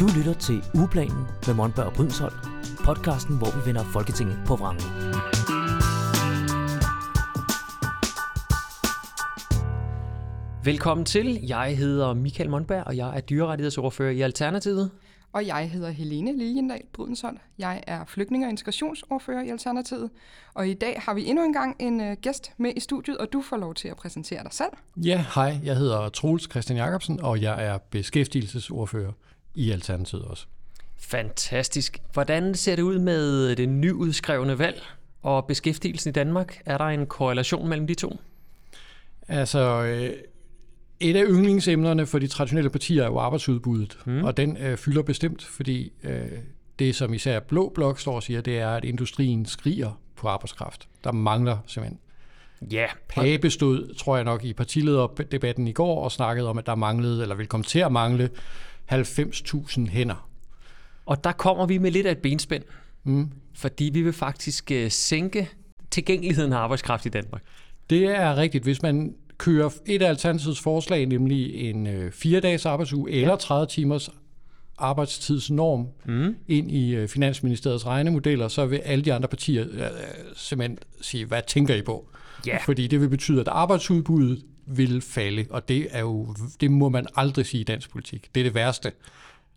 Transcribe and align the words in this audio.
Du 0.00 0.06
lytter 0.16 0.34
til 0.34 0.64
Ugeplanen 0.74 1.26
med 1.46 1.54
Monberg 1.54 1.86
og 1.86 1.92
Brydensholt, 1.92 2.34
podcasten, 2.84 3.38
hvor 3.38 3.46
vi 3.46 3.66
vender 3.66 3.84
Folketinget 3.84 4.38
på 4.46 4.56
vrangen. 4.56 4.82
Velkommen 10.64 11.06
til. 11.06 11.38
Jeg 11.48 11.76
hedder 11.78 12.14
Michael 12.14 12.50
Monberg, 12.50 12.84
og 12.86 12.96
jeg 12.96 13.16
er 13.16 13.20
dyrerettighedsordfører 13.20 14.10
i 14.10 14.20
Alternativet. 14.20 14.90
Og 15.32 15.46
jeg 15.46 15.70
hedder 15.70 15.90
Helene 15.90 16.38
Liljendal 16.38 16.82
Brydensholt. 16.92 17.38
Jeg 17.58 17.82
er 17.86 18.04
flygtning- 18.04 18.44
og 18.44 18.50
integrationsordfører 18.50 19.42
i 19.42 19.48
Alternativet. 19.48 20.10
Og 20.54 20.68
i 20.68 20.74
dag 20.74 21.02
har 21.04 21.14
vi 21.14 21.26
endnu 21.26 21.44
en 21.44 21.52
gang 21.52 21.76
en 21.78 22.00
uh, 22.00 22.12
gæst 22.22 22.52
med 22.56 22.72
i 22.76 22.80
studiet, 22.80 23.16
og 23.16 23.32
du 23.32 23.42
får 23.42 23.56
lov 23.56 23.74
til 23.74 23.88
at 23.88 23.96
præsentere 23.96 24.42
dig 24.42 24.52
selv. 24.52 24.70
Ja, 24.96 25.24
hej. 25.34 25.58
Jeg 25.64 25.76
hedder 25.76 26.08
Troels 26.08 26.50
Christian 26.50 26.78
Jacobsen, 26.78 27.20
og 27.20 27.42
jeg 27.42 27.66
er 27.66 27.78
beskæftigelsesordfører 27.78 29.12
i 29.58 29.70
Alternativet 29.70 30.24
også. 30.24 30.46
Fantastisk. 30.96 32.02
Hvordan 32.12 32.54
ser 32.54 32.76
det 32.76 32.82
ud 32.82 32.98
med 32.98 33.56
det 33.56 33.68
nyudskrevne 33.68 34.58
valg 34.58 34.82
og 35.22 35.46
beskæftigelsen 35.46 36.08
i 36.08 36.12
Danmark? 36.12 36.62
Er 36.66 36.78
der 36.78 36.84
en 36.84 37.06
korrelation 37.06 37.68
mellem 37.68 37.86
de 37.86 37.94
to? 37.94 38.20
Altså, 39.28 39.82
øh, 39.82 40.10
et 41.00 41.16
af 41.16 41.24
yndlingsemnerne 41.28 42.06
for 42.06 42.18
de 42.18 42.26
traditionelle 42.26 42.70
partier 42.70 43.02
er 43.02 43.06
jo 43.06 43.18
arbejdsudbuddet, 43.18 43.98
mm. 44.06 44.24
og 44.24 44.36
den 44.36 44.56
øh, 44.56 44.76
fylder 44.76 45.02
bestemt, 45.02 45.44
fordi 45.44 45.92
øh, 46.02 46.26
det, 46.78 46.96
som 46.96 47.14
især 47.14 47.40
Blå 47.40 47.72
Blok 47.74 47.98
står 47.98 48.14
og 48.14 48.22
siger, 48.22 48.40
det 48.40 48.58
er, 48.58 48.70
at 48.70 48.84
industrien 48.84 49.46
skriger 49.46 50.00
på 50.16 50.28
arbejdskraft. 50.28 50.88
Der 51.04 51.12
mangler 51.12 51.58
simpelthen. 51.66 51.98
Ja. 52.70 52.86
Pape 53.08 53.50
stod, 53.50 53.94
tror 53.94 54.16
jeg 54.16 54.24
nok, 54.24 54.44
i 54.44 54.52
partilederdebatten 54.52 55.68
i 55.68 55.72
går 55.72 56.04
og 56.04 56.12
snakkede 56.12 56.48
om, 56.48 56.58
at 56.58 56.66
der 56.66 56.74
manglede, 56.74 57.22
eller 57.22 57.34
vil 57.34 57.46
komme 57.46 57.64
til 57.64 57.78
at 57.78 57.92
mangle 57.92 58.30
90.000 58.92 59.88
hænder. 59.88 60.28
Og 61.06 61.24
der 61.24 61.32
kommer 61.32 61.66
vi 61.66 61.78
med 61.78 61.90
lidt 61.90 62.06
af 62.06 62.12
et 62.12 62.18
benspænd, 62.18 62.62
mm. 63.04 63.28
fordi 63.54 63.90
vi 63.92 64.02
vil 64.02 64.12
faktisk 64.12 64.70
øh, 64.70 64.90
sænke 64.90 65.50
tilgængeligheden 65.90 66.52
af 66.52 66.56
arbejdskraft 66.56 67.06
i 67.06 67.08
Danmark. 67.08 67.42
Det 67.90 68.04
er 68.04 68.36
rigtigt. 68.36 68.64
Hvis 68.64 68.82
man 68.82 69.14
kører 69.38 69.70
et 69.86 70.02
af 70.02 70.08
Alternativets 70.08 70.60
forslag, 70.60 71.06
nemlig 71.06 71.70
en 71.70 71.86
øh, 71.86 72.12
fire-dages 72.12 72.66
arbejdsuge 72.66 73.10
eller 73.10 73.36
30 73.36 73.66
timers 73.66 74.10
arbejdstidsnorm 74.78 75.86
mm. 76.06 76.36
ind 76.48 76.70
i 76.70 76.94
øh, 76.94 77.08
Finansministeriets 77.08 77.86
regnemodeller, 77.86 78.48
så 78.48 78.66
vil 78.66 78.76
alle 78.76 79.04
de 79.04 79.12
andre 79.12 79.28
partier 79.28 79.64
øh, 79.72 79.82
simpelthen 80.34 80.78
sige, 81.00 81.26
hvad 81.26 81.42
tænker 81.46 81.74
I 81.74 81.82
på? 81.82 82.08
Ja. 82.46 82.58
Fordi 82.64 82.86
det 82.86 83.00
vil 83.00 83.08
betyde, 83.08 83.40
at 83.40 83.48
arbejdsudbuddet 83.48 84.42
vil 84.76 85.00
falde, 85.00 85.46
og 85.50 85.68
det 85.68 85.88
er 85.90 86.00
jo 86.00 86.34
det 86.60 86.70
må 86.70 86.88
man 86.88 87.06
aldrig 87.16 87.46
sige 87.46 87.60
i 87.60 87.64
dansk 87.64 87.90
politik. 87.90 88.34
Det 88.34 88.40
er 88.40 88.44
det 88.44 88.54
værste. 88.54 88.92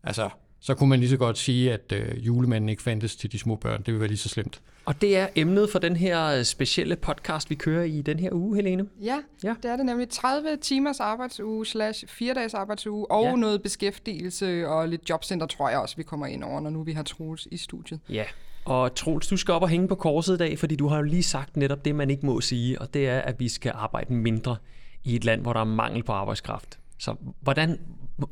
Altså, 0.03 0.29
så 0.59 0.75
kunne 0.75 0.89
man 0.89 0.99
lige 0.99 1.09
så 1.09 1.17
godt 1.17 1.37
sige, 1.37 1.73
at 1.73 1.91
øh, 1.93 2.25
julemanden 2.25 2.69
ikke 2.69 2.81
fandtes 2.81 3.15
til 3.15 3.31
de 3.31 3.39
små 3.39 3.55
børn. 3.55 3.83
Det 3.83 3.93
vil 3.93 3.99
være 3.99 4.07
lige 4.07 4.17
så 4.17 4.29
slemt. 4.29 4.61
Og 4.85 5.01
det 5.01 5.17
er 5.17 5.27
emnet 5.35 5.69
for 5.69 5.79
den 5.79 5.95
her 5.95 6.25
øh, 6.25 6.43
specielle 6.43 6.95
podcast, 6.95 7.49
vi 7.49 7.55
kører 7.55 7.83
i 7.83 8.01
den 8.01 8.19
her 8.19 8.29
uge, 8.31 8.55
Helene. 8.55 8.85
Ja, 9.01 9.17
ja. 9.43 9.55
det 9.63 9.71
er 9.71 9.75
det 9.75 9.85
nemlig 9.85 10.09
30 10.09 10.57
timers 10.61 10.99
arbejdsuge 10.99 11.65
slash 11.65 12.07
4 12.07 12.33
dages 12.33 12.53
arbejdsuge 12.53 13.11
og 13.11 13.23
ja. 13.23 13.35
noget 13.35 13.61
beskæftigelse 13.61 14.67
og 14.67 14.89
lidt 14.89 15.09
jobcenter, 15.09 15.45
tror 15.47 15.69
jeg 15.69 15.79
også, 15.79 15.95
vi 15.97 16.03
kommer 16.03 16.25
ind 16.25 16.43
over, 16.43 16.59
når 16.59 16.69
nu 16.69 16.83
vi 16.83 16.91
har 16.91 17.03
Troels 17.03 17.47
i 17.51 17.57
studiet. 17.57 17.99
Ja, 18.09 18.23
og 18.65 18.95
Troels, 18.95 19.27
du 19.27 19.37
skal 19.37 19.53
op 19.53 19.61
og 19.61 19.69
hænge 19.69 19.87
på 19.87 19.95
korset 19.95 20.35
i 20.35 20.37
dag, 20.37 20.59
fordi 20.59 20.75
du 20.75 20.87
har 20.87 20.97
jo 20.97 21.03
lige 21.03 21.23
sagt 21.23 21.57
netop 21.57 21.85
det, 21.85 21.95
man 21.95 22.09
ikke 22.09 22.25
må 22.25 22.41
sige, 22.41 22.81
og 22.81 22.93
det 22.93 23.07
er, 23.07 23.19
at 23.19 23.39
vi 23.39 23.49
skal 23.49 23.71
arbejde 23.75 24.13
mindre 24.13 24.55
i 25.03 25.15
et 25.15 25.25
land, 25.25 25.41
hvor 25.41 25.53
der 25.53 25.59
er 25.59 25.65
mangel 25.65 26.03
på 26.03 26.11
arbejdskraft. 26.11 26.79
Så 26.97 27.15
hvordan, 27.41 27.79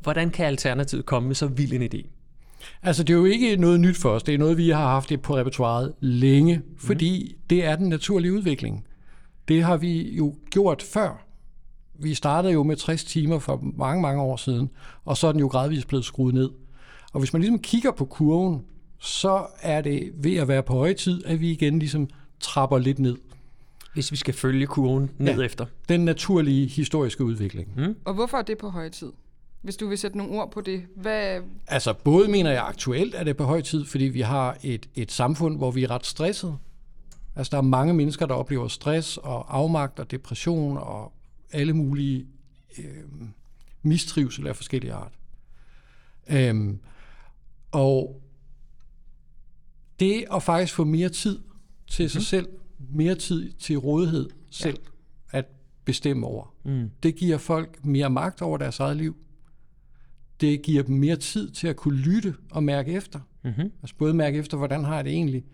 hvordan 0.02 0.30
kan 0.30 0.46
Alternativet 0.46 1.06
komme 1.06 1.26
med 1.26 1.34
så 1.34 1.46
vild 1.46 1.72
en 1.72 1.82
idé? 1.82 2.08
Altså, 2.82 3.04
det 3.04 3.12
er 3.12 3.18
jo 3.18 3.24
ikke 3.24 3.56
noget 3.56 3.80
nyt 3.80 3.96
for 3.96 4.10
os. 4.10 4.22
Det 4.22 4.34
er 4.34 4.38
noget, 4.38 4.56
vi 4.56 4.70
har 4.70 4.86
haft 4.88 5.08
det 5.08 5.22
på 5.22 5.36
repertoireet 5.36 5.94
længe, 6.00 6.62
fordi 6.78 7.32
mm. 7.32 7.46
det 7.50 7.64
er 7.64 7.76
den 7.76 7.88
naturlige 7.88 8.32
udvikling. 8.32 8.86
Det 9.48 9.62
har 9.62 9.76
vi 9.76 10.16
jo 10.16 10.34
gjort 10.50 10.82
før. 10.82 11.26
Vi 11.94 12.14
startede 12.14 12.52
jo 12.52 12.62
med 12.62 12.76
60 12.76 13.04
timer 13.04 13.38
for 13.38 13.60
mange, 13.76 14.02
mange 14.02 14.22
år 14.22 14.36
siden, 14.36 14.70
og 15.04 15.16
så 15.16 15.26
er 15.26 15.32
den 15.32 15.40
jo 15.40 15.46
gradvist 15.46 15.88
blevet 15.88 16.04
skruet 16.04 16.34
ned. 16.34 16.50
Og 17.12 17.20
hvis 17.20 17.32
man 17.32 17.42
ligesom 17.42 17.58
kigger 17.58 17.90
på 17.92 18.04
kurven, 18.04 18.62
så 18.98 19.46
er 19.62 19.80
det 19.80 20.12
ved 20.14 20.36
at 20.36 20.48
være 20.48 20.62
på 20.62 20.72
høje 20.72 20.94
tid, 20.94 21.24
at 21.26 21.40
vi 21.40 21.50
igen 21.50 21.78
ligesom 21.78 22.08
trapper 22.40 22.78
lidt 22.78 22.98
ned. 22.98 23.16
Hvis 23.94 24.12
vi 24.12 24.16
skal 24.16 24.34
følge 24.34 24.66
kurven 24.66 25.10
ned 25.18 25.38
ja, 25.38 25.44
efter. 25.44 25.66
Den 25.88 26.04
naturlige 26.04 26.66
historiske 26.66 27.24
udvikling. 27.24 27.72
Mm. 27.76 27.96
Og 28.04 28.14
hvorfor 28.14 28.38
er 28.38 28.42
det 28.42 28.58
på 28.58 28.68
høje 28.68 28.90
tid? 28.90 29.12
Hvis 29.62 29.76
du 29.76 29.88
vil 29.88 29.98
sætte 29.98 30.18
nogle 30.18 30.32
ord 30.32 30.52
på 30.52 30.60
det. 30.60 30.82
Hvad... 30.96 31.40
Altså 31.66 31.92
både 31.92 32.28
mener 32.28 32.50
jeg 32.50 32.66
aktuelt 32.66 33.14
er 33.14 33.24
det 33.24 33.36
på 33.36 33.44
høj 33.44 33.60
tid, 33.60 33.84
fordi 33.84 34.04
vi 34.04 34.20
har 34.20 34.56
et, 34.62 34.88
et 34.94 35.12
samfund, 35.12 35.56
hvor 35.56 35.70
vi 35.70 35.84
er 35.84 35.90
ret 35.90 36.06
stresset. 36.06 36.58
Altså 37.36 37.50
der 37.50 37.56
er 37.56 37.62
mange 37.62 37.94
mennesker, 37.94 38.26
der 38.26 38.34
oplever 38.34 38.68
stress 38.68 39.16
og 39.16 39.56
afmagt 39.56 39.98
og 39.98 40.10
depression 40.10 40.76
og 40.76 41.12
alle 41.52 41.72
mulige 41.72 42.26
øh, 42.78 42.84
mistrivsel 43.82 44.46
af 44.46 44.56
forskellige 44.56 44.92
art. 44.92 45.12
Øhm, 46.30 46.78
og 47.70 48.22
det 50.00 50.24
at 50.32 50.42
faktisk 50.42 50.74
få 50.74 50.84
mere 50.84 51.08
tid 51.08 51.38
til 51.86 52.10
sig 52.10 52.18
mhm. 52.18 52.24
selv, 52.24 52.48
mere 52.88 53.14
tid 53.14 53.52
til 53.52 53.76
rådighed 53.76 54.30
selv 54.50 54.78
ja. 55.32 55.38
at 55.38 55.46
bestemme 55.84 56.26
over, 56.26 56.54
mm. 56.64 56.90
det 57.02 57.16
giver 57.16 57.38
folk 57.38 57.84
mere 57.84 58.10
magt 58.10 58.42
over 58.42 58.58
deres 58.58 58.80
eget 58.80 58.96
liv 58.96 59.16
det 60.40 60.62
giver 60.62 60.82
dem 60.82 60.96
mere 60.96 61.16
tid 61.16 61.50
til 61.50 61.68
at 61.68 61.76
kunne 61.76 61.96
lytte 61.96 62.34
og 62.50 62.62
mærke 62.62 62.92
efter. 62.92 63.20
Mm-hmm. 63.44 63.72
Altså 63.82 63.96
både 63.98 64.14
mærke 64.14 64.38
efter, 64.38 64.56
hvordan 64.56 64.84
har 64.84 64.94
jeg 64.94 65.04
det 65.04 65.12
egentlig. 65.12 65.44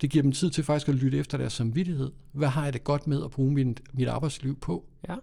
Det 0.00 0.10
giver 0.10 0.22
dem 0.22 0.32
tid 0.32 0.50
til 0.50 0.64
faktisk 0.64 0.88
at 0.88 0.94
lytte 0.94 1.18
efter 1.18 1.38
deres 1.38 1.52
samvittighed. 1.52 2.10
Hvad 2.32 2.48
har 2.48 2.64
jeg 2.64 2.72
det 2.72 2.84
godt 2.84 3.06
med 3.06 3.24
at 3.24 3.30
bruge 3.30 3.52
mit, 3.52 3.80
mit 3.92 4.08
arbejdsliv 4.08 4.58
på? 4.60 4.84
Ja. 5.08 5.16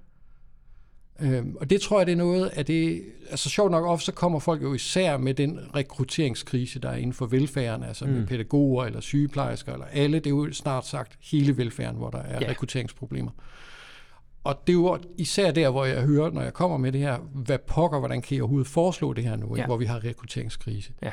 Øhm, 1.21 1.55
og 1.59 1.69
det 1.69 1.81
tror 1.81 1.99
jeg, 1.99 2.07
det 2.07 2.13
er 2.13 2.17
noget 2.17 2.47
af 2.47 2.65
det... 2.65 3.03
Altså 3.29 3.49
sjovt 3.49 3.71
nok 3.71 3.85
ofte, 3.85 4.05
så 4.05 4.11
kommer 4.11 4.39
folk 4.39 4.63
jo 4.63 4.73
især 4.73 5.17
med 5.17 5.33
den 5.33 5.59
rekrutteringskrise, 5.75 6.79
der 6.79 6.89
er 6.89 6.95
inden 6.95 7.13
for 7.13 7.25
velfærden, 7.25 7.83
altså 7.83 8.05
mm. 8.05 8.11
med 8.11 8.27
pædagoger 8.27 8.85
eller 8.85 8.99
sygeplejersker, 8.99 9.73
eller 9.73 9.85
alle. 9.85 10.19
Det 10.19 10.25
er 10.25 10.29
jo 10.29 10.53
snart 10.53 10.87
sagt 10.87 11.17
hele 11.21 11.57
velfærden, 11.57 11.97
hvor 11.97 12.09
der 12.09 12.17
er 12.17 12.39
ja. 12.41 12.49
rekrutteringsproblemer. 12.49 13.31
Og 14.43 14.61
det 14.67 14.73
er 14.73 14.77
jo 14.77 14.97
især 15.17 15.51
der, 15.51 15.69
hvor 15.69 15.85
jeg 15.85 16.01
hører, 16.01 16.31
når 16.31 16.41
jeg 16.41 16.53
kommer 16.53 16.77
med 16.77 16.91
det 16.91 17.01
her, 17.01 17.17
hvad 17.33 17.57
pokker, 17.67 17.99
hvordan 17.99 18.21
kan 18.21 18.35
jeg 18.35 18.43
overhovedet 18.43 18.67
foreslå 18.67 19.13
det 19.13 19.23
her 19.23 19.35
nu, 19.35 19.55
ja. 19.57 19.65
hvor 19.65 19.77
vi 19.77 19.85
har 19.85 20.03
rekrutteringskrise. 20.03 20.91
Ja. 21.03 21.11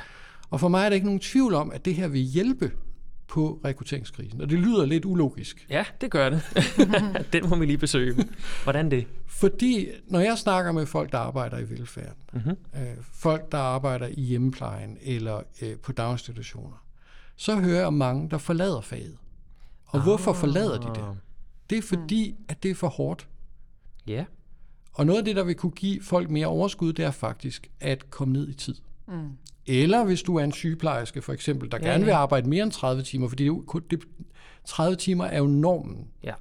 Og 0.51 0.61
for 0.61 0.69
mig 0.69 0.85
er 0.85 0.89
der 0.89 0.95
ikke 0.95 1.07
nogen 1.07 1.21
tvivl 1.21 1.55
om, 1.55 1.71
at 1.71 1.85
det 1.85 1.95
her 1.95 2.09
vil 2.09 2.21
hjælpe 2.21 2.71
på 3.29 3.61
rekrutteringskrisen. 3.65 4.41
Og 4.41 4.51
det 4.51 4.59
lyder 4.59 4.87
lidt 4.87 5.05
ulogisk. 5.05 5.67
Ja, 5.71 5.85
det 6.01 6.11
gør 6.11 6.31
det. 6.31 6.43
Den 7.33 7.49
må 7.49 7.57
vi 7.57 7.67
lige 7.67 7.79
besøge. 7.79 8.29
Hvordan 8.63 8.91
det? 8.91 9.07
Fordi 9.27 9.89
når 10.07 10.21
jeg 10.21 10.39
snakker 10.39 10.73
med 10.73 10.87
folk, 10.87 11.13
der 11.13 11.19
arbejder 11.19 11.59
i 11.59 11.71
velfærden, 11.71 12.23
mm-hmm. 12.33 12.57
øh, 12.75 12.97
folk, 13.13 13.53
der 13.53 13.59
arbejder 13.59 14.07
i 14.07 14.21
hjemmeplejen 14.21 14.99
eller 15.01 15.43
øh, 15.63 15.77
på 15.77 15.93
daginstitutioner, 15.93 16.85
så 17.37 17.57
hører 17.57 17.81
jeg 17.81 17.93
mange, 17.93 18.31
der 18.31 18.39
forlader 18.39 18.81
faget. 18.81 19.17
Og 19.87 19.99
ah. 19.99 20.03
hvorfor 20.03 20.33
forlader 20.33 20.79
de 20.79 20.87
det? 20.87 21.05
Det 21.71 21.79
er 21.79 21.83
fordi, 21.83 22.35
mm. 22.39 22.45
at 22.49 22.63
det 22.63 22.71
er 22.71 22.75
for 22.75 22.89
hårdt. 22.89 23.29
Ja. 24.07 24.25
Og 24.93 25.07
noget 25.07 25.19
af 25.19 25.25
det, 25.25 25.37
der 25.37 25.45
vil 25.45 25.55
kunne 25.55 25.73
give 25.73 26.03
folk 26.03 26.31
mere 26.31 26.47
overskud, 26.47 26.93
det 26.93 27.05
er 27.05 27.11
faktisk 27.11 27.71
at 27.81 28.11
komme 28.11 28.33
ned 28.33 28.49
i 28.49 28.55
tid. 28.55 28.75
Mm. 29.09 29.31
Eller 29.67 30.05
hvis 30.05 30.23
du 30.23 30.37
er 30.37 30.45
en 30.45 30.53
sygeplejerske 30.53 31.23
for 31.23 31.33
eksempel, 31.33 31.71
der 31.71 31.79
ja, 31.83 31.87
gerne 31.87 32.05
vil 32.05 32.11
arbejde 32.11 32.49
mere 32.49 32.63
end 32.63 32.73
30 32.73 33.03
timer, 33.03 33.29
fordi 33.29 33.43
det 33.43 33.49
jo, 33.49 33.65
det, 33.91 34.01
30 34.65 34.97
timer 34.97 35.25
er 35.25 35.39
jo 35.39 35.47
normen. 35.47 36.09
Ja. 36.25 36.33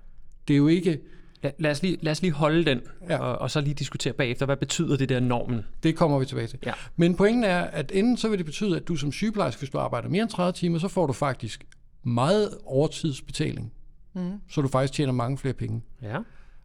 Det 0.47 0.53
er 0.53 0.57
jo 0.57 0.67
ikke... 0.67 0.99
Lad, 1.43 1.51
lad, 1.57 1.71
os, 1.71 1.81
lige, 1.81 1.97
lad 2.01 2.11
os 2.11 2.21
lige 2.21 2.31
holde 2.31 2.65
den, 2.65 2.81
ja. 3.09 3.17
og, 3.17 3.37
og 3.37 3.51
så 3.51 3.61
lige 3.61 3.73
diskutere 3.73 4.13
bagefter, 4.13 4.45
hvad 4.45 4.57
betyder 4.57 4.97
det 4.97 5.09
der 5.09 5.19
normen? 5.19 5.65
Det 5.83 5.95
kommer 5.95 6.19
vi 6.19 6.25
tilbage 6.25 6.47
til. 6.47 6.59
Ja. 6.65 6.73
Men 6.95 7.15
pointen 7.15 7.43
er, 7.43 7.59
at 7.59 7.91
enden 7.95 8.17
så 8.17 8.29
vil 8.29 8.37
det 8.37 8.45
betyde, 8.45 8.75
at 8.75 8.87
du 8.87 8.95
som 8.95 9.11
sygeplejerske, 9.11 9.59
hvis 9.59 9.69
du 9.69 9.77
arbejder 9.77 10.09
mere 10.09 10.21
end 10.21 10.29
30 10.29 10.51
timer, 10.51 10.79
så 10.79 10.87
får 10.87 11.07
du 11.07 11.13
faktisk 11.13 11.65
meget 12.03 12.49
overtidsbetaling 12.65 13.73
mm. 14.17 14.41
så 14.49 14.61
du 14.61 14.67
faktisk 14.67 14.93
tjener 14.93 15.13
mange 15.13 15.37
flere 15.37 15.53
penge. 15.53 15.81
Ja. 16.01 16.17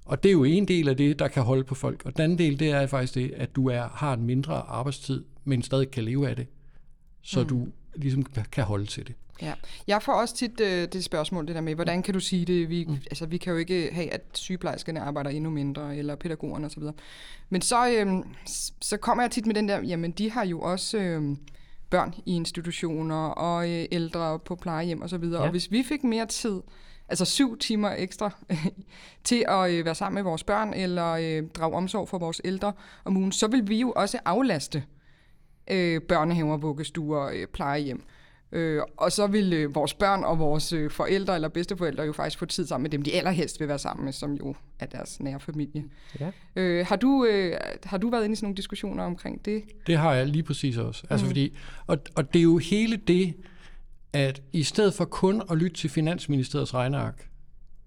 Og 0.05 0.23
det 0.23 0.29
er 0.29 0.33
jo 0.33 0.45
en 0.45 0.69
del 0.69 0.89
af 0.89 0.97
det, 0.97 1.19
der 1.19 1.29
kan 1.29 1.43
holde 1.43 1.65
på 1.65 1.75
folk. 1.75 2.03
Og 2.05 2.17
den 2.17 2.23
anden 2.23 2.39
del, 2.39 2.59
det 2.59 2.71
er 2.71 2.87
faktisk 2.87 3.15
det, 3.15 3.33
at 3.37 3.57
du 3.57 3.69
er, 3.69 3.89
har 3.95 4.15
en 4.15 4.23
mindre 4.23 4.55
arbejdstid, 4.55 5.25
men 5.45 5.63
stadig 5.63 5.91
kan 5.91 6.05
leve 6.05 6.29
af 6.29 6.37
det, 6.37 6.47
så 7.23 7.41
mm. 7.41 7.49
du 7.49 7.69
ligesom 7.95 8.25
kan 8.53 8.65
holde 8.65 8.87
til 8.87 9.07
det. 9.07 9.15
Ja. 9.43 9.55
Jeg 9.87 10.03
får 10.03 10.13
også 10.13 10.37
tit 10.37 10.61
øh, 10.61 10.89
det 10.93 11.05
spørgsmål, 11.05 11.47
det 11.47 11.55
der 11.55 11.61
med, 11.61 11.75
hvordan 11.75 12.03
kan 12.03 12.15
du 12.15 12.21
sige 12.21 12.45
det? 12.45 12.69
Vi, 12.69 12.85
mm. 12.89 12.95
altså, 12.95 13.27
vi 13.27 13.37
kan 13.37 13.53
jo 13.53 13.59
ikke 13.59 13.91
have, 13.93 14.11
at 14.11 14.23
sygeplejerskerne 14.35 15.01
arbejder 15.01 15.31
endnu 15.31 15.51
mindre, 15.51 15.97
eller 15.97 16.15
pædagogerne 16.15 16.67
osv. 16.67 16.83
Men 17.49 17.63
så, 17.63 17.91
øh, 17.91 18.25
så 18.81 18.97
kommer 18.97 19.25
jeg 19.25 19.31
tit 19.31 19.47
med 19.47 19.55
den 19.55 19.69
der, 19.69 19.81
jamen 19.81 20.11
de 20.11 20.31
har 20.31 20.45
jo 20.45 20.61
også 20.61 20.99
øh, 20.99 21.37
børn 21.91 22.15
i 22.27 22.37
institutioner, 22.37 23.27
og 23.27 23.71
øh, 23.71 23.85
ældre 23.93 24.39
på 24.39 24.57
plejehjem 24.57 25.03
osv. 25.03 25.25
Ja. 25.25 25.39
Og 25.39 25.51
hvis 25.51 25.71
vi 25.71 25.83
fik 25.83 26.05
mere 26.05 26.27
tid, 26.27 26.61
altså 27.09 27.25
syv 27.25 27.59
timer 27.59 27.91
ekstra 27.99 28.31
til 29.25 29.45
at 29.49 29.71
øh, 29.71 29.85
være 29.85 29.95
sammen 29.95 30.15
med 30.15 30.23
vores 30.23 30.45
børn 30.45 30.75
eller 30.75 31.11
øh, 31.11 31.49
drage 31.49 31.75
omsorg 31.75 32.09
for 32.09 32.19
vores 32.19 32.41
ældre 32.45 32.73
om 33.05 33.17
ugen, 33.17 33.33
så 33.33 33.47
vil 33.47 33.69
vi 33.69 33.81
jo 33.81 33.93
også 33.97 34.19
aflaste 34.25 34.85
øh, 35.71 36.01
børnehaver, 36.01 36.57
vuggestuer, 36.57 37.31
øh, 37.35 37.47
plejehjem. 37.47 38.03
Øh, 38.53 38.83
og 38.97 39.13
så 39.13 39.27
vil 39.27 39.53
øh, 39.53 39.75
vores 39.75 39.95
børn 39.95 40.25
og 40.25 40.39
vores 40.39 40.73
øh, 40.73 40.91
forældre 40.91 41.35
eller 41.35 41.49
bedsteforældre 41.49 42.03
jo 42.03 42.13
faktisk 42.13 42.39
få 42.39 42.47
tid 42.47 42.67
sammen 42.67 42.83
med 42.83 42.91
dem, 42.91 43.03
de 43.03 43.13
allerhelst 43.13 43.61
vil 43.61 43.69
være 43.69 43.79
sammen 43.79 44.05
med, 44.05 44.13
som 44.13 44.35
jo 44.35 44.55
er 44.79 44.87
deres 44.87 45.21
nære 45.21 45.41
familie. 45.41 45.85
Ja. 46.21 46.31
Øh, 46.57 46.87
har, 46.87 46.97
du, 46.97 47.25
øh, 47.25 47.57
har 47.85 47.99
du 47.99 48.11
været 48.11 48.25
inde 48.25 48.33
i 48.33 48.37
sådan 48.37 48.47
nogle 48.47 48.57
diskussioner 48.57 49.05
omkring 49.05 49.45
det? 49.45 49.63
Det 49.87 49.97
har 49.97 50.15
jeg 50.15 50.27
lige 50.27 50.43
præcis 50.43 50.77
også. 50.77 51.07
Altså 51.11 51.27
fordi, 51.27 51.57
og, 51.87 51.99
og 52.15 52.33
det 52.33 52.39
er 52.39 52.43
jo 52.43 52.59
hele 52.59 52.97
det, 52.97 53.35
at 54.13 54.43
i 54.53 54.63
stedet 54.63 54.95
for 54.95 55.05
kun 55.05 55.43
at 55.51 55.59
lytte 55.59 55.77
til 55.77 55.91
Finansministeriets 55.91 56.75
regneark, 56.75 57.29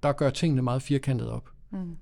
der 0.03 0.11
gør 0.11 0.29
tingene 0.29 0.61
meget 0.61 0.81
firkantet 0.81 1.29
op, 1.29 1.49
mm. 1.71 1.97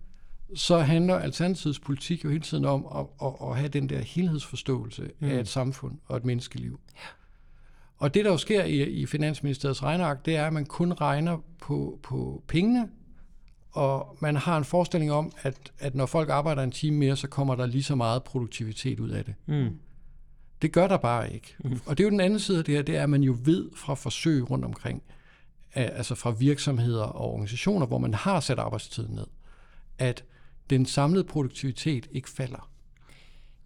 så 0.56 0.80
handler 0.80 1.16
Alternativets 1.16 1.80
politik 1.80 2.24
jo 2.24 2.30
hele 2.30 2.42
tiden 2.42 2.66
om 2.66 2.88
at, 2.96 3.28
at, 3.28 3.50
at 3.50 3.58
have 3.58 3.70
den 3.70 3.90
der 3.90 4.00
helhedsforståelse 4.00 5.12
mm. 5.20 5.28
af 5.28 5.40
et 5.40 5.48
samfund 5.48 5.98
og 6.06 6.18
et 6.18 6.25
menneskeliv. 6.25 6.80
Ja. 6.96 7.00
Og 7.98 8.14
det, 8.14 8.25
der 8.25 8.31
jo 8.31 8.38
sker 8.38 8.64
i, 8.64 8.84
i 8.84 9.06
Finansministeriets 9.06 9.84
regneark, 9.84 10.26
det 10.26 10.36
er, 10.36 10.48
at 10.48 10.54
man 10.54 10.66
kun 10.66 10.94
regner 10.94 11.38
på, 11.60 12.00
på 12.04 12.44
pengene, 12.48 12.90
og 13.72 14.18
man 14.22 14.36
har 14.36 14.58
en 14.58 14.64
forestilling 14.64 15.12
om, 15.12 15.31
at, 15.42 15.72
at 15.80 15.96
når 15.96 16.06
folk 16.06 16.30
arbejder 16.30 16.64
en 16.64 16.72
time 16.72 16.98
mere, 16.98 17.16
så 17.16 17.28
kommer 17.28 17.56
der 17.56 17.66
lige 17.66 17.84
så 17.84 17.96
meget 17.96 18.24
produktivitet 18.24 19.00
ud 19.00 19.10
af 19.10 19.26
det. 19.26 19.36
Mm. 19.46 19.80
Det 20.63 20.71
gør 20.71 20.88
der 20.88 20.98
bare 20.98 21.33
ikke. 21.33 21.56
Mm. 21.63 21.80
Og 21.86 21.98
det 21.98 22.04
er 22.04 22.07
jo 22.07 22.12
den 22.12 22.19
anden 22.19 22.39
side 22.39 22.57
af 22.57 22.65
det 22.65 22.75
her, 22.75 22.81
det 22.81 22.98
er, 22.98 23.04
at 23.04 23.10
man 23.10 23.24
jo 23.24 23.38
ved 23.44 23.69
fra 23.75 23.94
forsøg 23.94 24.50
rundt 24.50 24.65
omkring, 24.65 25.04
altså 25.74 26.15
fra 26.15 26.31
virksomheder 26.31 27.04
og 27.04 27.31
organisationer, 27.31 27.86
hvor 27.86 27.98
man 27.98 28.13
har 28.13 28.39
sat 28.39 28.60
arbejdstiden 28.60 29.15
ned, 29.15 29.27
at 29.98 30.24
den 30.69 30.86
samlede 30.86 31.24
produktivitet 31.24 32.07
ikke 32.12 32.30
falder. 32.30 32.69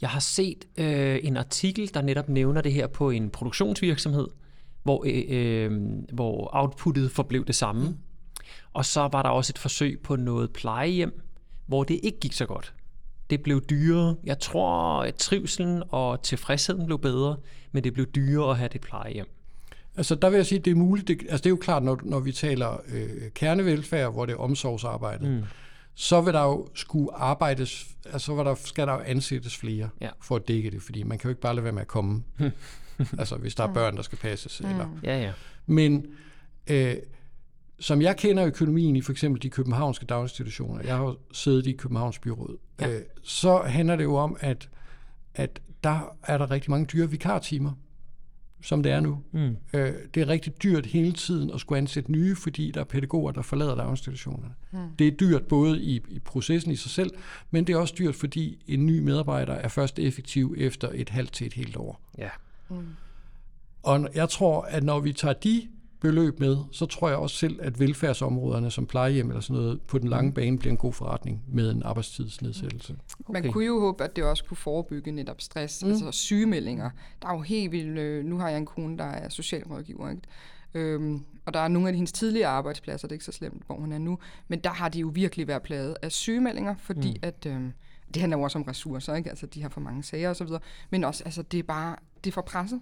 Jeg 0.01 0.09
har 0.09 0.19
set 0.19 0.65
øh, 0.77 1.19
en 1.23 1.37
artikel, 1.37 1.93
der 1.93 2.01
netop 2.01 2.29
nævner 2.29 2.61
det 2.61 2.73
her 2.73 2.87
på 2.87 3.09
en 3.09 3.29
produktionsvirksomhed, 3.29 4.27
hvor, 4.83 5.03
øh, 5.07 5.23
øh, 5.27 5.71
hvor 6.13 6.49
outputtet 6.53 7.11
forblev 7.11 7.45
det 7.45 7.55
samme. 7.55 7.89
Mm. 7.89 7.97
Og 8.73 8.85
så 8.85 9.01
var 9.01 9.21
der 9.21 9.29
også 9.29 9.51
et 9.51 9.57
forsøg 9.57 9.99
på 10.03 10.15
noget 10.15 10.53
plejehjem, 10.53 11.21
hvor 11.65 11.83
det 11.83 11.99
ikke 12.03 12.19
gik 12.19 12.33
så 12.33 12.45
godt. 12.45 12.73
Det 13.29 13.41
blev 13.43 13.61
dyrere. 13.69 14.15
Jeg 14.23 14.39
tror, 14.39 15.03
at 15.03 15.15
trivselen 15.15 15.83
og 15.89 16.23
tilfredsheden 16.23 16.85
blev 16.85 16.99
bedre, 16.99 17.37
men 17.71 17.83
det 17.83 17.93
blev 17.93 18.05
dyrere 18.05 18.51
at 18.51 18.57
have 18.57 18.69
det 18.73 18.81
plejehjem. 18.81 19.25
Altså 19.97 20.15
der 20.15 20.29
vil 20.29 20.37
jeg 20.37 20.45
sige, 20.45 20.59
at 20.59 20.65
det 20.65 20.71
er 20.71 20.75
muligt. 20.75 21.07
Det, 21.07 21.17
altså 21.21 21.37
det 21.37 21.45
er 21.45 21.49
jo 21.49 21.55
klart, 21.55 21.83
når, 21.83 21.99
når 22.03 22.19
vi 22.19 22.31
taler 22.31 22.81
øh, 22.93 23.09
kernevelfærd, 23.35 24.11
hvor 24.11 24.25
det 24.25 24.33
er 24.33 24.37
omsorgsarbejde, 24.37 25.29
mm. 25.29 25.43
så 25.95 26.21
vil 26.21 26.33
der 26.33 26.43
jo 26.43 26.67
skulle 26.75 27.13
arbejdes, 27.15 27.87
altså 28.13 28.33
hvor 28.33 28.43
der, 28.43 28.55
skal 28.55 28.87
der 28.87 28.93
jo 28.93 28.99
ansættes 29.05 29.57
flere 29.57 29.89
Ja. 30.01 30.09
for 30.21 30.35
at 30.35 30.47
dække 30.47 30.71
det, 30.71 30.81
fordi 30.81 31.03
man 31.03 31.17
kan 31.17 31.23
jo 31.27 31.29
ikke 31.29 31.41
bare 31.41 31.55
lade 31.55 31.63
være 31.63 31.73
med 31.73 31.81
at 31.81 31.87
komme, 31.87 32.23
altså 33.19 33.35
hvis 33.35 33.55
der 33.55 33.63
er 33.63 33.73
børn, 33.73 33.95
der 33.95 34.01
skal 34.01 34.17
passes. 34.17 34.59
Eller. 34.59 34.87
Ja, 35.03 35.21
ja. 35.21 35.31
Men 35.65 36.05
øh, 36.67 36.95
som 37.79 38.01
jeg 38.01 38.17
kender 38.17 38.45
økonomien 38.45 38.95
i 38.95 39.01
for 39.01 39.11
eksempel 39.11 39.41
de 39.41 39.49
københavnske 39.49 40.05
daginstitutioner, 40.05 40.81
jeg 40.83 40.97
har 40.97 41.15
siddet 41.31 41.67
i 41.67 41.71
Københavns 41.71 42.19
Byråd, 42.19 42.57
Ja. 42.81 42.89
øh, 42.89 43.01
så 43.23 43.57
handler 43.65 43.95
det 43.95 44.03
jo 44.03 44.15
om, 44.15 44.37
at, 44.39 44.69
at 45.35 45.61
der 45.83 46.15
er 46.23 46.37
der 46.37 46.51
rigtig 46.51 46.71
mange 46.71 46.85
dyre 46.85 47.09
vikartimer, 47.11 47.71
som 48.61 48.83
det 48.83 48.91
er 48.91 48.99
nu. 48.99 49.19
Mm. 49.31 49.57
Øh, 49.73 49.93
det 50.13 50.21
er 50.21 50.27
rigtig 50.27 50.63
dyrt 50.63 50.85
hele 50.85 51.11
tiden 51.11 51.51
at 51.51 51.59
skulle 51.59 51.77
ansætte 51.77 52.11
nye, 52.11 52.35
fordi 52.35 52.71
der 52.71 52.79
er 52.79 52.85
pædagoger, 52.85 53.31
der 53.31 53.41
forlader 53.41 53.75
daginstitutionerne. 53.75 54.53
Mm. 54.71 54.79
Det 54.99 55.07
er 55.07 55.11
dyrt 55.11 55.43
både 55.47 55.81
i, 55.81 56.01
i 56.09 56.19
processen 56.19 56.71
i 56.71 56.75
sig 56.75 56.91
selv, 56.91 57.11
men 57.51 57.67
det 57.67 57.73
er 57.73 57.77
også 57.77 57.95
dyrt, 57.97 58.15
fordi 58.15 58.63
en 58.67 58.85
ny 58.85 58.99
medarbejder 58.99 59.53
er 59.53 59.67
først 59.67 59.99
effektiv 59.99 60.55
efter 60.57 60.89
et 60.93 61.09
halvt 61.09 61.33
til 61.33 61.47
et 61.47 61.53
helt 61.53 61.75
år. 61.77 62.01
ja. 62.17 62.29
Og 63.83 64.09
jeg 64.15 64.29
tror, 64.29 64.61
at 64.61 64.83
når 64.83 64.99
vi 64.99 65.13
tager 65.13 65.33
de 65.33 65.67
beløb 65.99 66.39
med, 66.39 66.57
så 66.71 66.85
tror 66.85 67.09
jeg 67.09 67.17
også 67.17 67.35
selv, 67.35 67.59
at 67.61 67.79
velfærdsområderne 67.79 68.71
som 68.71 68.85
plejehjem 68.85 69.29
eller 69.29 69.41
sådan 69.41 69.61
noget, 69.61 69.81
på 69.81 69.97
den 69.97 70.07
lange 70.09 70.33
bane 70.33 70.59
bliver 70.59 70.71
en 70.71 70.77
god 70.77 70.93
forretning 70.93 71.43
med 71.47 71.71
en 71.71 71.83
arbejdstidsnedsættelse. 71.83 72.95
Okay. 73.19 73.41
Man 73.41 73.51
kunne 73.51 73.65
jo 73.65 73.79
håbe, 73.79 74.03
at 74.03 74.15
det 74.15 74.23
også 74.23 74.43
kunne 74.43 74.57
forebygge 74.57 75.11
netop 75.11 75.41
stress, 75.41 75.83
mm. 75.83 75.89
altså 75.89 76.11
sygemeldinger. 76.11 76.89
Der 77.21 77.27
er 77.27 77.33
jo 77.33 77.41
helt 77.41 77.71
vildt, 77.71 77.97
øh, 77.97 78.25
nu 78.25 78.37
har 78.37 78.49
jeg 78.49 78.57
en 78.57 78.65
kone, 78.65 78.97
der 78.97 79.03
er 79.03 79.29
socialrådgiver, 79.29 80.09
ikke? 80.09 80.21
Øhm, 80.73 81.25
og 81.45 81.53
der 81.53 81.59
er 81.59 81.67
nogle 81.67 81.89
af 81.89 81.95
hendes 81.95 82.11
tidligere 82.11 82.49
arbejdspladser, 82.49 83.07
det 83.07 83.11
er 83.11 83.15
ikke 83.15 83.25
så 83.25 83.31
slemt, 83.31 83.63
hvor 83.65 83.75
hun 83.75 83.91
er 83.91 83.97
nu, 83.97 84.19
men 84.47 84.59
der 84.59 84.69
har 84.69 84.89
de 84.89 84.99
jo 84.99 85.11
virkelig 85.13 85.47
været 85.47 85.61
plaget 85.61 85.95
af 86.01 86.11
sygemeldinger, 86.11 86.75
fordi 86.79 87.09
mm. 87.09 87.19
at, 87.21 87.45
øhm, 87.45 87.73
det 88.13 88.21
handler 88.21 88.37
jo 88.37 88.43
også 88.43 88.59
om 88.59 88.63
ressourcer, 88.63 89.15
ikke? 89.15 89.29
Altså, 89.29 89.45
de 89.45 89.61
har 89.61 89.69
for 89.69 89.81
mange 89.81 90.03
sager 90.03 90.29
osv., 90.29 90.47
men 90.89 91.03
også, 91.03 91.23
altså, 91.23 91.41
det 91.41 91.59
er 91.59 91.63
bare, 91.63 91.95
det 92.23 92.29
er 92.29 92.33
for 92.33 92.41
presset. 92.41 92.81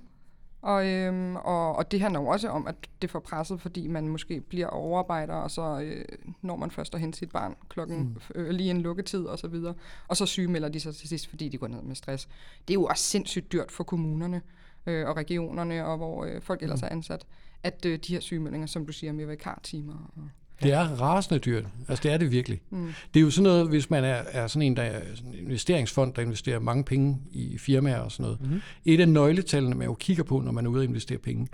Og, 0.65 0.87
øhm, 0.87 1.35
og, 1.35 1.75
og 1.75 1.91
det 1.91 2.01
handler 2.01 2.19
jo 2.19 2.27
også 2.27 2.49
om, 2.49 2.67
at 2.67 2.75
det 3.01 3.11
får 3.11 3.19
presset, 3.19 3.61
fordi 3.61 3.87
man 3.87 4.07
måske 4.07 4.41
bliver 4.41 4.67
overarbejder, 4.67 5.33
og 5.33 5.51
så 5.51 5.79
øh, 5.79 6.05
når 6.41 6.55
man 6.55 6.71
først 6.71 6.95
at 6.95 7.01
hente 7.01 7.17
sit 7.17 7.31
barn 7.31 7.55
klokken 7.69 7.99
mm. 7.99 8.15
øh, 8.35 8.49
lige 8.49 8.69
en 8.69 8.81
lukketid 8.81 9.25
og 9.25 9.39
så 9.39 9.47
videre. 9.47 9.73
Og 10.07 10.17
så 10.17 10.25
sygemelder 10.25 10.69
de 10.69 10.79
sig 10.79 10.95
til 10.95 11.09
sidst, 11.09 11.27
fordi 11.27 11.49
de 11.49 11.57
går 11.57 11.67
ned 11.67 11.81
med 11.81 11.95
stress. 11.95 12.27
Det 12.67 12.73
er 12.73 12.73
jo 12.73 12.85
også 12.85 13.03
sindssygt 13.03 13.51
dyrt 13.51 13.71
for 13.71 13.83
kommunerne 13.83 14.41
øh, 14.85 15.07
og 15.07 15.17
regionerne, 15.17 15.85
og 15.85 15.97
hvor 15.97 16.25
øh, 16.25 16.41
folk 16.41 16.61
ellers 16.61 16.83
er 16.83 16.89
ansat, 16.89 17.25
at 17.63 17.85
øh, 17.85 17.99
de 17.99 18.13
her 18.13 18.19
sygemeldinger, 18.19 18.67
som 18.67 18.85
du 18.85 18.91
siger, 18.91 19.13
med 19.13 19.25
vikartimer. 19.25 20.11
Og, 20.15 20.29
Det 20.63 20.73
er 20.73 21.01
rasende 21.01 21.39
dyrt. 21.39 21.65
Altså 21.87 22.03
det 22.03 22.11
er 22.13 22.17
det 22.17 22.31
virkelig. 22.31 22.61
Mm. 22.69 22.93
Det 23.13 23.19
er 23.19 23.23
jo 23.23 23.31
sådan 23.31 23.43
noget, 23.43 23.67
hvis 23.67 23.89
man 23.89 24.03
er, 24.03 24.21
er 24.31 24.47
sådan 24.47 24.61
en, 24.61 24.75
der 24.77 24.83
er 24.83 25.01
sådan 25.15 25.31
en 25.33 25.39
investeringsfond, 25.39 26.13
der 26.13 26.21
investerer 26.21 26.59
mange 26.59 26.83
penge 26.83 27.17
i 27.31 27.57
firmaer 27.57 27.99
og 27.99 28.11
sådan 28.11 28.23
noget. 28.23 28.41
Mm-hmm. 28.41 28.61
Et 28.85 28.99
af 28.99 29.09
nøgletallene, 29.09 29.75
man 29.75 29.87
jo 29.87 29.93
kigger 29.93 30.23
på, 30.23 30.39
når 30.39 30.51
man 30.51 30.65
er 30.65 30.69
ude 30.69 30.83
at 30.83 30.89
investere 30.89 31.17
penge, 31.17 31.47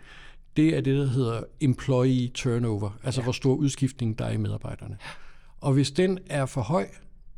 det 0.58 0.78
er 0.78 0.82
det, 0.82 0.98
der 0.98 1.06
hedder 1.06 1.44
employee 1.62 2.28
turnover, 2.28 3.00
altså 3.04 3.22
ja. 3.22 3.24
hvor 3.24 3.32
stor 3.32 3.56
udskiftning 3.56 4.20
der 4.20 4.26
er 4.26 4.32
i 4.32 4.38
medarbejderne. 4.38 4.98
Og 5.62 5.74
hvis 5.74 5.92
den 5.92 6.20
er 6.30 6.46
for 6.46 6.62
høj, 6.62 6.88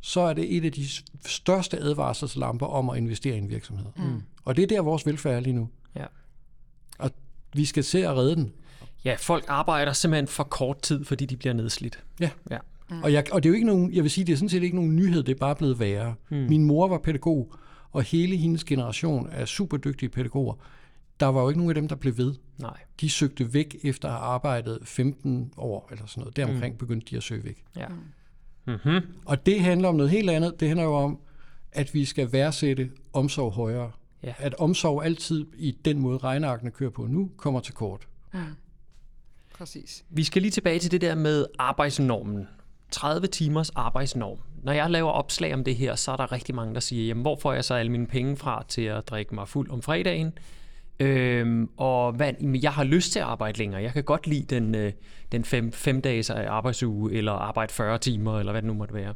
så 0.00 0.20
er 0.20 0.32
det 0.32 0.56
et 0.56 0.64
af 0.64 0.72
de 0.72 0.86
største 1.26 1.78
advarselslamper 1.78 2.66
om 2.66 2.90
at 2.90 2.96
investere 2.96 3.34
i 3.34 3.38
en 3.38 3.50
virksomhed. 3.50 3.86
Mm. 3.96 4.22
Og 4.44 4.56
det 4.56 4.62
er 4.62 4.66
der, 4.66 4.80
vores 4.80 5.06
velfærd 5.06 5.34
er 5.34 5.40
lige 5.40 5.52
nu. 5.52 5.68
ja. 5.96 6.04
Og 6.98 7.10
vi 7.54 7.64
skal 7.64 7.84
se 7.84 8.06
at 8.06 8.16
redde 8.16 8.36
den. 8.36 8.52
Ja, 9.04 9.16
folk 9.18 9.44
arbejder 9.48 9.92
simpelthen 9.92 10.28
for 10.28 10.44
kort 10.44 10.82
tid, 10.82 11.04
fordi 11.04 11.26
de 11.26 11.36
bliver 11.36 11.52
nedslidt. 11.52 12.04
Ja. 12.20 12.30
Ja. 12.50 12.58
Mm. 12.90 13.02
Og, 13.02 13.12
jeg, 13.12 13.24
og 13.32 13.42
det 13.42 13.48
er 13.48 13.50
jo 13.50 13.54
ikke 13.54 13.66
nogen, 13.66 13.92
jeg 13.92 14.02
vil 14.02 14.10
sige, 14.10 14.24
det 14.24 14.32
er 14.32 14.36
sådan 14.36 14.48
set 14.48 14.62
ikke 14.62 14.76
nogen 14.76 14.96
nyhed, 14.96 15.22
det 15.22 15.34
er 15.34 15.38
bare 15.38 15.56
blevet 15.56 15.80
værre. 15.80 16.14
Mm. 16.30 16.36
Min 16.36 16.64
mor 16.64 16.88
var 16.88 16.98
pædagog, 16.98 17.54
og 17.92 18.02
hele 18.02 18.36
hendes 18.36 18.64
generation 18.64 19.30
af 19.30 19.48
super 19.48 19.76
dygtige 19.76 20.08
pædagoger, 20.08 20.54
der 21.20 21.26
var 21.26 21.42
jo 21.42 21.48
ikke 21.48 21.58
nogen 21.58 21.70
af 21.70 21.74
dem, 21.74 21.88
der 21.88 21.96
blev 21.96 22.18
ved. 22.18 22.34
Nej. 22.58 22.76
De 23.00 23.10
søgte 23.10 23.54
væk 23.54 23.76
efter 23.82 24.08
at 24.08 24.14
have 24.14 24.24
arbejdet 24.24 24.78
15 24.82 25.52
år 25.56 25.88
eller 25.90 26.06
sådan 26.06 26.20
noget. 26.20 26.36
Deromkring 26.36 26.74
mm. 26.74 26.78
begyndte 26.78 27.10
de 27.10 27.16
at 27.16 27.22
søge 27.22 27.44
væk. 27.44 27.64
Ja. 27.76 27.86
Mm-hmm. 28.66 29.00
Og 29.24 29.46
det 29.46 29.60
handler 29.60 29.88
om 29.88 29.94
noget 29.94 30.10
helt 30.10 30.30
andet. 30.30 30.60
Det 30.60 30.68
handler 30.68 30.84
jo 30.84 30.94
om, 30.94 31.18
at 31.72 31.94
vi 31.94 32.04
skal 32.04 32.32
værdsætte 32.32 32.90
omsorg 33.12 33.52
højere. 33.52 33.90
Ja. 34.22 34.34
At 34.38 34.54
omsorg 34.54 35.04
altid 35.04 35.46
i 35.56 35.76
den 35.84 35.98
måde, 35.98 36.18
regnearkene 36.18 36.70
kører 36.70 36.90
på 36.90 37.06
nu, 37.06 37.30
kommer 37.36 37.60
til 37.60 37.74
kort. 37.74 38.08
Præcis. 39.54 40.04
Vi 40.10 40.24
skal 40.24 40.42
lige 40.42 40.52
tilbage 40.52 40.78
til 40.78 40.90
det 40.90 41.00
der 41.00 41.14
med 41.14 41.46
arbejdsnormen. 41.58 42.48
30 42.90 43.26
timers 43.26 43.70
arbejdsnorm. 43.70 44.38
Når 44.62 44.72
jeg 44.72 44.90
laver 44.90 45.10
opslag 45.10 45.54
om 45.54 45.64
det 45.64 45.76
her, 45.76 45.94
så 45.94 46.12
er 46.12 46.16
der 46.16 46.32
rigtig 46.32 46.54
mange, 46.54 46.74
der 46.74 46.80
siger, 46.80 47.06
jamen 47.06 47.22
hvor 47.22 47.38
får 47.42 47.52
jeg 47.52 47.64
så 47.64 47.74
alle 47.74 47.92
mine 47.92 48.06
penge 48.06 48.36
fra 48.36 48.64
til 48.68 48.82
at 48.82 49.08
drikke 49.08 49.34
mig 49.34 49.48
fuld 49.48 49.70
om 49.70 49.82
fredagen? 49.82 50.32
Øhm, 51.00 51.70
og 51.76 52.12
hvad, 52.12 52.32
jeg 52.62 52.72
har 52.72 52.84
lyst 52.84 53.12
til 53.12 53.18
at 53.18 53.24
arbejde 53.24 53.58
længere. 53.58 53.82
Jeg 53.82 53.92
kan 53.92 54.04
godt 54.04 54.26
lide 54.26 54.54
den, 54.54 54.74
øh, 54.74 54.92
den 55.32 55.44
fem, 55.44 55.72
fem 55.72 56.02
dages 56.02 56.30
arbejdsuge, 56.30 57.12
eller 57.12 57.32
arbejde 57.32 57.72
40 57.72 57.98
timer, 57.98 58.38
eller 58.38 58.52
hvad 58.52 58.62
det 58.62 58.66
nu 58.66 58.74
måtte 58.74 58.94
være. 58.94 59.14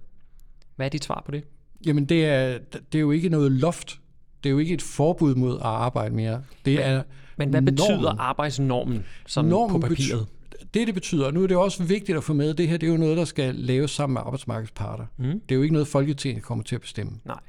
Hvad 0.77 0.87
er 0.87 0.91
dit 0.91 1.05
svar 1.05 1.23
på 1.27 1.31
det? 1.31 1.45
Jamen, 1.87 2.05
det 2.05 2.27
er, 2.27 2.59
det 2.93 2.99
er 2.99 3.01
jo 3.01 3.11
ikke 3.11 3.29
noget 3.29 3.53
loft. 3.53 4.01
Det 4.43 4.49
er 4.49 4.51
jo 4.51 4.59
ikke 4.59 4.75
et 4.75 4.83
forbud 4.83 5.35
mod 5.35 5.57
at 5.57 5.65
arbejde 5.65 6.15
mere. 6.15 6.43
Det 6.65 6.85
er 6.85 7.03
Men 7.39 7.51
hvad 7.51 7.63
betyder 7.63 8.01
normen. 8.01 8.19
arbejdsnormen 8.19 9.05
sådan 9.27 9.51
Normen 9.51 9.81
på 9.81 9.89
papiret? 9.89 10.27
Det, 10.75 10.87
det 10.87 10.95
betyder, 10.95 11.27
og 11.27 11.35
nu 11.35 11.43
er 11.43 11.47
det 11.47 11.57
også 11.57 11.85
vigtigt 11.85 12.19
at 12.19 12.25
få 12.25 12.33
med, 12.33 12.55
det 12.55 12.69
her 12.69 12.77
det 12.77 12.87
er 12.87 12.91
jo 12.91 12.97
noget, 12.97 13.17
der 13.17 13.25
skal 13.25 13.55
laves 13.55 13.91
sammen 13.91 14.15
med 14.15 14.23
arbejdsmarkedsparter. 14.25 15.07
Mm. 15.17 15.25
Det 15.25 15.51
er 15.51 15.55
jo 15.55 15.63
ikke 15.63 15.73
noget, 15.73 15.89
Folketinget 15.89 16.43
kommer 16.43 16.65
til 16.65 16.75
at 16.75 16.81
bestemme. 16.81 17.13
Nej, 17.25 17.41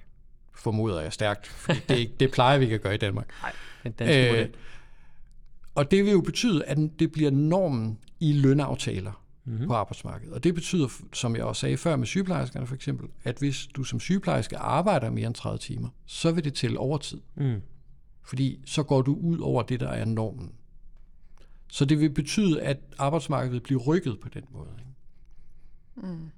Formoder 0.56 1.02
jeg 1.02 1.14
stærkt, 1.14 1.48
fordi 1.48 1.80
det, 1.90 2.20
det 2.20 2.32
plejer 2.32 2.58
vi 2.58 2.64
ikke 2.64 2.76
at 2.76 2.82
gøre 2.82 2.96
i 2.96 2.98
Danmark. 2.98 3.28
nej, 3.42 3.52
den 3.84 3.92
danske 3.92 4.42
øh, 4.42 4.48
og 5.76 5.92
det 5.92 6.06
vil 6.06 6.12
jo 6.12 6.22
betyde, 6.22 6.66
at 6.66 6.78
det 7.00 7.12
bliver 7.12 7.32
normen 7.32 7.98
i 8.20 8.34
lønaftaler 8.34 9.24
mm-hmm. 9.46 9.68
på 9.68 9.74
arbejdsmarkedet. 9.74 10.34
Og 10.34 10.44
det 10.44 10.56
betyder, 10.56 10.88
som 11.14 11.36
jeg 11.36 11.44
også 11.44 11.60
sagde 11.60 11.78
før 11.78 11.96
med 11.96 12.08
sygeplejerskerne 12.08 12.68
for 12.68 12.76
eksempel, 12.76 13.08
at 13.24 13.38
hvis 13.38 13.68
du 13.76 13.84
som 13.84 14.00
sygeplejerske 14.00 14.58
arbejder 14.58 15.10
mere 15.10 15.28
end 15.28 15.36
30 15.36 15.58
timer, 15.58 15.90
så 16.06 16.32
vil 16.32 16.44
det 16.44 16.54
tælle 16.54 16.80
overtid. 16.80 17.20
Mm. 17.36 17.62
Fordi 18.24 18.60
så 18.66 18.84
går 18.84 19.02
du 19.02 19.16
ud 19.16 19.40
over 19.40 19.62
det, 19.64 19.80
der 19.80 19.88
er 19.90 20.06
normen. 20.06 20.52
Så 21.72 21.86
det 21.86 22.00
vil 22.00 22.10
betyde, 22.10 22.62
at 22.62 22.78
arbejdsmarkedet 22.98 23.54
vil 23.54 23.60
blive 23.60 23.80
rykket 23.80 24.20
på 24.20 24.30
den 24.30 24.44
måde. 24.52 24.70
Ikke? 24.80 26.08
Mm. 26.14 26.30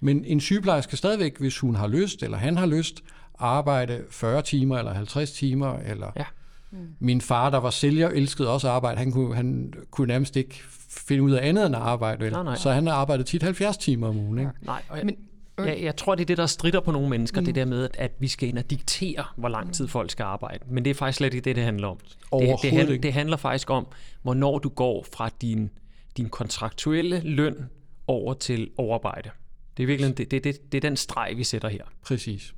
Men 0.00 0.24
en 0.24 0.40
sygeplejerske 0.40 0.88
skal 0.88 0.98
stadigvæk, 0.98 1.38
hvis 1.38 1.58
hun 1.58 1.74
har 1.74 1.86
lyst, 1.88 2.22
eller 2.22 2.38
han 2.38 2.56
har 2.56 2.66
lyst, 2.66 3.02
arbejde 3.38 4.04
40 4.10 4.42
timer, 4.42 4.78
eller 4.78 4.92
50 4.92 5.32
timer, 5.32 5.76
eller 5.78 6.12
Ja. 6.16 6.24
Mm. 6.70 6.94
Min 6.98 7.20
far, 7.20 7.50
der 7.50 7.58
var 7.58 7.70
sælger, 7.70 8.08
elskede 8.08 8.48
også 8.48 8.68
at 8.68 8.74
arbejde. 8.74 8.98
Han 8.98 9.12
kunne, 9.12 9.34
han 9.34 9.72
kunne 9.90 10.06
nærmest 10.06 10.36
ikke 10.36 10.62
finde 10.88 11.22
ud 11.22 11.30
af 11.32 11.48
andet 11.48 11.66
end 11.66 11.76
at 11.76 11.82
arbejde. 11.82 12.24
Vel? 12.24 12.32
Nej, 12.32 12.42
nej. 12.42 12.56
Så 12.56 12.70
han 12.72 12.86
har 12.86 12.94
arbejdet 12.94 13.26
tit 13.26 13.42
70 13.42 13.76
timer 13.76 14.08
om 14.08 14.16
ugen. 14.16 14.38
Ikke? 14.38 14.50
Nej, 14.62 14.82
og 14.88 14.96
jeg, 14.96 15.06
Men- 15.06 15.16
jeg, 15.64 15.82
jeg 15.82 15.96
tror, 15.96 16.14
det 16.14 16.22
er 16.22 16.26
det, 16.26 16.38
der 16.38 16.46
strider 16.46 16.80
på 16.80 16.90
nogle 16.90 17.08
mennesker, 17.08 17.40
mm. 17.40 17.44
det 17.44 17.54
der 17.54 17.64
med, 17.64 17.84
at, 17.84 17.96
at 17.98 18.12
vi 18.18 18.28
skal 18.28 18.48
ind 18.48 18.58
og 18.58 18.70
diktere, 18.70 19.24
hvor 19.36 19.48
lang 19.48 19.74
tid 19.74 19.88
folk 19.88 20.10
skal 20.10 20.24
arbejde. 20.24 20.64
Men 20.68 20.84
det 20.84 20.90
er 20.90 20.94
faktisk 20.94 21.16
slet 21.16 21.34
ikke 21.34 21.44
det, 21.44 21.56
det 21.56 21.64
handler 21.64 21.88
om. 21.88 21.98
Det, 21.98 22.56
det, 22.62 22.72
handler, 22.72 22.98
det 22.98 23.12
handler 23.12 23.36
faktisk 23.36 23.70
om, 23.70 23.86
hvornår 24.22 24.58
du 24.58 24.68
går 24.68 25.06
fra 25.12 25.30
din, 25.40 25.70
din 26.16 26.28
kontraktuelle 26.28 27.20
løn 27.24 27.68
over 28.06 28.34
til 28.34 28.70
overarbejde. 28.76 29.30
Det 29.76 29.82
er 29.82 29.86
virkelig 29.86 30.18
det, 30.18 30.30
det, 30.30 30.44
det, 30.44 30.72
det 30.72 30.84
er 30.84 30.88
den 30.88 30.96
streg, 30.96 31.32
vi 31.36 31.44
sætter 31.44 31.68
her. 31.68 31.84
Præcis. 32.02 32.54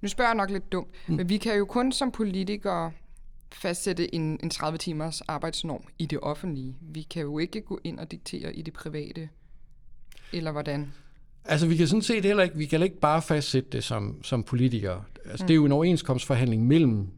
Nu 0.00 0.08
spørger 0.08 0.28
jeg 0.30 0.36
nok 0.36 0.50
lidt 0.50 0.72
dumt, 0.72 0.88
mm. 1.06 1.14
men 1.14 1.28
vi 1.28 1.36
kan 1.36 1.56
jo 1.56 1.64
kun 1.64 1.92
som 1.92 2.12
politikere 2.12 2.92
fastsætte 3.52 4.14
en, 4.14 4.40
en 4.42 4.50
30 4.50 4.78
timers 4.78 5.20
arbejdsnorm 5.20 5.84
i 5.98 6.06
det 6.06 6.18
offentlige. 6.22 6.76
Vi 6.80 7.02
kan 7.02 7.22
jo 7.22 7.38
ikke 7.38 7.60
gå 7.60 7.80
ind 7.84 7.98
og 7.98 8.10
diktere 8.10 8.54
i 8.54 8.62
det 8.62 8.72
private. 8.72 9.28
Eller 10.32 10.52
hvordan? 10.52 10.92
Altså, 11.44 11.66
vi 11.66 11.76
kan 11.76 11.86
sådan 11.86 12.02
set 12.02 12.24
heller 12.24 12.42
ikke, 12.42 12.56
vi 12.56 12.64
kan 12.64 12.82
ikke 12.82 13.00
bare 13.00 13.22
fastsætte 13.22 13.68
det 13.72 13.84
som, 13.84 14.16
som 14.22 14.42
politikere. 14.42 15.02
Altså, 15.24 15.44
mm. 15.44 15.46
det 15.46 15.54
er 15.54 15.56
jo 15.56 15.64
en 15.64 15.72
overenskomstforhandling 15.72 16.66
mellem 16.66 17.08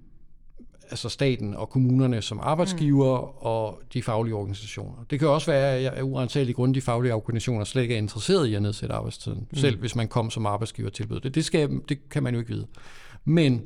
altså 0.91 1.09
staten 1.09 1.55
og 1.55 1.71
kommunerne 1.71 2.23
som 2.23 2.41
arbejdsgiver 2.43 3.21
mm. 3.21 3.37
og 3.37 3.81
de 3.93 4.03
faglige 4.03 4.35
organisationer. 4.35 5.05
Det 5.11 5.19
kan 5.19 5.29
også 5.29 5.51
være, 5.51 5.77
at 5.77 5.83
jeg 5.83 5.93
er 5.97 6.03
uantageligt 6.03 6.57
grund, 6.57 6.75
de 6.75 6.81
faglige 6.81 7.15
organisationer 7.15 7.65
slet 7.65 7.83
ikke 7.83 7.95
er 7.95 7.99
interesseret 7.99 8.47
i 8.47 8.55
at 8.55 8.63
nedsætte 8.63 8.95
arbejdstiden, 8.95 9.47
mm. 9.51 9.57
selv 9.57 9.79
hvis 9.79 9.97
man 9.97 10.09
kom 10.09 10.31
som 10.31 10.47
arbejdsgiver 10.47 10.89
og 10.89 10.93
tilbød 10.93 11.21
det. 11.21 11.35
Det, 11.35 11.45
skal, 11.45 11.81
det 11.89 12.09
kan 12.09 12.23
man 12.23 12.35
jo 12.35 12.41
ikke 12.41 12.53
vide. 12.53 12.67
Men 13.25 13.63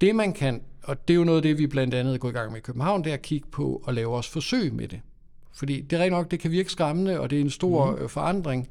det 0.00 0.14
man 0.14 0.32
kan, 0.32 0.62
og 0.82 1.08
det 1.08 1.14
er 1.14 1.18
jo 1.18 1.24
noget 1.24 1.38
af 1.38 1.42
det, 1.42 1.58
vi 1.58 1.66
blandt 1.66 1.94
andet 1.94 2.14
er 2.14 2.18
gået 2.18 2.32
i 2.32 2.34
gang 2.34 2.52
med 2.52 2.58
i 2.58 2.62
København, 2.62 3.04
det 3.04 3.10
er 3.10 3.14
at 3.14 3.22
kigge 3.22 3.48
på 3.50 3.82
og 3.84 3.94
lave 3.94 4.14
os 4.14 4.28
forsøg 4.28 4.74
med 4.74 4.88
det. 4.88 5.00
Fordi 5.52 5.80
det 5.80 5.96
er 5.96 6.00
rigtig 6.00 6.18
nok, 6.18 6.30
det 6.30 6.40
kan 6.40 6.50
virke 6.50 6.70
skræmmende, 6.70 7.20
og 7.20 7.30
det 7.30 7.36
er 7.36 7.40
en 7.40 7.50
stor 7.50 7.98
mm. 8.00 8.08
forandring. 8.08 8.68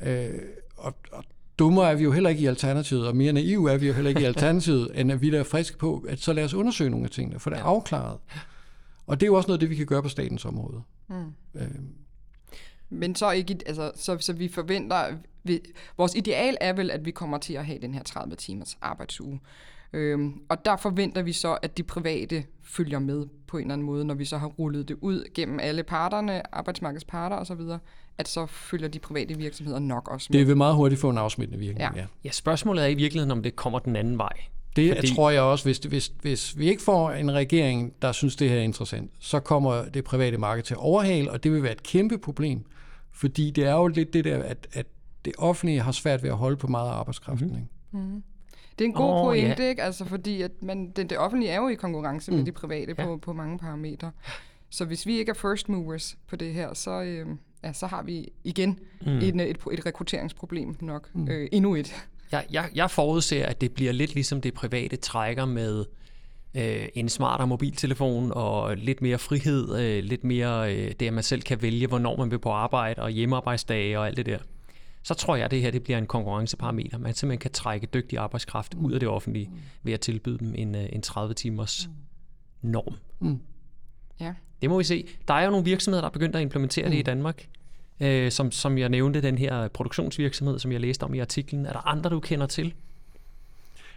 Øh, 0.00 0.30
og, 0.76 0.94
og 1.12 1.24
dummere 1.58 1.90
er 1.90 1.94
vi 1.94 2.02
jo 2.02 2.12
heller 2.12 2.30
ikke 2.30 2.42
i 2.42 2.46
Alternativet, 2.46 3.06
og 3.06 3.16
mere 3.16 3.32
naive 3.32 3.72
er 3.72 3.76
vi 3.76 3.86
jo 3.86 3.92
heller 3.92 4.08
ikke 4.08 4.20
i 4.20 4.24
Alternativet, 4.34 5.00
end 5.00 5.12
at 5.12 5.22
vi 5.22 5.30
der 5.30 5.38
er 5.38 5.44
friske 5.44 5.78
på, 5.78 6.04
at 6.08 6.18
så 6.18 6.32
lad 6.32 6.44
os 6.44 6.54
undersøge 6.54 6.90
nogle 6.90 7.04
af 7.04 7.10
tingene, 7.10 7.40
for 7.40 7.50
det 7.50 7.58
er 7.58 7.62
afklaret. 7.62 8.18
Og 9.06 9.20
det 9.20 9.26
er 9.26 9.28
jo 9.28 9.34
også 9.34 9.48
noget 9.48 9.60
det, 9.60 9.70
vi 9.70 9.74
kan 9.74 9.86
gøre 9.86 10.02
på 10.02 10.08
statens 10.08 10.44
område. 10.44 10.82
Mm. 11.08 11.34
Øh, 11.54 11.68
Men 12.90 13.14
så 13.14 13.30
ikke, 13.30 13.58
altså, 13.66 13.92
så, 13.94 14.18
så 14.18 14.32
vi 14.32 14.48
forventer, 14.48 15.16
vi, 15.44 15.60
vores 15.96 16.14
ideal 16.14 16.56
er 16.60 16.72
vel, 16.72 16.90
at 16.90 17.04
vi 17.04 17.10
kommer 17.10 17.38
til 17.38 17.54
at 17.54 17.66
have 17.66 17.78
den 17.78 17.94
her 17.94 18.02
30 18.02 18.36
timers 18.36 18.78
arbejdsuge. 18.80 19.40
Øhm, 19.92 20.42
og 20.48 20.64
der 20.64 20.76
forventer 20.76 21.22
vi 21.22 21.32
så, 21.32 21.58
at 21.62 21.78
de 21.78 21.82
private 21.82 22.44
følger 22.62 22.98
med 22.98 23.26
på 23.46 23.56
en 23.56 23.62
eller 23.62 23.72
anden 23.72 23.86
måde, 23.86 24.04
når 24.04 24.14
vi 24.14 24.24
så 24.24 24.38
har 24.38 24.46
rullet 24.46 24.88
det 24.88 24.96
ud 25.00 25.24
gennem 25.34 25.60
alle 25.60 25.82
parterne, 25.82 26.54
arbejdsmarkedets 26.54 27.04
parter 27.04 27.36
osv., 27.36 27.60
at 28.18 28.28
så 28.28 28.46
følger 28.46 28.88
de 28.88 28.98
private 28.98 29.36
virksomheder 29.36 29.78
nok 29.78 30.08
også 30.08 30.26
med. 30.30 30.38
det 30.38 30.48
vil 30.48 30.56
meget 30.56 30.74
hurtigt 30.74 31.00
få 31.00 31.10
en 31.10 31.18
afsmittende 31.18 31.58
virkning, 31.58 31.94
ja. 31.94 32.00
Ja. 32.00 32.06
ja. 32.24 32.30
Spørgsmålet 32.30 32.84
er 32.84 32.88
i 32.88 32.94
virkeligheden, 32.94 33.30
om 33.30 33.42
det 33.42 33.56
kommer 33.56 33.78
den 33.78 33.96
anden 33.96 34.18
vej. 34.18 34.32
Det 34.76 34.94
Fordi- 34.96 35.14
tror 35.14 35.30
jeg 35.30 35.42
også, 35.42 35.64
hvis, 35.64 35.78
hvis, 35.78 36.12
hvis 36.20 36.58
vi 36.58 36.68
ikke 36.68 36.82
får 36.82 37.10
en 37.10 37.32
regering, 37.32 37.92
der 38.02 38.12
synes, 38.12 38.36
det 38.36 38.48
her 38.50 38.56
er 38.56 38.62
interessant, 38.62 39.10
så 39.18 39.40
kommer 39.40 39.84
det 39.88 40.04
private 40.04 40.38
marked 40.38 40.62
til 40.64 40.74
at 40.74 40.78
overhale, 40.78 41.30
og 41.30 41.44
det 41.44 41.52
vil 41.52 41.62
være 41.62 41.72
et 41.72 41.82
kæmpe 41.82 42.18
problem. 42.18 42.64
Fordi 43.12 43.50
det 43.50 43.64
er 43.64 43.72
jo 43.72 43.86
lidt 43.86 44.12
det 44.12 44.24
der, 44.24 44.42
at, 44.42 44.66
at 44.72 44.86
det 45.24 45.32
offentlige 45.38 45.80
har 45.80 45.92
svært 45.92 46.22
ved 46.22 46.30
at 46.30 46.36
holde 46.36 46.56
på 46.56 46.66
meget 46.66 46.88
af 46.88 46.92
arbejdskraften. 46.92 47.68
Mm-hmm. 47.92 48.12
Mm. 48.14 48.22
Det 48.78 48.84
er 48.84 48.88
en 48.88 48.94
god 48.94 49.10
oh, 49.10 49.24
pointe, 49.24 49.62
ja. 49.62 49.68
ikke? 49.68 49.82
Altså, 49.82 50.04
fordi 50.04 50.42
at 50.42 50.50
man, 50.62 50.90
det, 50.90 51.10
det 51.10 51.18
offentlige 51.18 51.50
er 51.50 51.56
jo 51.56 51.68
i 51.68 51.74
konkurrence 51.74 52.30
mm. 52.30 52.36
med 52.36 52.46
de 52.46 52.52
private 52.52 52.94
Ja. 52.98 53.04
på, 53.04 53.16
på 53.16 53.32
mange 53.32 53.58
parametre. 53.58 54.10
Så 54.70 54.84
hvis 54.84 55.06
vi 55.06 55.18
ikke 55.18 55.30
er 55.30 55.34
first 55.34 55.68
movers 55.68 56.16
på 56.28 56.36
det 56.36 56.54
her, 56.54 56.74
så, 56.74 57.02
øh, 57.02 57.26
ja, 57.64 57.72
så 57.72 57.86
har 57.86 58.02
vi 58.02 58.32
igen 58.44 58.78
mm. 59.06 59.18
et, 59.18 59.40
et, 59.40 59.56
et 59.72 59.86
rekrutteringsproblem 59.86 60.76
nok. 60.80 61.14
Mm. 61.14 61.28
Øh, 61.28 61.48
endnu 61.52 61.74
et. 61.74 61.94
Jeg, 62.32 62.44
jeg, 62.50 62.70
jeg 62.74 62.90
forudser, 62.90 63.46
at 63.46 63.60
det 63.60 63.72
bliver 63.72 63.92
lidt 63.92 64.14
ligesom 64.14 64.40
det 64.40 64.54
private 64.54 64.96
trækker 64.96 65.44
med 65.44 65.84
øh, 66.54 66.88
en 66.94 67.08
smartere 67.08 67.46
mobiltelefon 67.46 68.32
og 68.34 68.76
lidt 68.76 69.02
mere 69.02 69.18
frihed, 69.18 69.78
øh, 69.78 70.04
lidt 70.04 70.24
mere 70.24 70.74
øh, 70.76 70.92
det, 71.00 71.06
at 71.06 71.12
man 71.12 71.22
selv 71.22 71.42
kan 71.42 71.62
vælge, 71.62 71.86
hvornår 71.86 72.16
man 72.16 72.30
vil 72.30 72.38
på 72.38 72.50
arbejde 72.50 73.02
og 73.02 73.10
hjemmearbejdsdage 73.10 73.98
og 73.98 74.06
alt 74.06 74.16
det 74.16 74.26
der. 74.26 74.38
Så 75.02 75.14
tror 75.14 75.36
jeg, 75.36 75.44
at 75.44 75.50
det 75.50 75.62
her 75.62 75.70
det 75.70 75.82
bliver 75.82 75.98
en 75.98 76.06
konkurrenceparameter. 76.06 76.98
Man 76.98 77.14
simpelthen 77.14 77.40
kan 77.40 77.50
trække 77.50 77.86
dygtig 77.86 78.18
arbejdskraft 78.18 78.74
ud 78.74 78.92
af 78.92 79.00
det 79.00 79.08
offentlige 79.08 79.50
ved 79.82 79.92
at 79.92 80.00
tilbyde 80.00 80.38
dem 80.38 80.54
en, 80.58 80.74
øh, 80.74 80.88
en 80.92 81.02
30 81.02 81.34
timers 81.34 81.88
norm. 82.62 82.94
Ja. 84.20 84.34
Det 84.62 84.70
må 84.70 84.78
vi 84.78 84.84
se. 84.84 85.06
Der 85.28 85.34
er 85.34 85.44
jo 85.44 85.50
nogle 85.50 85.64
virksomheder, 85.64 86.00
der 86.00 86.08
er 86.08 86.12
begyndt 86.12 86.36
at 86.36 86.42
implementere 86.42 86.90
det 86.90 86.96
i 86.96 87.02
Danmark. 87.02 87.46
Øh, 88.00 88.30
som, 88.32 88.50
som 88.52 88.78
jeg 88.78 88.88
nævnte, 88.88 89.22
den 89.22 89.38
her 89.38 89.68
produktionsvirksomhed, 89.68 90.58
som 90.58 90.72
jeg 90.72 90.80
læste 90.80 91.04
om 91.04 91.14
i 91.14 91.18
artiklen. 91.18 91.66
Er 91.66 91.72
der 91.72 91.86
andre, 91.88 92.10
du 92.10 92.20
kender 92.20 92.46
til? 92.46 92.74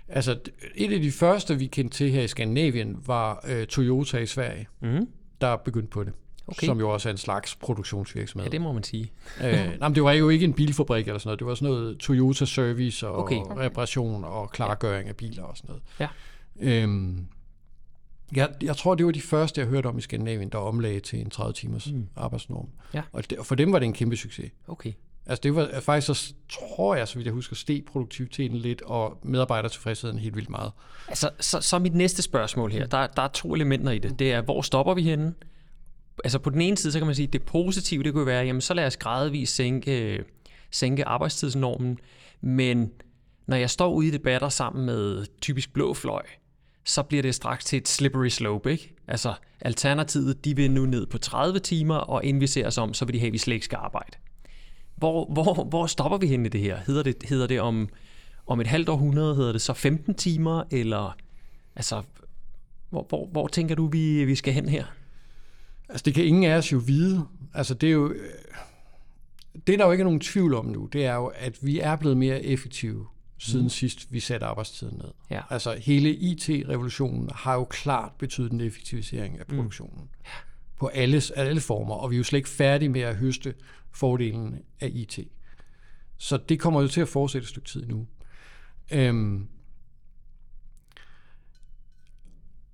Altså, 0.10 0.40
et 0.76 0.94
af 0.94 1.00
de 1.00 1.12
første, 1.12 1.60
vi 1.60 1.68
kendte 1.68 1.98
til 1.98 2.12
her 2.12 2.22
i 2.22 2.28
Skandinavien, 2.28 2.98
var 3.06 3.44
øh, 3.48 3.66
Toyota 3.68 4.18
i 4.18 4.26
Sverige, 4.26 4.68
Mm. 4.80 5.08
der 5.42 5.48
er 5.48 5.56
begyndt 5.58 5.90
på 5.90 6.04
det. 6.04 6.14
Okay. 6.48 6.66
Som 6.68 6.80
jo 6.80 6.90
også 6.90 7.10
er 7.10 7.12
en 7.12 7.18
slags 7.18 7.56
produktionsvirksomhed. 7.56 8.46
Ja, 8.46 8.52
det 8.52 8.62
må 8.62 8.72
man 8.74 8.84
sige. 8.84 9.12
Øh, 9.44 9.52
nej, 9.54 9.78
men 9.90 9.96
det 9.96 10.04
var 10.04 10.12
jo 10.12 10.30
ikke 10.30 10.46
en 10.46 10.54
bilfabrik 10.54 11.08
eller 11.08 11.20
sådan 11.20 11.28
noget. 11.28 11.40
Det 11.40 11.48
var 11.48 11.56
sådan 11.56 11.70
noget 11.74 11.98
Toyota 11.98 12.46
Service 12.46 13.08
og 13.08 13.16
Okay. 13.16 13.36
okay. 13.36 13.62
reparation 13.66 14.24
og 14.24 14.50
klargøring 14.52 15.10
af 15.10 15.16
biler 15.16 15.44
og 15.44 15.58
sådan 15.58 15.68
noget. 15.68 15.84
Ja. 16.00 16.08
Øhm, 16.60 17.26
jeg, 18.36 18.50
jeg 18.62 18.78
tror, 18.78 18.96
det 18.96 19.06
var 19.06 19.12
de 19.12 19.22
første, 19.22 19.62
jeg 19.62 19.68
hørte 19.68 19.88
om 19.88 19.98
i 19.98 20.02
Skandinavien, 20.02 20.50
der 20.50 20.58
omlagde 20.58 21.00
til 21.00 21.20
en 21.22 21.30
30 21.30 21.54
timers 21.54 21.92
mm. 21.92 22.08
arbejdsnorm. 22.16 22.68
Ja. 22.94 23.02
Og, 23.12 23.30
det, 23.30 23.38
og 23.38 23.46
for 23.46 23.56
dem 23.56 23.72
var 23.72 23.80
det 23.80 23.86
en 23.86 23.94
kæmpe 23.94 24.18
succes. 24.18 24.52
Okay. 24.68 24.94
Altså 25.26 25.42
det 25.44 25.56
var 25.56 25.80
faktisk, 25.80 26.08
så 26.08 26.34
tror 26.50 26.96
jeg, 26.96 27.08
så 27.08 27.16
vidt 27.16 27.26
jeg 27.26 27.34
husker, 27.34 27.56
steg 27.56 27.84
produktiviteten 27.86 28.58
lidt, 28.58 28.82
og 28.82 29.20
medarbejdertilfredsheden 29.24 30.20
helt 30.20 30.36
vildt 30.36 30.50
meget. 30.50 30.72
Altså, 31.08 31.30
så, 31.40 31.62
så 31.62 31.80
mit 31.80 31.96
næste 31.96 32.22
spørgsmål 32.22 32.72
her. 32.72 32.88
Der, 32.88 33.08
der 33.08 33.22
er 33.22 33.28
to 33.28 33.56
elementer 33.56 33.92
i 33.92 34.00
det. 34.00 34.20
Det 34.20 34.32
er, 34.32 34.42
hvor 34.42 34.62
stopper 34.62 34.94
vi 34.94 35.02
henne? 35.02 35.34
Altså 36.24 36.40
på 36.40 36.50
den 36.50 36.62
ene 36.62 36.78
side, 36.78 36.94
så 36.94 37.00
kan 37.00 37.06
man 37.06 37.16
sige, 37.16 37.28
at 37.28 37.34
det 37.34 37.44
positive, 37.44 38.04
det 38.04 38.14
kunne 38.14 38.26
være, 38.26 38.46
jamen 38.46 38.62
så 38.62 38.74
lad 38.74 38.86
os 38.86 38.98
gradvist 38.98 39.56
sænke, 39.56 40.24
sænke 40.72 41.06
arbejdstidsnormen. 41.06 42.00
Men 42.42 42.92
når 43.48 43.58
jeg 43.58 43.70
står 43.70 43.94
ude 43.94 44.08
i 44.08 44.12
debatter 44.12 44.50
sammen 44.50 44.86
med 44.86 45.26
typisk 45.42 45.74
blå 45.74 45.94
fløj, 45.94 46.24
så 46.86 47.04
bliver 47.04 47.22
det 47.22 47.36
straks 47.36 47.66
til 47.66 47.78
et 47.78 47.88
slippery 47.88 48.28
slope, 48.28 48.72
ikke? 48.72 48.96
Altså, 49.08 49.34
alternativet, 49.62 50.46
de 50.46 50.56
vil 50.56 50.72
nu 50.72 50.86
ned 50.86 51.06
på 51.06 51.18
30 51.18 51.60
timer, 51.60 51.96
og 51.96 52.24
inden 52.24 52.42
vi 52.42 52.48
ser 52.48 52.68
os 52.68 52.78
om, 52.78 52.94
så 52.94 53.06
vil 53.06 53.14
de 53.14 53.20
have, 53.20 53.28
at 53.28 53.34
vi 53.34 53.38
slet 53.38 53.54
ikke 53.54 53.66
skal 53.66 53.78
arbejde. 53.82 54.18
Hvor, 54.96 55.34
hvor, 55.34 55.64
hvor 55.64 55.88
stopper 55.88 56.18
vi 56.18 56.28
henne 56.28 56.46
i 56.46 56.50
det 56.50 56.62
her? 56.62 56.78
Hedder 56.88 57.04
det, 57.04 57.24
hedder 57.30 57.48
det 57.48 57.62
om, 57.62 57.90
om 58.48 58.62
et 58.62 58.68
halvt 58.68 58.90
århundrede, 58.90 59.36
hedder 59.36 59.52
det 59.52 59.62
så 59.62 59.74
15 59.74 60.16
timer, 60.16 60.64
eller 60.72 61.18
altså, 61.76 62.02
hvor, 62.90 63.06
hvor, 63.10 63.28
hvor 63.32 63.48
tænker 63.48 63.76
du, 63.76 63.88
vi, 63.88 64.26
vi 64.26 64.36
skal 64.36 64.54
hen 64.54 64.70
her? 64.70 64.86
Altså 65.90 66.04
det 66.04 66.14
kan 66.14 66.26
ingen 66.26 66.44
af 66.44 66.58
os 66.58 66.72
jo 66.72 66.78
vide. 66.78 67.26
Altså 67.54 67.74
det 67.74 67.88
er 67.88 67.94
jo... 67.94 68.12
Øh, 68.12 68.30
det 69.68 69.80
der 69.80 69.86
jo 69.86 69.92
ikke 69.92 70.02
er 70.02 70.06
nogen 70.06 70.20
tvivl 70.20 70.54
om 70.54 70.66
nu, 70.66 70.86
det 70.86 71.06
er 71.06 71.16
jo, 71.16 71.32
at 71.36 71.58
vi 71.62 71.80
er 71.80 71.96
blevet 71.96 72.18
mere 72.18 72.44
effektive 72.44 73.08
siden 73.38 73.66
mm. 73.66 73.70
sidst 73.70 74.14
vi 74.14 74.20
satte 74.20 74.46
arbejdstiden 74.46 74.98
ned. 74.98 75.12
Ja. 75.30 75.42
Altså 75.50 75.76
hele 75.82 76.10
IT-revolutionen 76.16 77.30
har 77.34 77.54
jo 77.54 77.64
klart 77.64 78.12
betydet 78.18 78.52
en 78.52 78.62
effektivisering 78.62 79.40
af 79.40 79.48
produktionen. 79.48 80.02
Mm. 80.02 80.26
På 80.80 80.88
alle, 80.88 81.22
alle 81.36 81.62
former, 81.62 81.96
og 81.96 82.12
vi 82.12 82.16
er 82.16 82.18
jo 82.18 82.24
slet 82.24 82.38
ikke 82.38 82.50
færdige 82.50 82.90
med 82.90 83.02
at 83.02 83.16
høste 83.16 83.54
fordelen 83.92 84.60
af 84.80 84.90
IT. 84.94 85.20
Så 86.18 86.38
det 86.38 86.60
kommer 86.60 86.82
jo 86.82 86.88
til 86.88 87.02
at 87.02 87.08
fortsætte 87.08 87.44
et 87.46 87.50
stykke 87.50 87.68
tid 87.68 87.86
nu. 87.86 88.08
Øhm, 88.92 89.48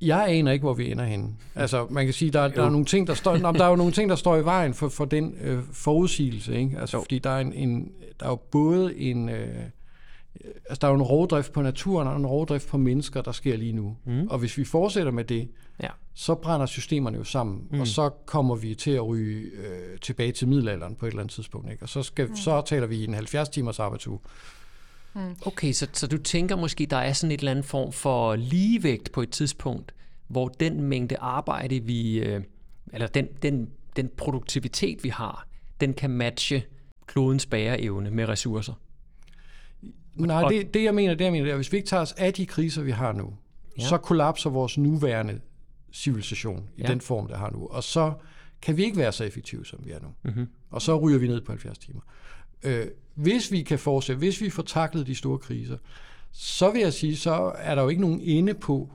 jeg 0.02 0.26
aner 0.30 0.52
ikke, 0.52 0.64
hvor 0.64 0.74
vi 0.74 0.92
ender 0.92 1.06
henne. 1.06 1.36
Altså, 1.56 1.88
man 1.90 2.06
kan 2.06 2.14
sige, 2.14 2.32
der, 2.32 2.48
der 2.48 2.64
er 2.64 2.70
nogle 2.70 2.86
ting, 2.86 3.08
der 3.08 3.14
står, 3.14 3.38
nå, 3.38 3.52
der 3.52 3.64
er 3.64 3.70
jo 3.70 3.76
nogle 3.84 3.94
ting, 3.94 4.10
der 4.10 4.16
står 4.16 4.38
i 4.38 4.46
vejen 4.46 4.74
for, 4.74 4.90
for 4.90 5.06
den 5.06 5.36
øh, 5.42 5.64
forudsigelse, 5.72 6.56
ikke? 6.60 6.80
Altså, 6.80 6.98
Jo. 6.98 7.02
fordi 7.02 7.20
der 7.20 7.30
er 7.30 7.40
en, 7.40 7.54
en 7.54 7.92
der 8.20 8.26
er 8.26 8.30
jo 8.30 8.36
både 8.36 8.98
en 8.98 9.30
øh, 9.30 9.64
altså, 10.46 10.78
der 10.82 10.88
er 10.88 10.92
jo 10.92 10.96
en 10.96 11.02
rovdrift 11.02 11.52
på 11.52 11.62
naturen 11.62 12.08
og 12.08 12.18
en 12.18 12.26
rovdrift 12.26 12.68
på 12.68 12.78
mennesker, 12.78 13.22
der 13.22 13.32
sker 13.32 13.58
lige 13.58 13.74
nu. 13.74 13.98
Mm. 14.06 14.28
Og 14.28 14.40
hvis 14.40 14.58
vi 14.58 14.64
fortsætter 14.64 15.12
med 15.12 15.24
det, 15.24 15.50
Ja. 15.84 15.90
så 16.14 16.36
brænder 16.36 16.66
systemerne 16.66 17.18
jo 17.18 17.24
sammen, 17.24 17.68
mm. 17.72 17.80
og 17.80 17.88
så 17.88 18.10
kommer 18.10 18.56
vi 18.56 18.76
til 18.76 18.92
at 18.92 19.08
ryge 19.08 19.42
øh, 19.42 20.00
tilbage 20.00 20.32
til 20.32 20.48
middelalderen 20.48 20.96
på 20.96 21.06
et 21.06 21.10
eller 21.10 21.22
andet 21.22 21.34
tidspunkt, 21.34 21.72
ikke? 21.72 21.84
Og 21.84 21.90
så 21.90 22.04
skal 22.04 22.28
mm. 22.28 22.36
så 22.36 22.62
taler 22.66 22.88
vi 22.88 22.96
i 22.96 23.04
en 23.04 23.14
70 23.14 23.50
timers 23.50 23.80
arbejdsuge. 23.80 24.20
Okay, 25.46 25.72
så, 25.72 25.88
så 25.94 26.08
du 26.08 26.18
tænker 26.18 26.56
måske, 26.56 26.86
der 26.86 26.98
er 26.98 27.14
sådan 27.14 27.32
et 27.32 27.40
eller 27.40 27.52
andet 27.52 27.66
form 27.66 27.92
for 27.92 28.36
ligevægt 28.36 29.12
på 29.12 29.22
et 29.22 29.30
tidspunkt, 29.30 29.94
hvor 30.28 30.48
den 30.48 30.82
mængde 30.82 31.18
arbejde, 31.18 31.80
vi, 31.80 32.20
øh, 32.20 32.42
eller 32.94 33.08
den, 33.08 33.28
den, 33.42 33.70
den 33.96 34.10
produktivitet, 34.18 35.04
vi 35.04 35.10
har, 35.10 35.48
den 35.80 35.94
kan 35.94 36.10
matche 36.10 36.64
klodens 37.06 37.46
bæreevne 37.46 38.12
med 38.12 38.30
ressourcer. 38.30 38.74
Nej, 40.16 40.44
og- 40.44 40.52
det, 40.52 40.74
det 40.74 40.84
jeg 40.84 40.96
mener, 40.96 41.14
det 41.16 41.26
jeg 41.26 41.32
mener, 41.32 41.44
det 41.46 41.50
er, 41.52 41.56
at 41.56 41.58
hvis 41.58 41.72
vi 41.72 41.78
ikke 41.78 41.88
tager 41.90 42.02
os 42.02 42.12
af 42.12 42.34
de 42.34 42.46
kriser, 42.46 42.82
vi 42.82 42.92
har 42.92 43.12
nu, 43.14 43.34
Ja. 43.80 43.84
så 43.88 43.98
kollapser 43.98 44.50
vores 44.50 44.78
nuværende 44.78 45.40
civilisation 45.94 46.70
i 46.78 46.82
Ja. 46.82 46.88
den 46.88 47.02
form, 47.02 47.28
der 47.28 47.38
har 47.38 47.50
nu. 47.52 47.68
Og 47.68 47.84
så 47.84 48.14
kan 48.62 48.78
vi 48.78 48.84
ikke 48.84 48.98
være 48.98 49.12
så 49.12 49.24
effektive, 49.24 49.66
som 49.66 49.80
vi 49.86 49.92
er 49.92 50.00
nu. 50.02 50.08
Mm-hmm. 50.24 50.48
Og 50.70 50.82
så 50.82 51.00
ryger 51.00 51.20
vi 51.20 51.28
ned 51.28 51.42
på 51.42 51.52
70 51.52 51.78
timer. 51.78 52.02
Øh, 52.64 52.86
hvis 53.16 53.52
vi 53.52 53.62
kan 53.62 53.80
fortsætte, 53.80 54.18
hvis 54.20 54.42
vi 54.42 54.50
får 54.50 54.64
taklet 54.64 55.08
de 55.08 55.16
store 55.16 55.38
kriser, 55.38 55.78
så 56.32 56.72
vil 56.72 56.82
jeg 56.82 56.94
sige, 56.94 57.16
så 57.18 57.52
er 57.58 57.76
der 57.76 57.82
jo 57.82 57.90
ikke 57.90 58.02
nogen 58.02 58.22
ende 58.22 58.54
på, 58.54 58.90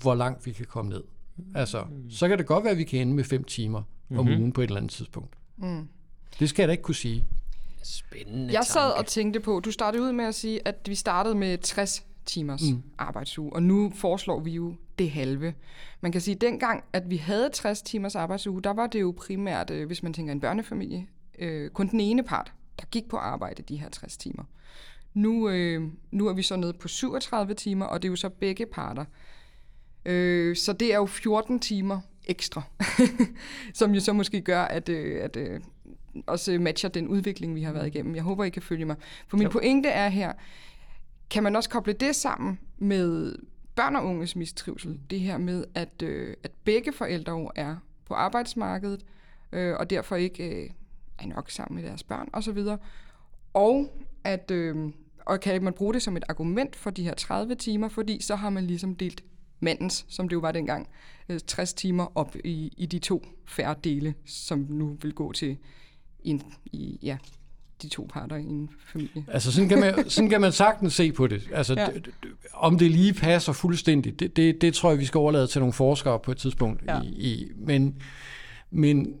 hvor 0.00 0.14
langt 0.14 0.46
vi 0.46 0.52
kan 0.52 0.66
komme 0.66 0.90
ned. 0.90 1.02
Altså, 1.54 1.84
så 2.10 2.28
kan 2.28 2.38
det 2.38 2.46
godt 2.46 2.64
være, 2.64 2.70
at 2.72 2.78
vi 2.78 2.84
kan 2.84 3.00
ende 3.00 3.14
med 3.14 3.24
5 3.24 3.44
timer 3.44 3.78
om 3.78 3.84
Mhm. 4.08 4.18
mm-hmm. 4.24 4.40
ugen 4.40 4.52
på 4.52 4.60
et 4.60 4.64
eller 4.66 4.76
andet 4.76 4.92
tidspunkt. 4.92 5.34
Mm. 5.56 5.88
Det 6.40 6.48
skal 6.48 6.62
jeg 6.62 6.68
da 6.68 6.72
ikke 6.72 6.82
kunne 6.82 6.94
sige. 6.94 7.24
Spændende 7.82 8.52
Jeg 8.52 8.64
sad 8.64 8.80
tanke. 8.80 8.94
og 8.94 9.06
tænkte 9.06 9.40
på, 9.40 9.60
du 9.60 9.70
startede 9.72 10.02
ud 10.02 10.12
med 10.12 10.24
at 10.24 10.34
sige, 10.34 10.68
at 10.68 10.76
vi 10.88 10.94
startede 10.94 11.34
med 11.34 11.58
60 11.58 12.06
timers 12.26 12.62
Mm. 12.72 12.82
arbejdsuge, 12.98 13.52
og 13.52 13.62
nu 13.62 13.92
foreslår 13.96 14.40
vi 14.40 14.50
jo 14.50 14.74
det 14.98 15.10
halve. 15.10 15.54
Man 16.00 16.12
kan 16.12 16.20
sige, 16.20 16.34
at 16.34 16.40
dengang, 16.40 16.84
at 16.92 17.10
vi 17.10 17.16
havde 17.16 17.50
60 17.52 17.82
timers 17.82 18.14
arbejdsuge, 18.16 18.62
der 18.62 18.70
var 18.72 18.86
det 18.86 19.00
jo 19.00 19.14
primært, 19.18 19.70
øh, 19.70 19.86
hvis 19.86 20.02
man 20.02 20.12
tænker 20.12 20.32
en 20.32 20.40
børnefamilie, 20.40 21.06
øh, 21.38 21.70
kun 21.70 21.88
den 21.88 22.00
ene 22.00 22.22
part, 22.22 22.52
der 22.80 22.86
gik 22.90 23.08
på 23.08 23.16
arbejde 23.16 23.62
de 23.62 23.76
her 23.76 23.88
60 23.88 24.16
timer. 24.16 24.44
Nu, 25.14 25.48
øh, 25.48 25.82
nu 26.10 26.26
er 26.28 26.32
vi 26.32 26.42
så 26.42 26.56
nede 26.56 26.72
på 26.72 26.88
37 26.88 27.54
timer, 27.54 27.86
og 27.86 28.02
det 28.02 28.08
er 28.08 28.10
jo 28.12 28.16
så 28.16 28.28
begge 28.28 28.66
parter. 28.66 29.04
Øh, 30.04 30.56
så 30.56 30.72
det 30.72 30.92
er 30.92 30.96
jo 30.96 31.06
14 31.06 31.60
timer 31.60 32.00
ekstra, 32.26 32.62
som 33.74 33.94
jo 33.94 34.00
så 34.00 34.12
måske 34.12 34.40
gør, 34.40 34.62
at, 34.62 34.88
øh, 34.88 35.24
at 35.24 35.36
øh, 35.36 35.60
også 36.26 36.58
matcher 36.60 36.88
den 36.88 37.08
udvikling, 37.08 37.54
vi 37.54 37.62
har 37.62 37.72
været 37.72 37.86
igennem. 37.86 38.14
Jeg 38.14 38.22
håber, 38.22 38.44
I 38.44 38.50
kan 38.50 38.62
følge 38.62 38.84
mig. 38.84 38.96
For 39.28 39.36
min 39.36 39.44
Jo. 39.44 39.50
pointe 39.50 39.88
er 39.88 40.08
her, 40.08 40.32
kan 41.30 41.42
man 41.42 41.56
også 41.56 41.70
koble 41.70 41.92
det 41.92 42.16
sammen 42.16 42.58
med 42.78 43.34
børn 43.74 43.96
og 43.96 44.04
unges 44.04 44.36
mistrivsel? 44.36 45.00
Det 45.10 45.20
her 45.20 45.38
med, 45.38 45.64
at, 45.74 46.02
øh, 46.02 46.36
at 46.42 46.50
begge 46.64 46.92
forældre 46.92 47.48
er 47.54 47.76
på 48.04 48.14
arbejdsmarkedet, 48.14 49.04
øh, 49.52 49.76
og 49.76 49.90
derfor 49.90 50.16
ikke 50.16 50.62
øh, 50.64 50.70
er 51.18 51.26
nok 51.26 51.50
sammen 51.50 51.80
med 51.80 51.88
deres 51.88 52.02
børn 52.02 52.28
osv. 52.32 52.58
Og 53.54 53.88
at 54.24 54.50
øh, 54.50 54.92
og 55.26 55.40
kan 55.40 55.64
man 55.64 55.72
bruge 55.72 55.94
det 55.94 56.02
som 56.02 56.16
et 56.16 56.24
argument 56.28 56.76
for 56.76 56.90
de 56.90 57.02
her 57.02 57.14
30 57.14 57.54
timer, 57.54 57.88
fordi 57.88 58.22
så 58.22 58.36
har 58.36 58.50
man 58.50 58.64
ligesom 58.64 58.94
delt 58.94 59.24
mandens, 59.60 60.06
som 60.08 60.28
det 60.28 60.36
jo 60.36 60.40
var 60.40 60.52
dengang, 60.52 60.88
øh, 61.28 61.40
60 61.46 61.74
timer 61.74 62.18
op 62.18 62.36
i, 62.44 62.72
i 62.76 62.86
de 62.86 62.98
to 62.98 63.26
færre 63.46 63.74
dele, 63.84 64.14
som 64.24 64.66
nu 64.70 64.96
vil 65.02 65.12
gå 65.14 65.32
til 65.32 65.58
en, 66.24 66.42
i, 66.64 66.98
ja, 67.02 67.16
de 67.82 67.88
to 67.88 68.08
parter 68.12 68.36
i 68.36 68.44
en 68.44 68.70
familie. 68.92 69.24
Altså, 69.28 69.52
sådan 69.52 69.68
kan 69.68 69.80
man, 69.80 70.10
sådan 70.10 70.30
kan 70.30 70.40
man 70.40 70.52
sagtens 70.52 70.94
se 70.94 71.12
på 71.12 71.26
det. 71.26 71.42
Altså, 71.52 71.74
Ja. 71.74 71.80
ja. 71.80 71.88
om 72.54 72.78
det 72.78 72.90
lige 72.90 73.14
passer 73.14 73.52
fuldstændigt, 73.52 74.20
det, 74.20 74.36
det, 74.36 74.60
det 74.60 74.74
tror 74.74 74.90
jeg, 74.90 74.98
vi 74.98 75.04
skal 75.04 75.18
overlade 75.18 75.46
til 75.46 75.60
nogle 75.60 75.72
forskere 75.72 76.18
på 76.18 76.30
et 76.30 76.36
tidspunkt. 76.38 76.82
Ja. 76.86 77.00
I, 77.00 77.06
i, 77.06 77.50
men, 77.56 77.96
men 78.70 79.14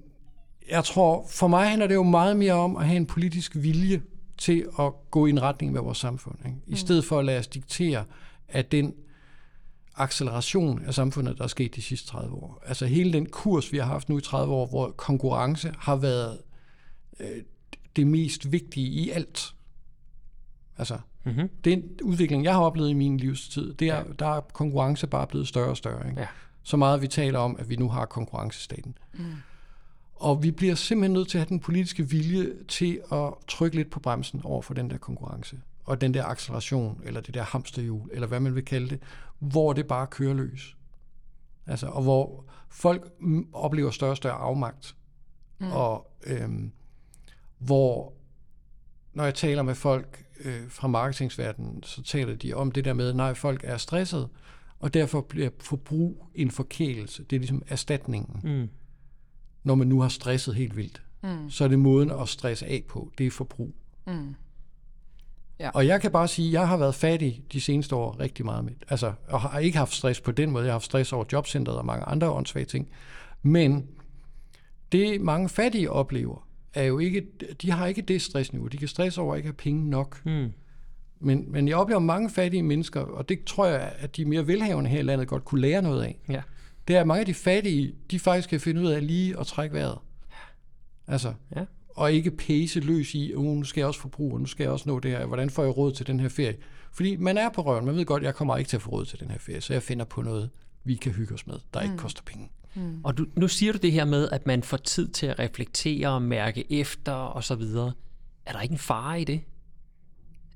jeg 0.70 0.84
tror, 0.84 1.26
for 1.30 1.46
mig 1.48 1.68
handler 1.68 1.86
det 1.86 1.94
jo 1.94 2.02
meget 2.02 2.36
mere 2.36 2.52
om 2.52 2.76
at 2.76 2.86
have 2.86 2.96
en 2.96 3.06
politisk 3.06 3.52
vilje 3.56 4.02
til 4.38 4.66
at 4.78 4.92
gå 5.10 5.26
i 5.26 5.30
en 5.30 5.42
retning 5.42 5.72
med 5.72 5.80
vores 5.80 5.98
samfund. 5.98 6.34
Ikke? 6.46 6.56
I 6.66 6.76
stedet 6.76 7.04
for 7.04 7.18
at 7.18 7.24
lade 7.24 7.38
os 7.38 7.46
diktere 7.46 8.04
af 8.48 8.64
den 8.64 8.94
acceleration 9.96 10.84
af 10.84 10.94
samfundet, 10.94 11.38
der 11.38 11.44
er 11.44 11.48
sket 11.48 11.76
de 11.76 11.82
sidste 11.82 12.08
30 12.08 12.34
år. 12.34 12.62
Altså 12.66 12.86
hele 12.86 13.12
den 13.12 13.26
kurs, 13.26 13.72
vi 13.72 13.78
har 13.78 13.84
haft 13.84 14.08
nu 14.08 14.18
i 14.18 14.20
30 14.20 14.54
år, 14.54 14.66
hvor 14.66 14.90
konkurrence 14.90 15.72
har 15.78 15.96
været 15.96 16.38
øh, 17.22 17.42
det 17.96 18.06
mest 18.06 18.52
vigtige 18.52 18.86
i 18.86 19.10
alt. 19.10 19.54
Altså, 20.78 20.98
Mm-hmm. 21.24 21.48
den 21.64 21.82
udvikling, 22.02 22.44
jeg 22.44 22.54
har 22.54 22.60
oplevet 22.60 22.90
i 22.90 22.94
min 22.94 23.16
livstid, 23.16 23.74
det 23.74 23.88
er, 23.88 23.96
ja. 23.96 24.02
der 24.18 24.26
er 24.26 24.40
konkurrence 24.40 25.06
bare 25.06 25.26
blevet 25.26 25.48
større 25.48 25.68
og 25.68 25.76
større. 25.76 26.08
Ikke? 26.08 26.20
Ja. 26.20 26.26
Så 26.62 26.76
meget 26.76 27.02
vi 27.02 27.08
taler 27.08 27.38
om, 27.38 27.56
at 27.58 27.68
vi 27.68 27.76
nu 27.76 27.88
har 27.88 28.04
konkurrencestaten. 28.04 28.98
Mm. 29.12 29.24
Og 30.14 30.42
vi 30.42 30.50
bliver 30.50 30.74
simpelthen 30.74 31.12
nødt 31.12 31.28
til 31.28 31.38
at 31.38 31.42
have 31.42 31.48
den 31.48 31.60
politiske 31.60 32.08
vilje 32.10 32.52
til 32.68 33.00
at 33.12 33.34
trykke 33.48 33.76
lidt 33.76 33.90
på 33.90 34.00
bremsen 34.00 34.40
over 34.44 34.62
for 34.62 34.74
den 34.74 34.90
der 34.90 34.98
konkurrence. 34.98 35.60
Og 35.84 36.00
den 36.00 36.14
der 36.14 36.24
acceleration, 36.24 37.00
eller 37.04 37.20
det 37.20 37.34
der 37.34 37.42
hamsterhjul, 37.42 38.10
eller 38.12 38.26
hvad 38.26 38.40
man 38.40 38.54
vil 38.54 38.64
kalde 38.64 38.88
det, 38.88 39.00
hvor 39.38 39.72
det 39.72 39.86
bare 39.86 40.06
kører 40.06 40.34
løs. 40.34 40.76
Altså, 41.66 41.86
og 41.86 42.02
hvor 42.02 42.44
folk 42.68 43.12
oplever 43.52 43.90
større 43.90 44.10
og 44.10 44.16
større 44.16 44.34
afmagt. 44.34 44.96
Mm. 45.58 45.72
Og 45.72 46.12
øhm, 46.26 46.72
hvor, 47.64 48.12
når 49.12 49.24
jeg 49.24 49.34
taler 49.34 49.62
med 49.62 49.74
folk 49.74 50.24
øh, 50.44 50.68
fra 50.68 50.88
marketingsverdenen, 50.88 51.82
så 51.82 52.02
taler 52.02 52.34
de 52.36 52.54
om 52.54 52.72
det 52.72 52.84
der 52.84 52.92
med, 52.92 53.14
nej, 53.14 53.34
folk 53.34 53.60
er 53.64 53.76
stresset, 53.76 54.28
og 54.78 54.94
derfor 54.94 55.20
bliver 55.20 55.50
forbrug 55.60 56.26
en 56.34 56.50
forkælelse. 56.50 57.24
Det 57.24 57.36
er 57.36 57.40
ligesom 57.40 57.62
erstatningen. 57.68 58.40
Mm. 58.60 58.68
Når 59.64 59.74
man 59.74 59.86
nu 59.86 60.00
har 60.00 60.08
stresset 60.08 60.54
helt 60.54 60.76
vildt, 60.76 61.02
Mm. 61.24 61.50
så 61.50 61.64
er 61.64 61.68
det 61.68 61.78
måden 61.78 62.10
at 62.10 62.28
stresse 62.28 62.66
af 62.66 62.82
på. 62.88 63.12
Det 63.18 63.26
er 63.26 63.30
forbrug. 63.30 63.74
Mm. 64.06 64.34
Ja. 65.60 65.70
Og 65.70 65.86
jeg 65.86 66.00
kan 66.00 66.10
bare 66.12 66.28
sige, 66.28 66.48
at 66.48 66.52
jeg 66.52 66.68
har 66.68 66.76
været 66.76 66.94
fattig 66.94 67.44
de 67.52 67.60
seneste 67.60 67.96
år 67.96 68.20
rigtig 68.20 68.44
meget 68.44 68.64
med. 68.64 68.72
Altså, 68.88 69.12
og 69.28 69.40
har 69.40 69.58
ikke 69.58 69.78
haft 69.78 69.94
stress 69.94 70.20
på 70.20 70.32
den 70.32 70.50
måde. 70.50 70.64
Jeg 70.64 70.68
har 70.70 70.74
haft 70.74 70.84
stress 70.84 71.12
over 71.12 71.24
jobcentret 71.32 71.76
og 71.76 71.86
mange 71.86 72.04
andre 72.04 72.30
åndssvage 72.30 72.66
ting. 72.66 72.88
Men 73.42 73.88
det 74.92 75.20
mange 75.20 75.48
fattige 75.48 75.90
oplever, 75.90 76.48
er 76.74 76.82
jo 76.82 76.98
ikke, 76.98 77.26
de 77.62 77.70
har 77.70 77.86
ikke 77.86 78.02
det 78.02 78.22
stressniveau. 78.22 78.66
De 78.68 78.76
kan 78.76 78.88
stresse 78.88 79.20
over 79.20 79.32
at 79.34 79.38
ikke 79.38 79.46
have 79.46 79.54
penge 79.54 79.90
nok. 79.90 80.20
Mm. 80.26 80.52
Men, 81.20 81.52
men 81.52 81.68
jeg 81.68 81.76
oplever 81.76 82.00
mange 82.00 82.30
fattige 82.30 82.62
mennesker, 82.62 83.00
og 83.00 83.28
det 83.28 83.44
tror 83.44 83.66
jeg, 83.66 83.92
at 83.98 84.16
de 84.16 84.24
mere 84.24 84.46
velhavende 84.46 84.90
her 84.90 84.98
i 84.98 85.02
landet 85.02 85.28
godt 85.28 85.44
kunne 85.44 85.60
lære 85.60 85.82
noget 85.82 86.02
af. 86.02 86.18
Ja. 86.28 86.42
Det 86.88 86.96
er, 86.96 87.00
at 87.00 87.06
mange 87.06 87.20
af 87.20 87.26
de 87.26 87.34
fattige, 87.34 87.94
de 88.10 88.18
faktisk 88.18 88.48
kan 88.48 88.60
finde 88.60 88.80
ud 88.80 88.86
af 88.86 89.06
lige 89.06 89.40
at 89.40 89.46
trække 89.46 89.74
vejret. 89.74 89.98
Altså, 91.06 91.34
Ja. 91.56 91.64
og 91.88 92.12
ikke 92.12 92.30
pæse 92.30 92.80
løs 92.80 93.14
i, 93.14 93.32
oh, 93.36 93.44
nu 93.44 93.64
skal 93.64 93.80
jeg 93.80 93.88
også 93.88 94.00
forbruge, 94.00 94.40
nu 94.40 94.46
skal 94.46 94.64
jeg 94.64 94.72
også 94.72 94.88
nå 94.88 94.98
det 94.98 95.10
her, 95.10 95.26
hvordan 95.26 95.50
får 95.50 95.62
jeg 95.64 95.76
råd 95.76 95.92
til 95.92 96.06
den 96.06 96.20
her 96.20 96.28
ferie? 96.28 96.56
Fordi 96.92 97.16
man 97.16 97.38
er 97.38 97.48
på 97.48 97.62
røven, 97.62 97.84
man 97.84 97.96
ved 97.96 98.04
godt, 98.04 98.22
at 98.22 98.26
jeg 98.26 98.34
kommer 98.34 98.56
ikke 98.56 98.68
til 98.68 98.76
at 98.76 98.82
få 98.82 98.90
råd 98.90 99.04
til 99.04 99.20
den 99.20 99.30
her 99.30 99.38
ferie, 99.38 99.60
så 99.60 99.72
jeg 99.72 99.82
finder 99.82 100.04
på 100.04 100.22
noget, 100.22 100.50
vi 100.84 100.94
kan 100.94 101.12
hygge 101.12 101.34
os 101.34 101.46
med, 101.46 101.54
der 101.74 101.80
ikke 101.80 101.96
koster 101.96 102.22
penge. 102.26 102.50
Og 103.04 103.18
du, 103.18 103.26
nu 103.36 103.48
siger 103.48 103.72
du 103.72 103.78
det 103.78 103.92
her 103.92 104.04
med, 104.04 104.28
at 104.32 104.46
man 104.46 104.62
får 104.62 104.76
tid 104.76 105.08
til 105.08 105.26
at 105.26 105.38
reflektere 105.38 106.08
og 106.08 106.22
mærke 106.22 106.72
efter 106.72 107.12
og 107.12 107.44
så 107.44 107.54
videre. 107.54 107.92
Er 108.46 108.52
der 108.52 108.60
ikke 108.60 108.72
en 108.72 108.78
fare 108.78 109.20
i 109.20 109.24
det? 109.24 109.40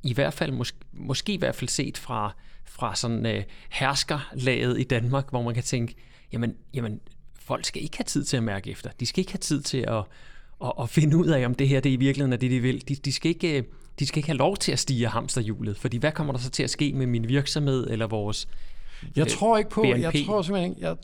I 0.03 0.13
hvert 0.13 0.35
fald, 0.35 0.53
måske, 0.53 0.79
måske 0.93 1.33
i 1.33 1.37
hvert 1.37 1.55
fald 1.55 1.69
set 1.69 1.99
fra, 1.99 2.35
fra 2.65 2.95
sådan 2.95 3.27
øh, 3.27 3.43
herskerlaget 3.71 4.81
i 4.81 4.85
Danmark, 4.85 5.31
hvor 5.31 5.43
man 5.43 5.55
kan 5.55 5.63
tænke, 5.63 5.95
jamen, 6.33 6.55
jamen, 6.75 7.01
folk 7.35 7.65
skal 7.65 7.83
ikke 7.83 7.97
have 7.97 8.05
tid 8.05 8.25
til 8.25 8.37
at 8.37 8.43
mærke 8.43 8.71
efter. 8.71 8.91
De 9.01 9.07
skal 9.07 9.21
ikke 9.21 9.33
have 9.33 9.39
tid 9.39 9.63
til 9.63 9.79
at, 9.79 10.05
at, 10.65 10.73
at 10.81 10.91
finde 10.91 11.17
ud 11.17 11.27
af, 11.27 11.47
om 11.47 11.55
det 11.55 11.69
her 11.69 11.81
det 11.81 11.91
i 11.91 11.97
virkeligheden 11.97 12.33
er 12.33 12.37
det, 12.37 12.51
de 12.51 12.61
vil. 12.61 12.89
De, 12.89 12.95
de, 12.95 13.13
skal 13.13 13.29
ikke, 13.29 13.59
øh, 13.59 13.65
de 13.99 14.07
skal 14.07 14.19
ikke 14.19 14.29
have 14.29 14.39
lov 14.39 14.57
til 14.57 14.73
at 14.73 14.79
stige 14.79 15.07
af 15.07 15.13
hamsterhjulet, 15.13 15.77
fordi 15.77 15.97
hvad 15.97 16.13
kommer 16.13 16.33
der 16.33 16.41
så 16.41 16.51
til 16.51 16.63
at 16.63 16.71
ske 16.71 16.93
med 16.93 17.07
min 17.07 17.29
virksomhed 17.29 17.91
eller 17.91 18.07
vores... 18.07 18.49
Jeg 19.17 19.29
tror 19.29 19.59
ikke 19.59 19.71
på, 19.71 19.85
jeg 19.85 20.13
BNP. 20.13 20.27
tror 20.27 20.43
simpelthen 20.43 20.71
ikke, 20.71 20.87
jeg, 20.87 20.97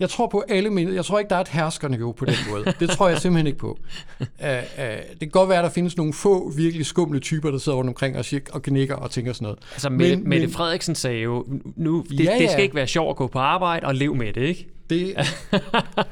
jeg 0.00 0.10
tror 0.10 0.26
på 0.26 0.44
alle 0.48 0.70
men 0.70 0.94
Jeg 0.94 1.04
tror 1.04 1.18
ikke, 1.18 1.28
der 1.28 1.36
er 1.36 1.40
et 1.40 1.48
herskerniveau 1.48 2.12
på 2.12 2.24
den 2.24 2.34
måde. 2.50 2.64
Det 2.80 2.90
tror 2.90 3.08
jeg 3.08 3.18
simpelthen 3.18 3.46
ikke 3.46 3.58
på. 3.58 3.78
Uh, 4.20 4.26
uh, 4.46 4.84
det 5.10 5.18
kan 5.20 5.28
godt 5.30 5.48
være, 5.48 5.58
at 5.58 5.64
der 5.64 5.70
findes 5.70 5.96
nogle 5.96 6.12
få 6.12 6.50
virkelig 6.56 6.86
skumle 6.86 7.20
typer, 7.20 7.50
der 7.50 7.58
sidder 7.58 7.78
rundt 7.78 7.88
omkring 7.88 8.18
og, 8.18 8.24
siger, 8.24 8.40
og 8.52 8.62
gnækker 8.62 8.94
og 8.94 9.10
tænker 9.10 9.32
sådan 9.32 9.44
noget. 9.44 9.58
Altså, 9.72 9.90
Mette, 9.90 10.16
Men- 10.16 10.28
Mette 10.28 10.46
men- 10.46 10.52
Frederiksen 10.54 10.94
sagde 10.94 11.18
jo, 11.20 11.46
nu, 11.76 12.04
det, 12.10 12.20
Ja, 12.24 12.32
ja, 12.34 12.38
det 12.38 12.50
skal 12.50 12.62
ikke 12.64 12.74
være 12.74 12.86
sjovt 12.86 13.10
at 13.10 13.16
gå 13.16 13.26
på 13.26 13.38
arbejde 13.38 13.86
og 13.86 13.94
leve 13.94 14.14
med 14.14 14.32
det, 14.32 14.42
ikke? 14.42 14.68
Det, 14.90 15.14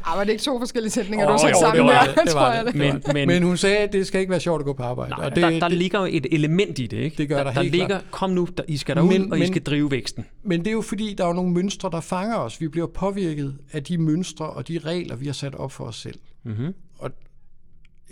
Ah, 0.05 0.19
var 0.19 0.25
det 0.25 0.31
ikke 0.33 0.43
to 0.43 0.59
forskellige 0.59 0.91
sætninger, 0.91 1.27
Åh, 1.27 1.33
du 1.39 1.47
har 1.47 1.55
sammen 1.61 1.77
det 1.87 1.95
var 1.95 2.05
der, 2.17 2.25
det, 2.25 2.35
var 2.35 2.55
jeg 2.55 2.65
det. 2.67 2.75
det. 2.75 2.79
Men, 2.81 3.03
Men, 3.15 3.29
men, 3.29 3.43
hun 3.43 3.57
sagde, 3.57 3.77
at 3.79 3.93
det 3.93 4.07
skal 4.07 4.21
ikke 4.21 4.31
være 4.31 4.41
sjovt 4.41 4.61
at 4.61 4.65
gå 4.65 4.73
på 4.73 4.83
arbejde. 4.83 5.11
nej, 5.11 5.25
og 5.25 5.35
det, 5.37 5.43
der, 5.43 5.51
der 5.51 5.69
det, 5.69 5.79
ligger 5.79 6.01
jo 6.01 6.07
et 6.11 6.27
element 6.33 6.79
i 6.79 6.87
det, 6.87 6.97
ikke? 6.97 7.17
Det 7.17 7.29
gør 7.29 7.37
der 7.45 7.53
der 7.53 7.61
helt 7.61 7.73
ligger, 7.73 7.87
klart. 7.87 8.05
kom 8.11 8.31
nu, 8.31 8.49
der, 8.57 8.63
I 8.69 8.77
skal 8.77 8.97
derud, 8.97 9.09
Men- 9.09 9.33
og 9.33 9.39
I 9.39 9.41
men- 9.41 9.49
skal 9.49 9.63
drive 9.63 9.91
væksten. 9.91 10.25
Men 10.43 10.59
det 10.61 10.67
er 10.67 10.73
jo 10.73 10.81
fordi, 10.83 11.15
der 11.19 11.27
er 11.27 11.33
nogle 11.33 11.51
mønstre, 11.53 11.91
der 11.93 12.01
fanger 12.01 12.37
os. 12.37 12.61
Vi 12.61 12.69
bliver 12.69 12.87
påvirket 12.87 13.59
af 13.73 13.85
de 13.85 13.99
mønstre 13.99 14.47
og 14.51 14.69
de 14.69 14.79
regler, 14.79 15.17
vi 15.17 15.27
har 15.27 15.33
sat 15.33 15.55
op 15.55 15.73
for 15.73 15.85
os 15.85 15.97
selv. 15.97 16.19
Mm-hmm. 16.45 16.75
Og 16.99 17.11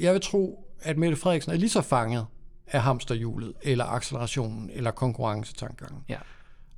jeg 0.00 0.12
vil 0.12 0.20
tro, 0.20 0.64
at 0.80 0.98
Mette 0.98 1.16
Frederiksen 1.16 1.52
er 1.52 1.56
lige 1.56 1.68
så 1.70 1.80
fanget 1.82 2.26
af 2.66 2.80
hamsterhjulet, 2.82 3.52
eller 3.62 3.84
accelerationen, 3.84 4.70
eller 4.74 4.90
konkurrencetankegangen. 4.90 5.98
Ja. 6.08 6.16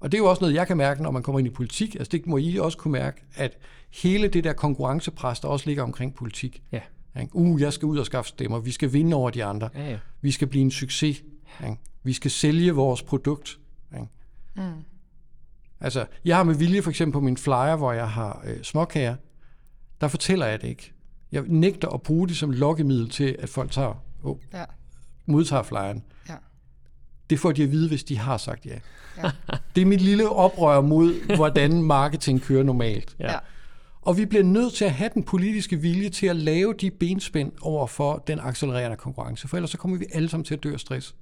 Og 0.00 0.12
det 0.12 0.18
er 0.18 0.22
jo 0.22 0.30
også 0.30 0.40
noget, 0.40 0.54
jeg 0.54 0.66
kan 0.66 0.76
mærke, 0.76 1.02
når 1.02 1.10
man 1.10 1.22
kommer 1.22 1.38
ind 1.38 1.48
i 1.48 1.50
politik. 1.50 1.94
Altså 1.94 2.10
det 2.12 2.26
må 2.26 2.36
I 2.36 2.56
også 2.58 2.78
kunne 2.78 2.92
mærke, 2.92 3.22
at 3.34 3.58
hele 3.90 4.28
det 4.28 4.44
der 4.44 4.52
konkurrencepres, 4.52 5.40
der 5.40 5.48
også 5.48 5.66
ligger 5.66 5.82
omkring 5.82 6.14
politik. 6.14 6.62
Ja. 6.72 6.80
Ikke? 7.20 7.36
Uh, 7.36 7.60
jeg 7.60 7.72
skal 7.72 7.86
ud 7.86 7.98
og 7.98 8.06
skaffe 8.06 8.28
stemmer. 8.28 8.58
Vi 8.58 8.70
skal 8.70 8.92
vinde 8.92 9.16
over 9.16 9.30
de 9.30 9.44
andre. 9.44 9.68
Ja, 9.74 9.90
ja. 9.90 9.98
Vi 10.20 10.30
skal 10.30 10.48
blive 10.48 10.62
en 10.62 10.70
succes. 10.70 11.22
Ikke? 11.64 11.76
Vi 12.02 12.12
skal 12.12 12.30
sælge 12.30 12.72
vores 12.72 13.02
produkt. 13.02 13.58
Ikke? 13.94 14.06
Mm. 14.56 14.62
Altså, 15.80 16.06
jeg 16.24 16.36
har 16.36 16.42
med 16.44 16.54
vilje 16.54 16.82
for 16.82 16.90
eksempel 16.90 17.12
på 17.12 17.20
min 17.20 17.36
flyer, 17.36 17.76
hvor 17.76 17.92
jeg 17.92 18.10
har 18.10 18.42
øh, 18.46 18.62
småkager, 18.62 19.16
der 20.00 20.08
fortæller 20.08 20.46
jeg 20.46 20.62
det 20.62 20.68
ikke. 20.68 20.92
Jeg 21.32 21.42
nægter 21.46 21.88
at 21.88 22.02
bruge 22.02 22.28
det 22.28 22.36
som 22.36 22.50
lokkemiddel 22.50 23.08
til, 23.10 23.36
at 23.38 23.48
folk 23.48 23.70
tager, 23.70 24.04
oh, 24.22 24.36
Ja. 24.52 24.64
modtager 25.26 25.62
flyeren. 25.62 26.04
Ja. 26.28 26.34
Det 27.30 27.40
får 27.40 27.52
de 27.52 27.62
at 27.62 27.70
vide, 27.70 27.88
hvis 27.88 28.04
de 28.04 28.18
har 28.18 28.36
sagt 28.36 28.66
ja. 28.66 28.78
Ja. 29.16 29.31
Det 29.77 29.83
er 29.83 29.87
mit 29.87 30.01
lille 30.01 30.29
oprør 30.29 30.81
mod, 30.81 31.37
hvordan 31.37 31.83
marketing 31.83 32.42
kører 32.42 32.62
normalt. 32.62 33.16
Ja. 33.18 33.33
Ja. 33.33 33.38
Og 34.03 34.16
vi 34.16 34.27
bliver 34.27 34.44
nødt 34.44 34.75
til 34.75 34.85
at 34.85 34.92
have 34.92 35.11
den 35.14 35.23
politiske 35.23 35.77
vilje 35.77 36.09
til 36.09 36.27
at 36.27 36.37
lave 36.37 36.75
de 36.75 36.90
benspænd 36.90 37.53
over 37.61 37.87
for 37.87 38.25
den 38.27 38.40
accelererende 38.40 38.96
konkurrence, 38.96 39.49
for 39.49 39.57
ellers 39.57 39.70
så 39.70 39.79
kommer 39.79 39.99
vi 39.99 40.07
alle 40.12 40.29
sammen 40.29 40.44
til 40.44 40.55
at 40.55 40.62
dø 40.62 40.73
af 40.73 40.81
stress. 40.81 41.14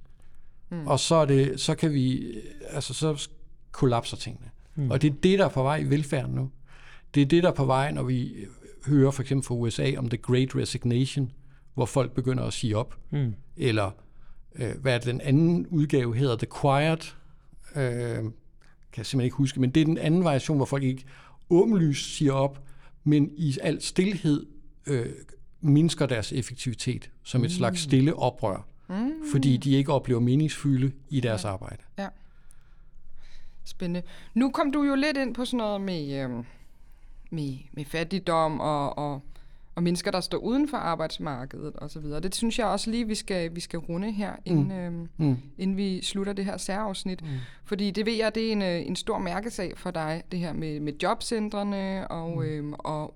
Mm. 0.69 0.87
Og 0.87 0.99
så, 0.99 1.15
er 1.15 1.25
det, 1.25 1.59
så 1.59 1.75
kan 1.75 1.93
vi, 1.93 2.33
altså 2.69 2.93
så 2.93 3.29
kollapser 3.71 4.17
tingene. 4.17 4.49
Mm. 4.75 4.91
Og 4.91 5.01
det 5.01 5.09
er 5.09 5.15
det, 5.23 5.39
der 5.39 5.45
er 5.45 5.49
på 5.49 5.63
vej 5.63 5.77
i 5.77 5.83
velfærden 5.83 6.35
nu. 6.35 6.49
Det 7.15 7.21
er 7.21 7.25
det, 7.25 7.43
der 7.43 7.49
er 7.49 7.53
på 7.53 7.65
vej, 7.65 7.91
når 7.91 8.03
vi 8.03 8.35
hører 8.85 9.11
for 9.11 9.21
eksempel 9.21 9.47
fra 9.47 9.55
USA 9.55 9.91
om 9.97 10.09
The 10.09 10.17
Great 10.17 10.55
Resignation, 10.55 11.31
hvor 11.73 11.85
folk 11.85 12.11
begynder 12.11 12.43
at 12.43 12.53
sige 12.53 12.77
op. 12.77 12.95
Mm. 13.09 13.35
Eller 13.57 13.91
øh, 14.55 14.71
hvad 14.81 14.93
er 14.93 14.97
det, 14.97 15.07
den 15.07 15.21
anden 15.21 15.67
udgave 15.67 16.15
hedder, 16.15 16.35
The 16.35 16.47
Quiet, 16.61 17.15
øh, 17.75 18.23
kan 18.91 18.97
jeg 18.97 19.05
simpelthen 19.05 19.21
ikke 19.21 19.35
huske, 19.35 19.59
men 19.59 19.69
det 19.69 19.81
er 19.81 19.85
den 19.85 19.97
anden 19.97 20.23
variation, 20.23 20.57
hvor 20.57 20.65
folk 20.65 20.83
ikke 20.83 21.05
åbenlyst 21.49 22.15
siger 22.15 22.33
op, 22.33 22.63
men 23.03 23.31
i 23.37 23.57
al 23.61 23.81
stillhed 23.81 24.45
øh, 24.87 25.05
mindsker 25.61 26.05
deres 26.05 26.31
effektivitet 26.31 27.09
som 27.23 27.43
et 27.43 27.51
slags 27.51 27.81
stille 27.81 28.15
oprør, 28.15 28.67
mm. 28.89 29.11
fordi 29.31 29.57
de 29.57 29.71
ikke 29.71 29.93
oplever 29.93 30.19
meningsfylde 30.19 30.91
i 31.09 31.19
deres 31.19 31.43
ja. 31.43 31.49
arbejde. 31.49 31.83
Ja. 31.97 32.07
Spændende. 33.63 34.07
Nu 34.33 34.51
kom 34.51 34.71
du 34.71 34.83
jo 34.83 34.95
lidt 34.95 35.17
ind 35.17 35.35
på 35.35 35.45
sådan 35.45 35.57
noget 35.57 35.81
med, 35.81 36.23
øhm, 36.23 36.45
med, 37.29 37.57
med 37.71 37.85
fattigdom 37.85 38.59
og, 38.59 38.97
og, 38.97 39.21
og 39.75 39.83
mennesker, 39.83 40.11
der 40.11 40.19
står 40.19 40.37
uden 40.37 40.67
for 40.67 40.77
arbejdsmarkedet 40.77 41.75
og 41.75 41.91
så 41.91 41.99
videre. 41.99 42.19
Det 42.19 42.35
synes 42.35 42.59
jeg 42.59 42.67
også 42.67 42.91
lige, 42.91 43.07
vi 43.07 43.15
skal, 43.15 43.55
vi 43.55 43.59
skal 43.59 43.79
runde 43.79 44.11
her, 44.11 44.31
inden, 44.45 44.67
mm. 44.67 44.71
Øhm, 44.71 45.09
mm. 45.17 45.37
inden 45.57 45.77
vi 45.77 46.01
slutter 46.01 46.33
det 46.33 46.45
her 46.45 46.57
særafsnit. 46.57 47.21
Mm. 47.21 47.27
Fordi 47.65 47.91
det 47.91 48.05
ved 48.05 48.13
jeg, 48.13 48.35
det 48.35 48.47
er 48.47 48.51
en, 48.51 48.61
øh, 48.61 48.87
en 48.87 48.95
stor 48.95 49.17
mærkesag 49.17 49.73
for 49.77 49.91
dig, 49.91 50.23
det 50.31 50.39
her 50.39 50.53
med, 50.53 50.79
med 50.79 50.93
jobcentrene 51.03 52.07
og, 52.07 52.37
mm. 52.37 52.43
øhm, 52.43 52.73
og 52.73 53.15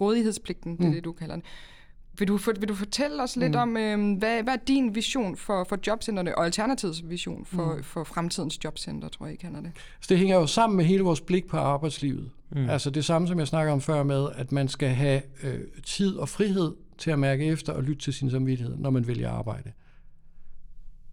rådighedspligten, 0.00 0.76
det 0.76 0.86
er 0.86 0.90
det, 0.90 1.04
du 1.04 1.12
kalder 1.12 1.36
det. 1.36 1.44
Vil 2.18 2.28
du, 2.28 2.38
vil 2.60 2.68
du 2.68 2.74
fortælle 2.74 3.22
os 3.22 3.36
lidt 3.36 3.52
mm. 3.52 3.58
om, 3.58 3.76
øh, 3.76 4.18
hvad, 4.18 4.42
hvad 4.42 4.54
er 4.54 4.58
din 4.68 4.94
vision 4.94 5.36
for, 5.36 5.64
for 5.64 5.78
jobcentrene, 5.86 6.38
og 6.38 6.44
Alternativets 6.44 7.08
vision 7.08 7.44
for, 7.44 7.74
mm. 7.74 7.82
for 7.82 8.04
fremtidens 8.04 8.64
jobcenter, 8.64 9.08
tror 9.08 9.26
jeg, 9.26 9.34
I 9.34 9.36
kalder 9.36 9.60
det? 9.60 9.72
Så 10.00 10.06
det 10.08 10.18
hænger 10.18 10.36
jo 10.36 10.46
sammen 10.46 10.76
med 10.76 10.84
hele 10.84 11.02
vores 11.02 11.20
blik 11.20 11.46
på 11.46 11.56
arbejdslivet. 11.56 12.30
Mm. 12.54 12.70
Altså 12.70 12.90
det 12.90 13.04
samme, 13.04 13.28
som 13.28 13.38
jeg 13.38 13.48
snakker 13.48 13.72
om 13.72 13.80
før 13.80 14.02
med, 14.02 14.28
at 14.34 14.52
man 14.52 14.68
skal 14.68 14.88
have 14.88 15.22
øh, 15.42 15.60
tid 15.82 16.16
og 16.16 16.28
frihed 16.28 16.74
til 16.98 17.10
at 17.10 17.18
mærke 17.18 17.46
efter 17.46 17.72
og 17.72 17.82
lytte 17.82 18.02
til 18.02 18.12
sin 18.12 18.30
samvittighed, 18.30 18.76
når 18.76 18.90
man 18.90 19.06
vælger 19.06 19.30
arbejde. 19.30 19.72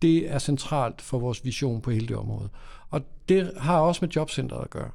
Det 0.01 0.31
er 0.31 0.39
centralt 0.39 1.01
for 1.01 1.19
vores 1.19 1.45
vision 1.45 1.81
på 1.81 1.91
hele 1.91 2.07
det 2.07 2.15
område. 2.15 2.49
Og 2.89 3.01
det 3.29 3.53
har 3.57 3.79
også 3.79 4.05
med 4.05 4.09
jobcentret 4.09 4.63
at 4.63 4.69
gøre. 4.69 4.91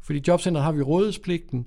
Fordi 0.00 0.22
jobcentret 0.28 0.64
har 0.64 0.72
vi 0.72 0.82
rådighedspligten, 0.82 1.66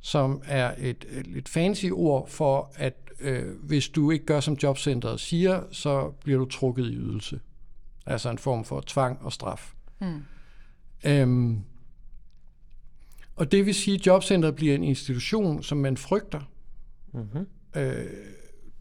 som 0.00 0.42
er 0.44 0.74
et, 0.78 1.04
et 1.36 1.48
fancy 1.48 1.86
ord 1.92 2.28
for, 2.28 2.72
at 2.74 2.94
øh, 3.20 3.44
hvis 3.62 3.88
du 3.88 4.10
ikke 4.10 4.26
gør, 4.26 4.40
som 4.40 4.54
jobcentret 4.62 5.20
siger, 5.20 5.62
så 5.70 6.10
bliver 6.24 6.38
du 6.38 6.44
trukket 6.44 6.86
i 6.86 6.94
ydelse. 6.94 7.40
Altså 8.06 8.30
en 8.30 8.38
form 8.38 8.64
for 8.64 8.82
tvang 8.86 9.18
og 9.22 9.32
straf. 9.32 9.72
Mm. 10.00 10.22
Øhm, 11.04 11.60
og 13.36 13.52
det 13.52 13.66
vil 13.66 13.74
sige, 13.74 13.94
at 13.94 14.06
jobcentret 14.06 14.56
bliver 14.56 14.74
en 14.74 14.84
institution, 14.84 15.62
som 15.62 15.78
man 15.78 15.96
frygter. 15.96 16.40
Mm-hmm. 17.12 17.46
Øh, 17.76 18.06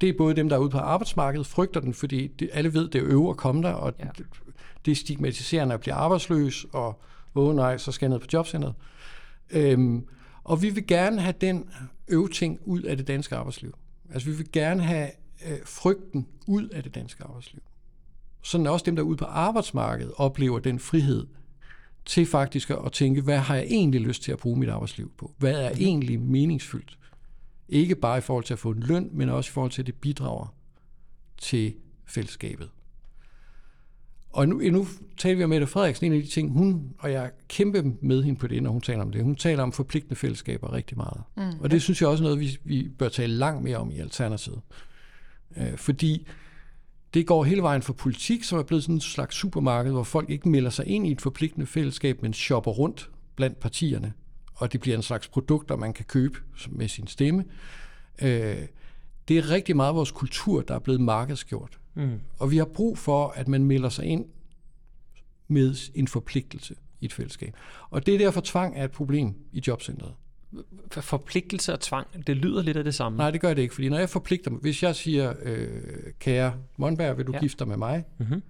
det 0.02 0.10
er 0.10 0.14
både 0.18 0.36
dem, 0.36 0.50
der 0.50 0.56
er 0.56 0.60
ude 0.60 0.70
på 0.70 0.78
arbejdsmarkedet, 0.78 1.48
frygter 1.48 1.80
den, 1.80 1.94
fordi 1.94 2.28
det, 2.28 2.50
alle 2.54 2.74
ved, 2.74 2.90
det 2.90 3.02
er 3.02 3.06
øve 3.08 3.30
at 3.30 3.38
komme 3.38 3.64
der, 3.64 3.72
og 3.72 3.94
ja. 4.00 4.06
det, 4.18 4.26
det 4.86 4.92
er 4.92 4.96
stigmatiserende 4.96 5.74
at 5.74 5.80
blive 5.80 5.94
arbejdsløs, 5.94 6.66
og 6.74 7.02
åh 7.36 7.48
oh, 7.48 7.56
nej, 7.56 7.78
så 7.78 7.92
skal 7.92 8.06
jeg 8.06 8.10
ned 8.10 8.20
på 8.20 8.28
jobcentret. 8.34 8.74
Øhm, 9.50 10.06
og 10.44 10.62
vi 10.62 10.70
vil 10.70 10.88
gerne 10.88 11.22
have 11.22 11.36
den 11.42 11.70
øvting 12.08 12.60
ud 12.66 12.82
af 12.82 12.98
det 12.98 13.08
danske 13.08 13.36
arbejdsliv. 13.36 13.76
Altså 14.14 14.30
vi 14.30 14.36
vil 14.36 14.52
gerne 14.52 14.84
have 14.84 15.10
øh, 15.48 15.58
frygten 15.66 16.28
ud 16.48 16.68
af 16.68 16.84
det 16.84 16.96
danske 16.96 17.24
arbejdsliv. 17.24 17.62
Sådan 18.42 18.68
også 18.68 18.84
dem, 18.86 18.96
der 18.96 19.04
er 19.04 19.08
ude 19.08 19.18
på 19.18 19.26
arbejdsmarkedet, 19.26 20.14
oplever 20.18 20.60
den 20.60 20.80
frihed 20.80 21.28
til 22.06 22.26
faktisk 22.26 22.70
at 22.70 22.92
tænke, 22.92 23.22
hvad 23.22 23.38
har 23.38 23.56
jeg 23.56 23.66
egentlig 23.66 24.02
lyst 24.02 24.24
til 24.24 24.32
at 24.32 24.38
bruge 24.38 24.60
mit 24.60 24.70
arbejdsliv 24.70 25.12
på? 25.18 25.32
Hvad 25.38 25.62
er 25.62 25.70
egentlig 25.70 26.20
meningsfyldt? 26.20 26.98
Ikke 27.70 27.96
bare 27.96 28.18
i 28.18 28.22
forhold 28.22 28.44
til 28.44 28.54
at 28.54 28.60
få 28.60 28.72
en 28.72 28.80
løn, 28.80 29.10
men 29.12 29.30
også 29.30 29.50
i 29.50 29.54
forhold 29.54 29.72
til, 29.72 29.82
at 29.82 29.86
det 29.86 29.96
bidrager 29.96 30.56
til 31.38 31.74
fællesskabet. 32.06 32.70
Og 34.30 34.48
nu, 34.48 34.58
nu 34.58 34.88
taler 35.18 35.38
vi 35.38 35.44
om 35.44 35.50
Mette 35.50 35.68
Frederiksen, 35.68 36.06
en 36.06 36.14
af 36.14 36.24
de 36.24 36.30
ting, 36.30 36.52
hun, 36.52 36.94
og 37.00 37.12
jeg 37.12 37.32
kæmpe 37.48 37.84
med 38.02 38.24
hende 38.24 38.40
på 38.40 38.48
det, 38.48 38.64
når 38.64 38.72
hun 38.72 38.82
taler 38.82 39.02
om 39.02 39.12
det, 39.12 39.24
hun 39.24 39.36
taler 39.36 39.64
om 39.64 39.72
forpligtende 39.72 40.16
fællesskaber 40.16 40.74
rigtig 40.74 40.98
meget. 40.98 41.22
Mm. 41.38 41.60
Og 41.60 41.72
det 41.72 41.82
synes 41.82 42.02
jeg 42.02 42.10
også 42.10 42.24
er 42.24 42.26
noget, 42.26 42.40
vi, 42.40 42.58
vi 42.64 42.90
bør 42.98 43.10
tale 43.10 43.34
langt 43.34 43.64
mere 43.64 43.78
om 43.78 43.92
i 43.92 44.00
Alternativet. 44.00 44.62
Øh, 45.58 45.78
fordi 45.78 46.28
det 47.16 47.28
går 47.28 47.44
hele 47.44 47.62
vejen 47.62 47.82
fra 47.82 47.94
politik, 47.94 48.44
som 48.44 48.60
er 48.60 48.64
blevet 48.64 48.84
sådan 48.84 48.96
en 48.96 49.02
slags 49.02 49.36
supermarked, 49.36 49.92
hvor 49.92 50.04
folk 50.04 50.30
ikke 50.30 50.50
melder 50.50 50.70
sig 50.70 50.88
ind 50.88 51.08
i 51.08 51.12
et 51.12 51.22
forpligtende 51.22 51.66
fællesskab, 51.66 52.22
men 52.22 52.34
shopper 52.34 52.72
rundt 52.72 53.10
blandt 53.36 53.60
partierne. 53.60 54.14
Og 54.54 54.74
det 54.74 54.82
bliver 54.82 54.98
en 54.98 55.04
slags 55.04 55.28
produkter, 55.28 55.76
man 55.76 55.94
kan 55.94 56.06
købe 56.06 56.40
med 56.70 56.88
sin 56.88 57.08
stemme. 57.08 57.46
Øh, 58.22 58.58
det 59.28 59.38
er 59.38 59.50
rigtig 59.50 59.76
meget 59.76 59.96
vores 59.96 60.12
kultur, 60.12 60.62
der 60.62 60.76
er 60.76 60.80
blevet 60.80 61.02
markedsgjort. 61.02 61.80
Mm. 61.94 62.20
Og 62.40 62.52
vi 62.52 62.58
har 62.58 62.66
brug 62.66 62.98
for, 62.98 63.28
at 63.28 63.48
man 63.48 63.64
melder 63.64 63.90
sig 63.90 64.06
ind 64.06 64.26
med 65.48 65.76
en 65.96 66.08
forpligtelse 66.08 66.76
i 67.02 67.06
et 67.06 67.14
fællesskab. 67.14 67.54
Og 67.90 68.06
det 68.06 68.14
er 68.14 68.18
derfor, 68.18 68.42
tvang 68.44 68.78
er 68.78 68.84
et 68.84 68.92
problem 68.92 69.34
i 69.52 69.62
jobcentret. 69.68 70.14
Forpligtelse 70.92 71.74
og 71.74 71.80
tvang, 71.80 72.28
det 72.28 72.38
lyder 72.38 72.64
lidt 72.64 72.78
af 72.78 72.84
det 72.84 72.96
samme. 72.96 73.18
Nej, 73.18 73.32
det 73.32 73.42
gør 73.42 73.54
det 73.54 73.62
ikke, 73.62 73.74
fordi 73.74 73.90
når 73.90 73.98
jeg 73.98 74.10
forpligter 74.10 74.52
mig, 74.52 74.60
hvis 74.62 74.84
jeg 74.84 74.96
siger, 74.96 75.34
øh, 75.44 75.68
kære 76.20 76.54
Monberg, 76.78 77.18
vil 77.18 77.28
du 77.28 77.32
ja. 77.34 77.40
gifte 77.40 77.60
dig 77.60 77.68
med 77.68 77.78
mig? 77.78 78.04
Mm-hmm. 78.20 78.44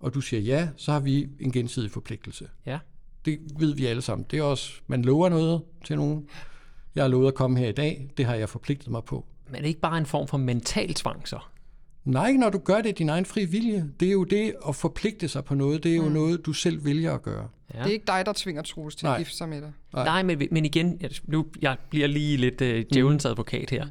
Og 0.00 0.14
du 0.14 0.20
siger 0.20 0.40
ja, 0.40 0.68
så 0.76 0.92
har 0.92 1.00
vi 1.00 1.28
en 1.40 1.52
gensidig 1.52 1.90
forpligtelse. 1.90 2.48
Ja. 2.66 2.78
Det 3.24 3.38
ved 3.58 3.74
vi 3.74 3.86
alle 3.86 4.02
sammen. 4.02 4.26
Det 4.30 4.38
er 4.38 4.42
også, 4.42 4.72
man 4.86 5.02
lover 5.02 5.28
noget 5.28 5.62
til 5.84 5.96
nogen. 5.96 6.28
Jeg 6.94 7.04
har 7.04 7.08
lovet 7.08 7.28
at 7.28 7.34
komme 7.34 7.58
her 7.58 7.68
i 7.68 7.72
dag, 7.72 8.10
det 8.16 8.26
har 8.26 8.34
jeg 8.34 8.48
forpligtet 8.48 8.90
mig 8.90 9.04
på. 9.04 9.26
Men 9.46 9.56
er 9.56 9.60
det 9.60 9.68
ikke 9.68 9.80
bare 9.80 9.98
en 9.98 10.06
form 10.06 10.28
for 10.28 10.38
mental 10.38 10.94
tvang 10.94 11.28
så? 11.28 11.38
Nej, 12.04 12.32
når 12.32 12.50
du 12.50 12.58
gør 12.58 12.80
det 12.80 12.98
din 12.98 13.08
egen 13.08 13.24
fri 13.24 13.44
vilje. 13.44 13.90
Det 14.00 14.08
er 14.08 14.12
jo 14.12 14.24
det 14.24 14.54
at 14.68 14.76
forpligte 14.76 15.28
sig 15.28 15.44
på 15.44 15.54
noget. 15.54 15.82
Det 15.82 15.92
er 15.92 15.96
jo 15.96 16.08
mm. 16.08 16.12
noget, 16.12 16.46
du 16.46 16.52
selv 16.52 16.84
vælger 16.84 17.14
at 17.14 17.22
gøre. 17.22 17.48
Ja. 17.74 17.78
Det 17.78 17.86
er 17.86 17.92
ikke 17.92 18.06
dig, 18.06 18.26
der 18.26 18.32
tvinger 18.36 18.62
Troels 18.62 18.96
til 18.96 19.06
Nej. 19.06 19.14
at 19.14 19.18
gifte 19.18 19.36
sig 19.36 19.48
med 19.48 19.60
dig. 19.60 19.72
Nej, 19.94 20.04
Nej 20.04 20.22
men, 20.22 20.48
men 20.50 20.64
igen, 20.64 21.00
nu 21.24 21.46
jeg 21.62 21.76
bliver 21.90 22.06
lige 22.06 22.36
lidt 22.36 22.60
uh, 22.60 22.94
djævelens 22.94 23.24
mm. 23.24 23.30
advokat 23.30 23.70
her. 23.70 23.86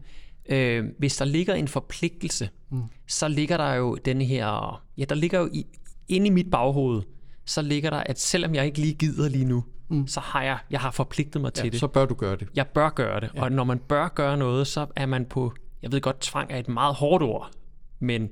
Uh, 0.52 0.86
hvis 1.00 1.18
der 1.18 1.26
ligger 1.26 1.54
en 1.54 1.68
forpligtelse, 1.68 2.50
mm. 2.70 2.84
så 3.08 3.28
ligger 3.28 3.58
der 3.58 3.74
jo 3.74 3.96
den 3.96 4.22
her... 4.22 4.82
Ja, 4.98 5.06
der 5.06 5.16
ligger 5.16 5.40
jo 5.40 5.50
i, 5.54 5.66
inde 6.08 6.28
i 6.28 6.30
mit 6.30 6.52
baghoved, 6.52 7.02
så 7.46 7.62
ligger 7.62 7.90
der, 7.90 7.98
at 7.98 8.20
selvom 8.20 8.56
jeg 8.56 8.66
ikke 8.66 8.80
lige 8.80 8.94
gider 8.94 9.30
lige 9.30 9.46
nu, 9.46 9.64
mm. 9.90 10.08
så 10.08 10.20
har 10.20 10.44
jeg, 10.44 10.58
jeg 10.70 10.80
har 10.80 10.92
forpligtet 10.92 11.42
mig 11.42 11.52
ja, 11.58 11.62
til 11.62 11.72
det. 11.72 11.80
så 11.80 11.88
bør 11.88 12.06
du 12.06 12.14
gøre 12.14 12.36
det. 12.36 12.48
Jeg 12.56 12.68
bør 12.68 12.90
gøre 12.90 13.20
det. 13.20 13.30
Ja. 13.36 13.42
Og 13.42 13.52
når 13.52 13.64
man 13.64 13.80
bør 13.80 14.08
gøre 14.08 14.38
noget, 14.38 14.68
så 14.68 14.88
er 14.96 15.06
man 15.06 15.26
på... 15.26 15.54
Jeg 15.82 15.92
ved 15.92 16.02
godt, 16.02 16.20
tvang 16.20 16.52
er 16.52 16.58
et 16.58 16.68
meget 16.68 16.96
hårdt 16.96 17.24
ord, 17.24 17.52
men 18.00 18.30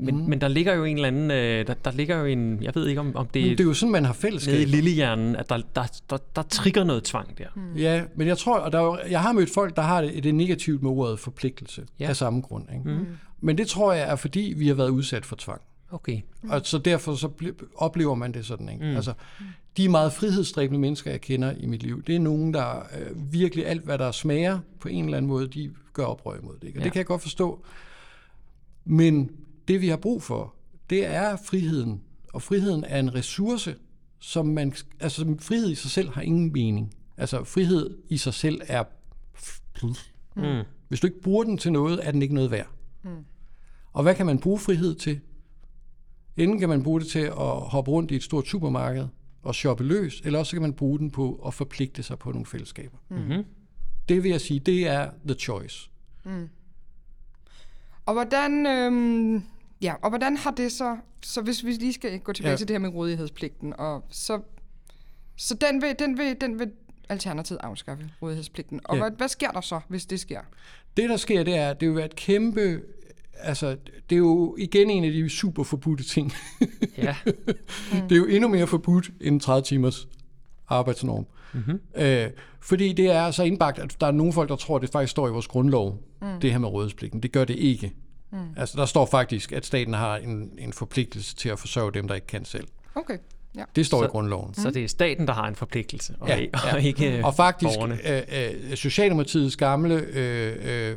men, 0.00 0.16
mm. 0.16 0.22
men 0.22 0.40
der 0.40 0.48
ligger 0.48 0.74
jo 0.74 0.84
en 0.84 0.96
eller 0.96 1.08
anden, 1.08 1.30
øh, 1.30 1.66
der, 1.66 1.74
der 1.74 1.90
ligger 1.90 2.18
jo 2.18 2.24
en, 2.24 2.62
jeg 2.62 2.74
ved 2.74 2.88
ikke 2.88 3.00
om, 3.00 3.16
om 3.16 3.26
det, 3.26 3.42
men 3.42 3.50
det 3.50 3.60
er 3.60 3.64
jo 3.64 3.74
sådan, 3.74 3.92
man 3.92 4.04
har 4.04 4.12
fællesskab. 4.12 4.52
Nede 4.52 4.62
i 4.62 4.66
lillehjernen, 4.66 5.36
at 5.36 5.48
der, 5.48 5.58
der, 5.74 6.00
der, 6.10 6.18
der 6.36 6.42
trigger 6.42 6.84
noget 6.84 7.04
tvang 7.04 7.38
der. 7.38 7.46
Mm. 7.54 7.76
Ja, 7.76 8.02
men 8.16 8.28
jeg 8.28 8.38
tror, 8.38 8.58
og 8.58 8.72
der 8.72 8.78
er, 8.78 8.98
jeg 9.10 9.20
har 9.20 9.32
mødt 9.32 9.50
folk, 9.50 9.76
der 9.76 9.82
har 9.82 10.00
det, 10.00 10.24
det 10.24 10.34
negativt 10.34 10.82
med 10.82 10.90
ordet 10.90 11.18
forpligtelse 11.18 11.86
ja. 12.00 12.08
af 12.08 12.16
samme 12.16 12.40
grund. 12.40 12.64
Ikke? 12.72 12.90
Mm. 12.90 13.06
Men 13.40 13.58
det 13.58 13.68
tror 13.68 13.92
jeg 13.92 14.08
er, 14.08 14.16
fordi 14.16 14.54
vi 14.56 14.68
har 14.68 14.74
været 14.74 14.88
udsat 14.88 15.26
for 15.26 15.36
tvang. 15.36 15.60
Okay. 15.90 16.20
Mm. 16.42 16.50
Og 16.50 16.60
så 16.64 16.78
derfor 16.78 17.14
så 17.14 17.28
oplever 17.76 18.14
man 18.14 18.32
det 18.32 18.46
sådan. 18.46 18.68
Ikke? 18.68 18.84
Mm. 18.84 18.96
Altså, 18.96 19.12
de 19.76 19.88
meget 19.88 20.12
frihedsstræbende 20.12 20.80
mennesker, 20.80 21.10
jeg 21.10 21.20
kender 21.20 21.52
i 21.60 21.66
mit 21.66 21.82
liv, 21.82 22.02
det 22.02 22.14
er 22.14 22.20
nogen, 22.20 22.54
der 22.54 22.78
øh, 22.78 23.32
virkelig 23.32 23.66
alt, 23.66 23.84
hvad 23.84 23.98
der 23.98 24.10
smager 24.10 24.58
på 24.80 24.88
en 24.88 25.04
eller 25.04 25.16
anden 25.16 25.28
måde, 25.28 25.46
de 25.48 25.70
gør 25.92 26.04
oprør 26.04 26.38
imod 26.38 26.54
det. 26.60 26.66
Ikke? 26.66 26.78
Og 26.78 26.80
ja. 26.80 26.84
det 26.84 26.92
kan 26.92 26.98
jeg 26.98 27.06
godt 27.06 27.22
forstå. 27.22 27.64
Men 28.84 29.30
det 29.70 29.80
vi 29.80 29.88
har 29.88 29.96
brug 29.96 30.22
for, 30.22 30.54
det 30.90 31.06
er 31.06 31.36
friheden. 31.36 32.02
Og 32.32 32.42
friheden 32.42 32.84
er 32.84 32.98
en 32.98 33.14
ressource, 33.14 33.76
som 34.18 34.46
man, 34.46 34.74
altså 35.00 35.36
frihed 35.38 35.70
i 35.70 35.74
sig 35.74 35.90
selv 35.90 36.10
har 36.10 36.22
ingen 36.22 36.52
mening. 36.52 36.94
Altså 37.16 37.44
frihed 37.44 37.98
i 38.08 38.16
sig 38.16 38.34
selv 38.34 38.60
er 38.66 38.84
mm. 40.36 40.64
Hvis 40.88 41.00
du 41.00 41.06
ikke 41.06 41.20
bruger 41.20 41.44
den 41.44 41.58
til 41.58 41.72
noget, 41.72 42.06
er 42.06 42.10
den 42.10 42.22
ikke 42.22 42.34
noget 42.34 42.50
værd. 42.50 42.68
Mm. 43.02 43.24
Og 43.92 44.02
hvad 44.02 44.14
kan 44.14 44.26
man 44.26 44.38
bruge 44.38 44.58
frihed 44.58 44.94
til? 44.94 45.20
Enten 46.36 46.58
kan 46.58 46.68
man 46.68 46.82
bruge 46.82 47.00
det 47.00 47.08
til 47.08 47.18
at 47.18 47.60
hoppe 47.60 47.90
rundt 47.90 48.10
i 48.10 48.16
et 48.16 48.22
stort 48.22 48.46
supermarked 48.46 49.06
og 49.42 49.54
shoppe 49.54 49.84
løs, 49.84 50.20
eller 50.24 50.38
også 50.38 50.52
kan 50.52 50.62
man 50.62 50.72
bruge 50.72 50.98
den 50.98 51.10
på 51.10 51.42
at 51.46 51.54
forpligte 51.54 52.02
sig 52.02 52.18
på 52.18 52.30
nogle 52.30 52.46
fællesskaber. 52.46 52.96
Mm-hmm. 53.08 53.44
Det 54.08 54.22
vil 54.22 54.30
jeg 54.30 54.40
sige, 54.40 54.60
det 54.60 54.86
er 54.86 55.10
the 55.26 55.34
choice. 55.34 55.90
Mm. 56.24 56.48
Og 58.06 58.12
hvordan, 58.12 58.66
øhm, 58.66 59.44
Ja, 59.82 59.94
og 60.02 60.08
hvordan 60.08 60.36
har 60.36 60.50
det 60.50 60.72
så... 60.72 60.96
Så 61.22 61.42
hvis 61.42 61.64
vi 61.64 61.72
lige 61.72 61.92
skal 61.92 62.18
gå 62.20 62.32
tilbage 62.32 62.50
ja. 62.50 62.56
Til 62.56 62.68
det 62.68 62.74
her 62.74 62.78
med 62.78 62.88
rådighedspligten, 62.88 63.74
og 63.78 64.04
så, 64.10 64.40
så 65.36 65.54
den, 65.54 65.82
vil, 65.82 65.94
den, 65.98 66.18
vil, 66.18 66.36
den 66.40 66.58
vil 66.58 66.70
Alternativet 67.08 67.60
afskaffe, 67.62 68.10
rådighedspligten. 68.22 68.80
Og 68.84 68.96
Ja. 68.96 69.02
hvad, 69.02 69.10
hvad 69.16 69.28
sker 69.28 69.50
der 69.50 69.60
så, 69.60 69.80
hvis 69.88 70.06
det 70.06 70.20
sker? 70.20 70.40
Det, 70.96 71.10
der 71.10 71.16
sker, 71.16 71.42
det 71.42 71.56
er, 71.56 71.70
at 71.70 71.80
det 71.80 71.88
vil 71.88 71.96
være 71.96 72.04
et 72.04 72.16
kæmpe... 72.16 72.82
Altså, 73.42 73.76
det 74.10 74.16
er 74.16 74.18
jo 74.18 74.56
igen 74.58 74.90
en 74.90 75.04
af 75.04 75.12
de 75.12 75.28
super 75.28 75.62
forbudte 75.62 76.04
ting. 76.04 76.32
Ja. 76.98 77.16
Det 78.08 78.12
er 78.12 78.16
jo 78.16 78.26
endnu 78.26 78.48
mere 78.48 78.66
forbudt 78.66 79.10
end 79.20 79.40
30 79.40 79.62
timers 79.64 80.08
arbejdsnorm. 80.68 81.26
Mm-hmm. 81.52 81.80
Øh, 81.96 82.30
fordi 82.60 82.92
det 82.92 83.06
er 83.06 83.30
så 83.30 83.42
indbagt, 83.42 83.78
at 83.78 83.96
der 84.00 84.06
er 84.06 84.10
nogle 84.10 84.32
folk, 84.32 84.48
der 84.48 84.56
tror, 84.56 84.76
at 84.76 84.82
det 84.82 84.90
faktisk 84.90 85.10
står 85.10 85.28
i 85.28 85.30
vores 85.30 85.46
grundlov, 85.46 85.98
mm. 86.22 86.40
det 86.40 86.52
her 86.52 86.58
med 86.58 86.68
rådighedspligten. 86.68 87.22
Det 87.22 87.32
gør 87.32 87.44
det 87.44 87.56
ikke. 87.56 87.92
Mm. 88.32 88.38
Altså, 88.56 88.78
der 88.78 88.86
står 88.86 89.06
faktisk, 89.06 89.52
at 89.52 89.66
staten 89.66 89.94
har 89.94 90.16
en, 90.16 90.50
en 90.58 90.72
forpligtelse 90.72 91.36
til 91.36 91.48
at 91.48 91.58
forsørge 91.58 91.92
dem, 91.92 92.08
der 92.08 92.14
ikke 92.14 92.26
kan 92.26 92.44
selv. 92.44 92.66
Okay, 92.94 93.18
ja. 93.56 93.64
Det 93.76 93.86
står 93.86 93.98
Så- 94.00 94.04
i 94.04 94.08
grundloven. 94.08 94.54
Så 94.54 94.70
det 94.70 94.84
er 94.84 94.88
staten, 94.88 95.26
der 95.26 95.32
har 95.32 95.48
en 95.48 95.54
forpligtelse, 95.54 96.14
og, 96.20 96.28
Ja, 96.28 96.38
ja, 96.40 96.74
og 96.74 96.82
ikke 96.82 97.20
Og 97.24 97.34
faktisk, 97.34 97.78
borgerne. 97.78 97.98
øh, 98.10 98.70
øh, 98.70 98.76
Socialdemokratiets 98.76 99.56
gamle 99.56 99.94
øh, 99.94 100.56
øh, 100.90 100.96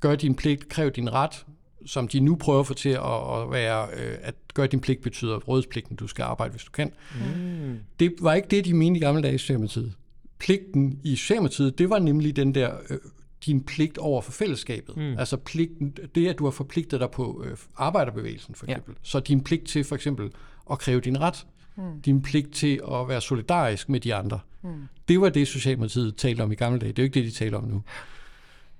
gør 0.00 0.14
din 0.16 0.34
pligt, 0.34 0.68
kræv 0.68 0.90
din 0.90 1.12
ret, 1.12 1.44
som 1.86 2.08
de 2.08 2.20
nu 2.20 2.36
prøver 2.36 2.60
at 2.60 2.66
få 2.66 2.74
til 2.74 2.88
at, 2.88 2.98
at 3.42 3.50
være, 3.50 3.86
øh, 3.96 4.18
at 4.22 4.34
gøre 4.54 4.66
din 4.66 4.80
pligt 4.80 5.02
betyder 5.02 5.36
rådspligten, 5.36 5.96
du 5.96 6.06
skal 6.06 6.22
arbejde, 6.22 6.50
hvis 6.50 6.64
du 6.64 6.70
kan. 6.70 6.92
Mm. 7.14 7.78
Det 8.00 8.14
var 8.20 8.34
ikke 8.34 8.48
det, 8.48 8.64
de 8.64 8.74
mente 8.74 8.98
i 8.98 9.02
gamle 9.02 9.22
dage 9.22 9.34
i 9.34 9.38
Socialdemokratiet. 9.38 9.92
Pligten 10.38 11.00
i 11.04 11.16
Socialdemokratiet, 11.16 11.78
det 11.78 11.90
var 11.90 11.98
nemlig 11.98 12.36
den 12.36 12.54
der, 12.54 12.70
øh, 12.90 12.98
din 13.46 13.62
pligt 13.62 13.98
over 13.98 14.20
for 14.20 14.32
fællesskabet. 14.32 14.96
Mm. 14.96 15.18
Altså 15.18 15.36
pligten, 15.36 15.96
det 16.14 16.28
at 16.28 16.38
du 16.38 16.44
har 16.44 16.50
forpligtet 16.50 17.00
dig 17.00 17.10
på 17.10 17.44
øh, 17.46 17.56
arbejderbevægelsen 17.76 18.54
for 18.54 18.66
eksempel. 18.66 18.92
Ja. 18.92 18.98
Så 19.02 19.20
din 19.20 19.44
pligt 19.44 19.66
til 19.66 19.84
for 19.84 19.94
eksempel 19.94 20.30
at 20.70 20.78
kræve 20.78 21.00
din 21.00 21.20
ret. 21.20 21.46
Mm. 21.76 22.00
Din 22.00 22.22
pligt 22.22 22.54
til 22.54 22.80
at 22.92 23.08
være 23.08 23.20
solidarisk 23.20 23.88
med 23.88 24.00
de 24.00 24.14
andre. 24.14 24.40
Mm. 24.62 24.70
Det 25.08 25.20
var 25.20 25.28
det, 25.28 25.48
Socialdemokratiet 25.48 26.16
talte 26.16 26.42
om 26.42 26.52
i 26.52 26.54
gamle 26.54 26.78
dage. 26.78 26.92
Det 26.92 26.98
er 26.98 27.02
jo 27.02 27.04
ikke 27.04 27.20
det, 27.20 27.24
de 27.24 27.30
taler 27.30 27.58
om 27.58 27.64
nu. 27.64 27.82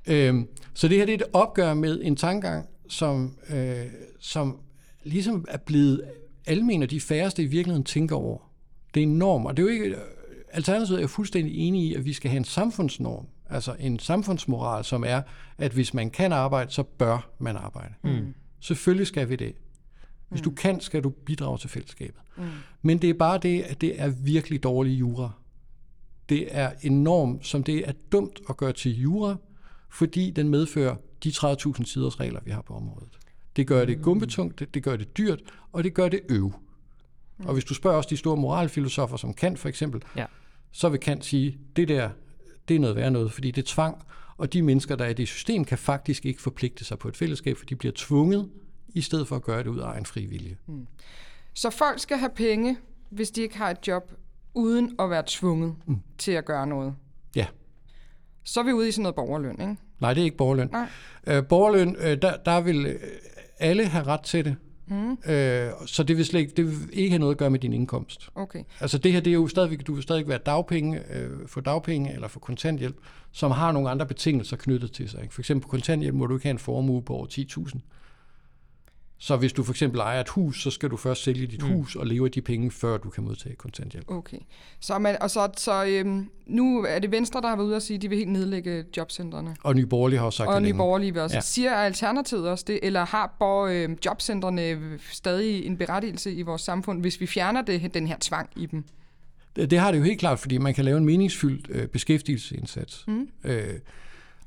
Øhm, 0.07 0.49
så 0.75 0.89
det 0.89 0.97
her 0.97 1.07
det 1.07 1.13
er 1.13 1.17
et 1.17 1.33
opgør 1.33 1.75
med 1.75 2.01
en 2.03 2.17
tankegang, 2.17 2.67
som, 2.89 3.37
øh, 3.51 3.87
som 4.21 4.59
ligesom 5.05 5.45
er 5.49 5.59
blevet 5.59 6.03
almen, 6.47 6.83
og 6.83 6.91
de 6.91 7.01
færreste 7.01 7.43
i 7.43 7.47
virkeligheden 7.47 7.85
tænker 7.85 8.17
over. 8.17 8.39
Det 8.95 9.01
er 9.01 9.05
en 9.05 9.19
norm, 9.19 9.47
og 9.47 9.57
det 9.57 9.63
er 9.63 9.67
jo 9.67 9.73
ikke... 9.73 9.97
Alternativet 10.53 10.99
er 10.99 11.03
jo 11.03 11.09
fuldstændig 11.09 11.57
enige 11.57 11.85
i, 11.85 11.95
at 11.95 12.05
vi 12.05 12.13
skal 12.13 12.31
have 12.31 12.39
en 12.39 12.45
samfundsnorm, 12.45 13.27
altså 13.49 13.77
en 13.79 13.99
samfundsmoral, 13.99 14.85
som 14.85 15.05
er, 15.07 15.23
at 15.59 15.73
hvis 15.73 15.95
man 15.95 16.11
kan 16.11 16.33
arbejde, 16.33 16.71
så 16.71 16.83
bør 16.83 17.31
man 17.39 17.57
arbejde. 17.57 17.95
Mm. 18.05 18.35
Selvfølgelig 18.61 19.07
skal 19.07 19.29
vi 19.29 19.37
det. 19.37 19.55
Hvis 20.29 20.41
du 20.41 20.51
kan, 20.51 20.81
skal 20.81 21.03
du 21.05 21.11
bidrage 21.11 21.59
til 21.59 21.71
fællesskabet. 21.71 22.21
Mm. 22.37 22.45
Men 22.83 22.99
det 22.99 23.11
er 23.11 23.15
bare 23.15 23.39
det, 23.39 23.63
at 23.63 23.81
det 23.81 24.01
er 24.01 24.09
virkelig 24.09 24.63
dårlig 24.63 25.01
jura. 25.01 25.31
Det 26.29 26.49
er 26.51 26.73
en 26.83 27.05
norm, 27.05 27.43
som 27.43 27.65
det 27.65 27.89
er 27.89 27.93
dumt 28.13 28.41
at 28.49 28.57
gøre 28.57 28.73
til 28.73 29.01
jura, 29.01 29.37
fordi 29.91 30.31
den 30.31 30.49
medfører 30.49 30.97
de 31.25 31.29
30.000 31.29 31.85
siders 31.85 32.21
regler, 32.21 32.41
vi 32.45 32.51
har 32.51 32.63
på 32.63 32.75
området. 32.75 33.19
Det 33.57 33.67
gør 33.67 33.85
det 33.85 34.03
gumbetungt, 34.03 34.59
det, 34.59 34.75
det 34.75 34.83
gør 34.83 34.97
det 34.97 35.19
dyrt, 35.19 35.41
og 35.73 35.85
det 35.85 35.95
gør 35.95 36.09
det 36.09 36.21
øv. 36.29 36.53
Og 37.45 37.53
hvis 37.53 37.65
du 37.65 37.75
spørger 37.75 37.97
også 37.97 38.11
de 38.11 38.17
store 38.17 38.37
moralfilosofer, 38.37 39.17
som 39.17 39.35
Kant 39.35 39.59
for 39.59 39.69
eksempel, 39.69 40.03
Ja. 40.17 40.27
så 40.73 40.89
vil 40.89 41.01
Kant 41.01 41.25
sige, 41.25 41.59
det 41.77 41.89
der, 41.89 42.11
det 42.69 42.75
er 42.75 42.81
noget 42.81 42.97
værd 42.97 43.13
noget, 43.13 43.33
fordi 43.33 43.51
det 43.51 43.63
er 43.63 43.67
tvang, 43.67 44.05
og 44.37 44.53
de 44.53 44.63
mennesker, 44.63 44.97
der 44.97 45.05
er 45.05 45.09
i 45.09 45.13
det 45.13 45.29
system, 45.29 45.65
kan 45.65 45.79
faktisk 45.79 46.27
ikke 46.27 46.43
forpligte 46.43 46.85
sig 46.85 46.99
på 46.99 47.09
et 47.09 47.17
fællesskab, 47.17 47.57
for 47.57 47.65
de 47.65 47.77
bliver 47.77 47.93
tvunget, 47.97 48.49
i 48.95 49.01
stedet 49.01 49.29
for 49.29 49.37
at 49.37 49.43
gøre 49.43 49.59
det 49.59 49.67
ud 49.67 49.79
af 49.79 49.87
egen 49.87 50.07
fri 50.07 50.27
vilje. 50.27 50.57
Så 51.55 51.71
folk 51.71 51.99
skal 51.99 52.17
have 52.17 52.31
penge, 52.35 52.79
hvis 53.11 53.31
de 53.31 53.43
ikke 53.43 53.59
har 53.59 53.71
et 53.71 53.89
job, 53.89 54.13
uden 54.55 54.95
at 54.99 55.11
være 55.11 55.23
tvunget 55.27 55.75
mm. 55.87 55.97
til 56.19 56.33
at 56.33 56.45
gøre 56.45 56.67
noget. 56.67 56.95
Ja. 57.37 57.47
Så 58.45 58.61
er 58.61 58.65
vi 58.65 58.73
ude 58.73 58.89
i 58.89 58.93
sådan 58.93 59.03
noget 59.03 59.15
borgerløn, 59.15 59.61
ikke? 59.61 59.77
Nej, 60.01 60.15
det 60.15 60.21
er 60.21 60.25
ikke 60.25 60.37
borgerløn. 60.37 60.69
Nej. 60.73 60.89
Øh, 61.27 61.47
borgerløn, 61.47 61.97
øh, 61.99 62.23
der, 62.23 62.37
der 62.37 62.61
vil 62.61 62.87
øh, 62.87 63.01
alle 63.59 63.87
have 63.87 64.07
ret 64.07 64.23
til 64.23 64.45
det. 64.45 64.57
Mm. 64.91 65.33
Øh, 65.33 65.71
så 65.87 66.03
det 66.03 66.17
vil, 66.17 66.25
slet 66.25 66.41
ikke, 66.41 66.53
det 66.57 66.67
vil 66.67 66.89
ikke 66.93 67.11
have 67.11 67.19
noget 67.19 67.35
at 67.35 67.39
gøre 67.39 67.51
med 67.51 67.59
din 67.59 67.73
indkomst. 67.73 68.29
Okay. 68.35 68.65
Altså 68.81 68.99
det 68.99 69.13
her, 69.13 69.21
det 69.21 69.31
er 69.31 69.35
jo 69.35 69.49
stadigvæk, 69.49 69.87
du 69.87 69.95
vil 69.95 70.03
stadig 70.03 70.29
være 70.29 70.39
dagpenge, 70.39 71.01
øh, 71.15 71.31
få 71.47 71.61
dagpenge 71.61 72.13
eller 72.13 72.29
få 72.29 72.39
kontanthjælp, 72.39 72.97
som 73.33 73.51
har 73.51 73.73
nogle 73.73 73.91
andre 73.91 74.07
betingelser 74.07 74.57
knyttet 74.57 74.93
til 74.93 75.09
sig. 75.09 75.23
Ikke? 75.23 75.35
For 75.35 75.43
eksempel 75.43 75.63
på 75.63 75.69
kontanthjælp 75.69 76.15
må 76.15 76.27
du 76.27 76.35
ikke 76.35 76.45
have 76.45 76.51
en 76.51 76.59
formue 76.59 77.03
på 77.03 77.15
over 77.15 77.27
10.000. 77.27 77.79
Så 79.21 79.37
hvis 79.37 79.53
du 79.53 79.63
for 79.63 79.73
eksempel 79.73 80.01
ejer 80.01 80.21
et 80.21 80.29
hus, 80.29 80.63
så 80.63 80.71
skal 80.71 80.91
du 80.91 80.97
først 80.97 81.23
sælge 81.23 81.47
dit 81.47 81.63
mm. 81.63 81.69
hus 81.69 81.97
og 81.97 82.07
leve 82.07 82.25
af 82.25 82.31
de 82.33 82.43
penge, 82.43 82.71
før 82.71 82.97
du 82.97 83.11
kan 83.11 83.25
modtage 83.25 83.55
kontanthjælp. 83.55 84.11
Okay. 84.11 84.39
Så, 84.81 84.99
man, 84.99 85.23
og 85.23 85.31
så, 85.31 85.51
så 85.57 85.85
øhm, 85.85 86.31
nu 86.47 86.85
er 86.85 86.99
det 86.99 87.11
Venstre, 87.11 87.41
der 87.41 87.49
har 87.49 87.57
været 87.57 87.67
ude 87.67 87.77
og 87.77 87.83
sige, 87.83 87.95
at 87.97 88.03
de 88.03 88.09
vil 88.09 88.19
helt 88.19 88.31
nedlægge 88.31 88.85
jobcentrene. 88.97 89.57
Og 89.63 89.77
Nye 89.77 89.87
Borgerlige 89.87 90.19
har 90.19 90.27
jo 90.27 90.31
sagt 90.31 90.49
Og 90.49 90.55
det 90.55 90.63
Nye 90.63 90.67
længe. 90.67 90.79
Borgerlige 90.79 91.13
vil 91.13 91.23
også. 91.23 91.37
Ja. 91.37 91.41
Siger 91.41 91.75
Alternativet 91.75 92.49
også 92.49 92.65
det, 92.67 92.81
eller 92.83 93.07
har 93.07 93.37
borg, 93.39 93.71
øh, 93.71 93.97
jobcentrene 94.05 94.99
stadig 95.13 95.67
en 95.67 95.77
berettigelse 95.77 96.33
i 96.33 96.43
vores 96.43 96.63
samfund, 96.63 97.01
hvis 97.01 97.21
vi 97.21 97.27
fjerner 97.27 97.63
det, 97.63 97.95
den 97.95 98.07
her 98.07 98.17
tvang 98.21 98.51
i 98.57 98.67
dem? 98.67 98.85
Det, 99.57 99.71
det 99.71 99.79
har 99.79 99.91
det 99.91 99.99
jo 99.99 100.05
helt 100.05 100.21
klart, 100.21 100.39
fordi 100.39 100.59
man 100.59 100.75
kan 100.75 100.85
lave 100.85 100.99
en 100.99 101.05
meningsfyldt 101.05 101.67
øh, 101.71 101.87
beskæftigelsesindsats. 101.89 103.05
Mm. 103.07 103.29
Øh, 103.45 103.75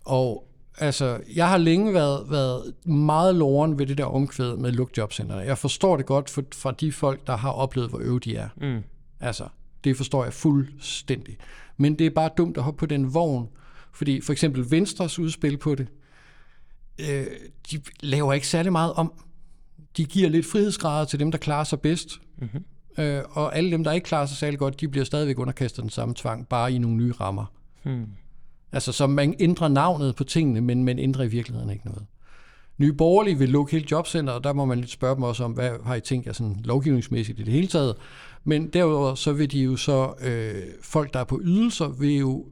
og 0.05 0.47
altså, 0.77 1.19
jeg 1.35 1.49
har 1.49 1.57
længe 1.57 1.93
været, 1.93 2.31
været 2.31 2.73
meget 2.85 3.35
loren 3.35 3.79
ved 3.79 3.85
det 3.85 3.97
der 3.97 4.05
omkvæd 4.05 4.55
med 4.55 4.71
lukjobcentrene. 4.71 5.41
Jeg 5.41 5.57
forstår 5.57 5.97
det 5.97 6.05
godt 6.05 6.29
for, 6.29 6.43
fra 6.53 6.71
de 6.71 6.91
folk, 6.91 7.27
der 7.27 7.37
har 7.37 7.51
oplevet, 7.51 7.89
hvor 7.89 7.99
øve 7.99 8.19
de 8.19 8.35
er. 8.35 8.49
Mm. 8.61 8.83
Altså, 9.19 9.47
det 9.83 9.97
forstår 9.97 10.23
jeg 10.23 10.33
fuldstændig. 10.33 11.37
Men 11.77 11.99
det 11.99 12.07
er 12.07 12.11
bare 12.11 12.29
dumt 12.37 12.57
at 12.57 12.63
hoppe 12.63 12.77
på 12.77 12.85
den 12.85 13.13
vogn, 13.13 13.49
fordi 13.93 14.21
for 14.21 14.31
eksempel 14.31 14.71
Venstres 14.71 15.19
udspil 15.19 15.57
på 15.57 15.75
det, 15.75 15.87
øh, 16.99 17.25
de 17.71 17.81
laver 17.99 18.33
ikke 18.33 18.47
særlig 18.47 18.71
meget 18.71 18.93
om. 18.93 19.13
De 19.97 20.05
giver 20.05 20.29
lidt 20.29 20.45
frihedsgrader 20.45 21.05
til 21.05 21.19
dem, 21.19 21.31
der 21.31 21.37
klarer 21.37 21.63
sig 21.63 21.81
bedst. 21.81 22.21
Mm-hmm. 22.37 22.63
Øh, 23.03 23.23
og 23.29 23.55
alle 23.57 23.71
dem, 23.71 23.83
der 23.83 23.91
ikke 23.91 24.05
klarer 24.05 24.25
sig 24.25 24.37
særlig 24.37 24.59
godt, 24.59 24.81
de 24.81 24.87
bliver 24.87 25.05
stadigvæk 25.05 25.39
underkastet 25.39 25.81
den 25.81 25.89
samme 25.89 26.15
tvang, 26.17 26.47
bare 26.47 26.73
i 26.73 26.77
nogle 26.77 26.97
nye 26.97 27.11
rammer. 27.11 27.45
Hmm. 27.83 28.07
Altså, 28.71 28.91
så 28.91 29.07
man 29.07 29.35
ændrer 29.39 29.67
navnet 29.67 30.15
på 30.15 30.23
tingene, 30.23 30.61
men 30.61 30.83
man 30.83 30.99
ændrer 30.99 31.23
i 31.23 31.27
virkeligheden 31.27 31.69
ikke 31.69 31.85
noget. 31.85 32.05
Nye 32.77 32.93
Borgerlige 32.93 33.37
vil 33.37 33.49
lukke 33.49 33.71
hele 33.71 33.87
jobcenteret, 33.91 34.37
og 34.37 34.43
der 34.43 34.53
må 34.53 34.65
man 34.65 34.79
lidt 34.79 34.91
spørge 34.91 35.15
dem 35.15 35.23
også 35.23 35.43
om, 35.43 35.51
hvad 35.51 35.71
har 35.83 35.95
I 35.95 36.01
tænkt 36.01 36.27
jer 36.27 36.33
sådan 36.33 36.61
lovgivningsmæssigt 36.63 37.39
i 37.39 37.43
det 37.43 37.53
hele 37.53 37.67
taget. 37.67 37.95
Men 38.43 38.67
derudover 38.67 39.15
så 39.15 39.33
vil 39.33 39.51
de 39.51 39.59
jo 39.59 39.75
så, 39.75 40.13
øh, 40.21 40.63
folk 40.81 41.13
der 41.13 41.19
er 41.19 41.23
på 41.23 41.39
ydelser, 41.43 41.87
vil 41.87 42.17
jo 42.17 42.45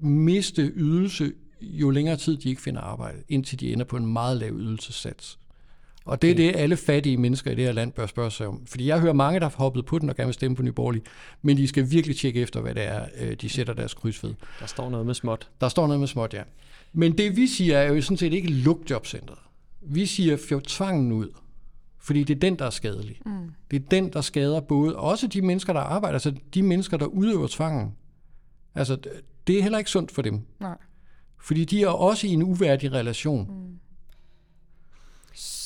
miste 0.00 0.62
ydelse 0.62 1.32
jo 1.60 1.90
længere 1.90 2.16
tid 2.16 2.36
de 2.36 2.48
ikke 2.48 2.62
finder 2.62 2.80
arbejde, 2.80 3.18
indtil 3.28 3.60
de 3.60 3.72
ender 3.72 3.84
på 3.84 3.96
en 3.96 4.06
meget 4.06 4.36
lav 4.36 4.52
ydelsessats. 4.52 5.38
Og 6.06 6.22
det 6.22 6.30
er 6.30 6.34
det, 6.34 6.56
alle 6.56 6.76
fattige 6.76 7.16
mennesker 7.16 7.50
i 7.50 7.54
det 7.54 7.64
her 7.64 7.72
land 7.72 7.92
bør 7.92 8.06
spørge 8.06 8.30
sig 8.30 8.46
om. 8.46 8.66
Fordi 8.66 8.86
jeg 8.86 9.00
hører 9.00 9.12
mange, 9.12 9.40
der 9.40 9.48
har 9.48 9.56
hoppet 9.56 9.86
på 9.86 9.98
den 9.98 10.10
og 10.10 10.16
gerne 10.16 10.26
vil 10.26 10.34
stemme 10.34 10.56
på 10.56 10.62
Nye 10.62 10.72
Borgerlige, 10.72 11.02
men 11.42 11.56
de 11.56 11.68
skal 11.68 11.90
virkelig 11.90 12.16
tjekke 12.16 12.40
efter, 12.40 12.60
hvad 12.60 12.74
det 12.74 12.82
er, 12.82 13.06
øh, 13.20 13.34
de 13.34 13.48
sætter 13.48 13.74
deres 13.74 13.94
kryds 13.94 14.24
ved. 14.24 14.34
Der 14.60 14.66
står 14.66 14.90
noget 14.90 15.06
med 15.06 15.14
småt. 15.14 15.48
Der 15.60 15.68
står 15.68 15.86
noget 15.86 16.00
med 16.00 16.08
småt, 16.08 16.34
ja. 16.34 16.42
Men 16.92 17.18
det 17.18 17.36
vi 17.36 17.46
siger 17.46 17.78
er 17.78 17.92
jo 17.92 18.02
sådan 18.02 18.16
set 18.16 18.32
ikke 18.32 18.48
luk 18.48 18.90
jobcentret. 18.90 19.38
Vi 19.80 20.06
siger, 20.06 20.36
få 20.48 20.60
tvangen 20.60 21.12
ud. 21.12 21.28
Fordi 21.98 22.24
det 22.24 22.34
er 22.34 22.40
den, 22.40 22.58
der 22.58 22.64
er 22.64 22.70
skadelig. 22.70 23.20
Mm. 23.26 23.32
Det 23.70 23.82
er 23.82 23.88
den, 23.90 24.12
der 24.12 24.20
skader 24.20 24.60
både, 24.60 24.96
også 24.96 25.26
de 25.26 25.42
mennesker, 25.42 25.72
der 25.72 25.80
arbejder, 25.80 26.12
altså 26.14 26.34
de 26.54 26.62
mennesker, 26.62 26.96
der 26.96 27.06
udøver 27.06 27.46
tvangen. 27.46 27.94
Altså, 28.74 28.98
det 29.46 29.58
er 29.58 29.62
heller 29.62 29.78
ikke 29.78 29.90
sundt 29.90 30.10
for 30.10 30.22
dem. 30.22 30.40
Nej. 30.60 30.76
Fordi 31.40 31.64
de 31.64 31.82
er 31.82 31.88
også 31.88 32.26
i 32.26 32.30
en 32.30 32.42
uværdig 32.42 32.92
relation. 32.92 33.46
Mm. 33.50 33.78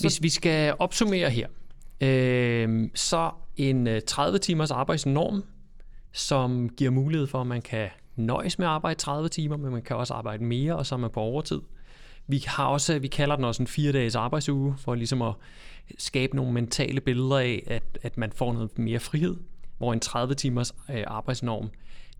Hvis 0.00 0.22
vi 0.22 0.28
skal 0.28 0.74
opsummere 0.78 1.30
her, 1.30 1.48
øh, 2.00 2.88
så 2.94 3.30
en 3.56 3.86
øh, 3.86 4.02
30 4.06 4.38
timers 4.38 4.70
arbejdsnorm, 4.70 5.44
som 6.12 6.68
giver 6.68 6.90
mulighed 6.90 7.26
for, 7.26 7.40
at 7.40 7.46
man 7.46 7.62
kan 7.62 7.88
nøjes 8.16 8.58
med 8.58 8.66
at 8.66 8.72
arbejde 8.72 8.98
30 8.98 9.28
timer, 9.28 9.56
men 9.56 9.72
man 9.72 9.82
kan 9.82 9.96
også 9.96 10.14
arbejde 10.14 10.44
mere, 10.44 10.76
og 10.76 10.86
så 10.86 10.94
er 10.94 10.98
man 10.98 11.10
på 11.10 11.20
overtid. 11.20 11.60
Vi 12.26 12.44
har 12.46 12.66
også, 12.66 12.98
vi 12.98 13.08
kalder 13.08 13.36
den 13.36 13.44
også 13.44 13.62
en 13.62 13.66
fire 13.66 13.92
dages 13.92 14.14
arbejdsuge, 14.14 14.74
for 14.78 14.94
ligesom 14.94 15.22
at 15.22 15.34
skabe 15.98 16.36
nogle 16.36 16.52
mentale 16.52 17.00
billeder 17.00 17.38
af, 17.38 17.62
at, 17.66 17.98
at 18.02 18.18
man 18.18 18.32
får 18.32 18.52
noget 18.52 18.78
mere 18.78 19.00
frihed, 19.00 19.36
hvor 19.78 19.92
en 19.92 20.00
30 20.00 20.34
timers 20.34 20.74
øh, 20.90 21.04
arbejdsnorm, 21.06 21.70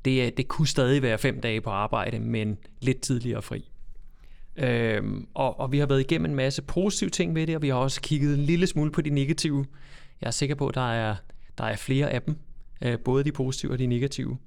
det, 0.05 0.37
det 0.37 0.49
kunne 0.49 0.69
stadig 0.69 1.03
være 1.03 1.19
fem 1.19 1.41
dage 1.41 1.61
på 1.61 1.71
arbejde, 1.71 2.19
men 2.19 2.59
lidt 2.81 3.01
tidligere 3.01 3.43
fri. 3.43 3.70
Øhm, 4.57 5.27
og, 5.35 5.61
og 5.61 5.73
vi 5.73 5.79
har 5.79 5.87
været 5.87 6.01
igennem 6.01 6.31
en 6.31 6.35
masse 6.35 6.63
positive 6.63 7.11
ting 7.11 7.35
ved 7.35 7.47
det, 7.47 7.57
og 7.57 7.63
vi 7.63 7.69
har 7.69 7.75
også 7.75 8.01
kigget 8.01 8.35
en 8.35 8.45
lille 8.45 8.67
smule 8.67 8.93
på 8.93 9.01
de 9.01 9.11
negative. 9.11 9.67
Jeg 10.21 10.27
er 10.27 10.31
sikker 10.31 10.55
på, 10.55 10.69
at 10.69 10.75
der 10.75 10.93
er, 10.93 11.17
der 11.59 11.65
er 11.65 11.77
flere 11.77 12.11
af 12.11 12.23
dem, 12.23 12.37
øh, 12.83 12.99
både 12.99 13.25
de 13.25 13.33
positive 13.33 13.73
og 13.73 13.79
de 13.79 13.87
negative. 13.87 14.39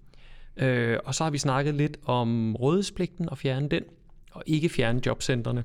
Øh, 0.57 0.97
og 1.05 1.15
så 1.15 1.23
har 1.23 1.31
vi 1.31 1.37
snakket 1.37 1.75
lidt 1.75 1.97
om 2.05 2.55
rådighedspligten 2.55 3.29
og 3.29 3.37
fjerne 3.37 3.69
den, 3.69 3.83
og 4.31 4.43
ikke 4.45 4.69
fjerne 4.69 5.01
jobcentrene 5.05 5.63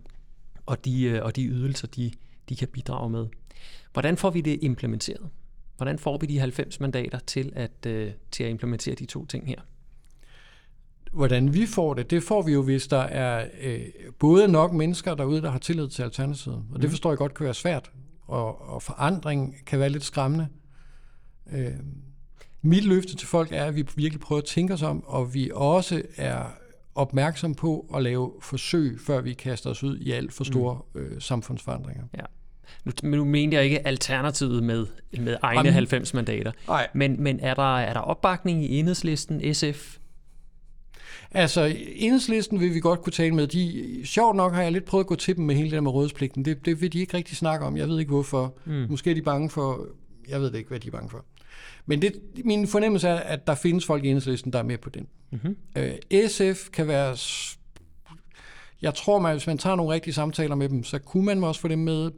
og 0.67 0.85
de, 0.85 1.03
øh, 1.03 1.25
og 1.25 1.37
de 1.37 1.47
ydelser, 1.47 1.87
de, 1.87 2.11
de 2.49 2.57
kan 2.57 2.69
bidrage 2.69 3.11
med. 3.11 3.27
Hvordan 3.93 4.17
får 4.17 4.31
vi 4.31 4.41
det 4.41 4.59
implementeret? 4.63 5.29
Hvordan 5.77 5.99
får 5.99 6.19
vi 6.19 6.27
de 6.27 6.39
90 6.39 6.81
mandater 6.81 7.19
til 7.19 7.53
at, 7.57 7.87
øh, 7.87 8.13
til 8.31 8.45
at 8.45 8.51
implementere 8.51 8.95
de 8.95 9.07
to 9.07 9.27
ting 9.27 9.47
her? 9.47 9.61
Hvordan 11.13 11.55
vi 11.55 11.67
får 11.67 11.95
det, 11.95 12.11
det 12.11 12.23
får 12.23 12.43
vi 12.43 12.53
jo, 12.53 12.63
hvis 12.63 12.87
der 12.87 13.01
er 13.01 13.47
øh, 13.61 13.81
både 14.19 14.49
nok 14.49 14.73
mennesker 14.73 15.15
derude, 15.15 15.43
der 15.43 15.51
har 15.51 15.59
tillid 15.59 15.89
til 15.89 16.03
Alternativet. 16.03 16.65
Og 16.75 16.83
det 16.83 16.91
forstår 16.91 17.11
jeg 17.11 17.19
godt 17.19 17.35
kan 17.35 17.45
være 17.45 17.55
svært, 17.55 17.91
og, 18.27 18.69
og 18.69 18.83
forandring 18.83 19.55
kan 19.67 19.79
være 19.79 19.89
lidt 19.89 20.05
skræmmende. 20.05 20.49
Øh, 21.53 21.73
mit 22.63 22.85
løfte 22.85 23.17
til 23.17 23.29
folk 23.29 23.53
er, 23.53 23.65
at 23.65 23.77
vi 23.77 23.87
virkelig 23.97 24.21
prøver 24.21 24.41
at 24.41 24.45
tænke 24.45 24.75
os 24.75 24.83
om, 24.83 25.05
og 25.07 25.35
vi 25.35 25.51
også 25.55 26.03
er 26.17 26.45
opmærksom 26.95 27.55
på 27.55 27.91
at 27.97 28.03
lave 28.03 28.33
forsøg, 28.43 28.99
før 29.07 29.21
vi 29.21 29.33
kaster 29.33 29.71
os 29.71 29.83
ud 29.83 29.99
i 29.99 30.13
alt 30.13 30.33
for 30.33 30.45
store 30.45 30.79
øh, 30.95 31.21
samfundsforandringer. 31.21 32.05
Ja. 32.17 32.25
Nu, 32.85 32.93
nu 33.03 33.25
mener 33.25 33.57
jeg 33.57 33.65
ikke 33.65 33.87
alternativet 33.87 34.63
med, 34.63 34.87
med 35.19 35.37
egne 35.43 35.59
Jamen, 35.59 35.73
90 35.73 36.15
mandater. 36.15 36.53
Nej. 36.69 36.89
Men, 36.95 37.23
men 37.23 37.41
er, 37.41 37.55
der, 37.55 37.79
er 37.79 37.93
der 37.93 38.01
opbakning 38.01 38.65
i 38.65 38.79
enhedslisten, 38.79 39.55
SF? 39.55 39.99
Altså, 41.31 41.77
enhedslisten 41.95 42.61
vil 42.61 42.75
vi 42.75 42.81
godt 42.81 43.03
kunne 43.03 43.13
tale 43.13 43.35
med. 43.35 43.47
De, 43.47 44.01
sjovt 44.05 44.37
nok 44.37 44.55
har 44.55 44.63
jeg 44.63 44.73
lidt 44.73 44.85
prøvet 44.85 45.05
at 45.05 45.09
gå 45.09 45.15
til 45.15 45.37
dem 45.37 45.45
med 45.45 45.55
hele 45.55 45.65
det 45.67 45.75
der 45.75 45.81
med 45.81 45.91
rådspligten. 45.91 46.45
Det, 46.45 46.65
det 46.65 46.81
vil 46.81 46.93
de 46.93 46.99
ikke 46.99 47.17
rigtig 47.17 47.37
snakke 47.37 47.67
om. 47.67 47.77
Jeg 47.77 47.89
ved 47.89 47.99
ikke 47.99 48.11
hvorfor. 48.11 48.55
Mm. 48.65 48.87
Måske 48.91 49.11
er 49.11 49.15
de 49.15 49.23
bange 49.23 49.51
for... 49.51 49.87
Jeg 50.29 50.41
ved 50.41 50.51
det 50.51 50.59
ikke, 50.59 50.69
hvad 50.69 50.81
de 50.81 50.89
er 50.89 50.93
bange 50.93 51.11
for. 51.11 51.25
Men 51.87 52.03
det, 52.03 52.13
min 52.45 52.67
fornemmelse 52.67 53.09
er, 53.09 53.17
at 53.17 53.47
der 53.47 53.55
findes 53.55 53.87
folk 53.87 54.05
i 54.05 54.09
enhedslisten, 54.09 54.53
der 54.53 54.59
er 54.59 54.63
med 54.63 54.79
på 54.79 54.91
den. 54.91 55.07
Mm-hmm. 55.31 55.57
Øh, 55.77 56.29
SF 56.29 56.71
kan 56.73 56.89
være... 56.89 57.17
Jeg 58.83 58.95
tror, 58.95 59.19
man, 59.19 59.33
hvis 59.33 59.47
man 59.47 59.59
tager 59.59 59.77
nogle 59.77 59.93
rigtige 59.93 60.15
samtaler 60.15 60.55
med 60.55 60.69
dem, 60.69 60.85
så 60.85 60.99
kunne 60.99 61.25
man 61.25 61.45
også 61.45 61.61
få 61.61 61.69
dem 61.69 61.79
med. 61.79 62.11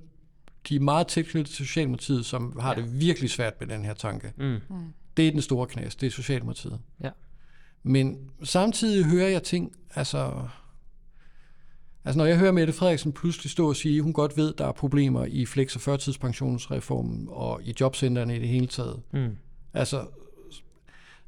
De 0.68 0.76
er 0.76 0.80
meget 0.80 1.06
tilknyttet 1.06 1.54
til 1.54 1.66
Socialdemokratiet, 1.66 2.26
som 2.26 2.58
har 2.60 2.74
ja. 2.74 2.80
det 2.80 3.00
virkelig 3.00 3.30
svært 3.30 3.54
med 3.60 3.68
den 3.68 3.84
her 3.84 3.94
tanke. 3.94 4.32
Mm. 4.36 4.58
Det 5.16 5.28
er 5.28 5.30
den 5.30 5.42
store 5.42 5.66
knas, 5.66 5.96
det 5.96 6.06
er 6.06 6.10
Socialdemokratiet. 6.10 6.80
Ja. 7.04 7.10
Men 7.82 8.18
samtidig 8.42 9.04
hører 9.04 9.28
jeg 9.28 9.42
ting, 9.42 9.72
altså... 9.94 10.32
Altså 12.04 12.18
når 12.18 12.24
jeg 12.24 12.38
hører 12.38 12.52
Mette 12.52 12.72
Frederiksen 12.72 13.12
pludselig 13.12 13.50
stå 13.50 13.68
og 13.68 13.76
sige, 13.76 13.96
at 13.96 14.02
hun 14.02 14.12
godt 14.12 14.36
ved, 14.36 14.52
at 14.52 14.58
der 14.58 14.66
er 14.66 14.72
problemer 14.72 15.24
i 15.24 15.46
flex- 15.46 15.74
og 15.74 15.80
førtidspensionsreformen 15.80 17.26
og 17.30 17.60
i 17.62 17.74
jobcentrene 17.80 18.36
i 18.36 18.38
det 18.38 18.48
hele 18.48 18.66
taget. 18.66 19.00
Mm. 19.12 19.36
Altså, 19.74 20.04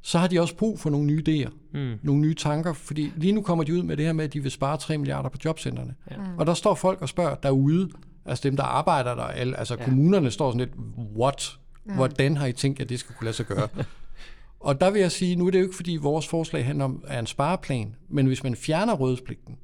så 0.01 0.17
har 0.19 0.27
de 0.27 0.39
også 0.39 0.55
brug 0.55 0.79
for 0.79 0.89
nogle 0.89 1.05
nye 1.05 1.23
idéer, 1.27 1.51
Mm. 1.73 1.93
nogle 2.03 2.21
nye 2.21 2.33
tanker, 2.33 2.73
fordi 2.73 3.11
lige 3.17 3.31
nu 3.33 3.41
kommer 3.41 3.63
de 3.63 3.73
ud 3.73 3.83
med 3.83 3.97
det 3.97 4.05
her 4.05 4.13
med, 4.13 4.25
at 4.25 4.33
de 4.33 4.39
vil 4.39 4.51
spare 4.51 4.77
3 4.77 4.97
milliarder 4.97 5.29
på 5.29 5.37
jobcentrene. 5.45 5.95
Ja. 6.11 6.15
Og 6.37 6.45
der 6.45 6.53
står 6.53 6.75
folk 6.75 7.01
og 7.01 7.09
spørger 7.09 7.35
derude, 7.35 7.89
altså 8.25 8.41
dem, 8.49 8.55
der 8.55 8.63
arbejder 8.63 9.15
der, 9.15 9.23
altså 9.23 9.75
Ja. 9.79 9.83
kommunerne 9.85 10.31
står 10.31 10.51
sådan 10.51 10.59
lidt, 10.59 10.71
what? 11.17 11.57
Hvordan 11.83 12.37
har 12.37 12.45
I 12.45 12.53
tænkt, 12.53 12.79
at 12.79 12.89
det 12.89 12.99
skal 12.99 13.15
kunne 13.15 13.25
lade 13.25 13.35
sig 13.35 13.45
gøre? 13.45 13.67
og 14.63 14.81
der 14.81 14.91
vil 14.91 15.01
jeg 15.01 15.11
sige, 15.11 15.35
nu 15.35 15.47
er 15.47 15.51
det 15.51 15.59
jo 15.59 15.63
ikke, 15.63 15.75
fordi 15.75 15.97
vores 16.01 16.27
forslag 16.27 16.65
handler 16.65 16.85
om 16.85 17.03
er 17.07 17.19
en 17.19 17.27
spareplan, 17.27 17.95
men 18.09 18.25
hvis 18.25 18.43
man 18.43 18.55
fjerner 18.55 18.93
rådspligten, 18.93 19.57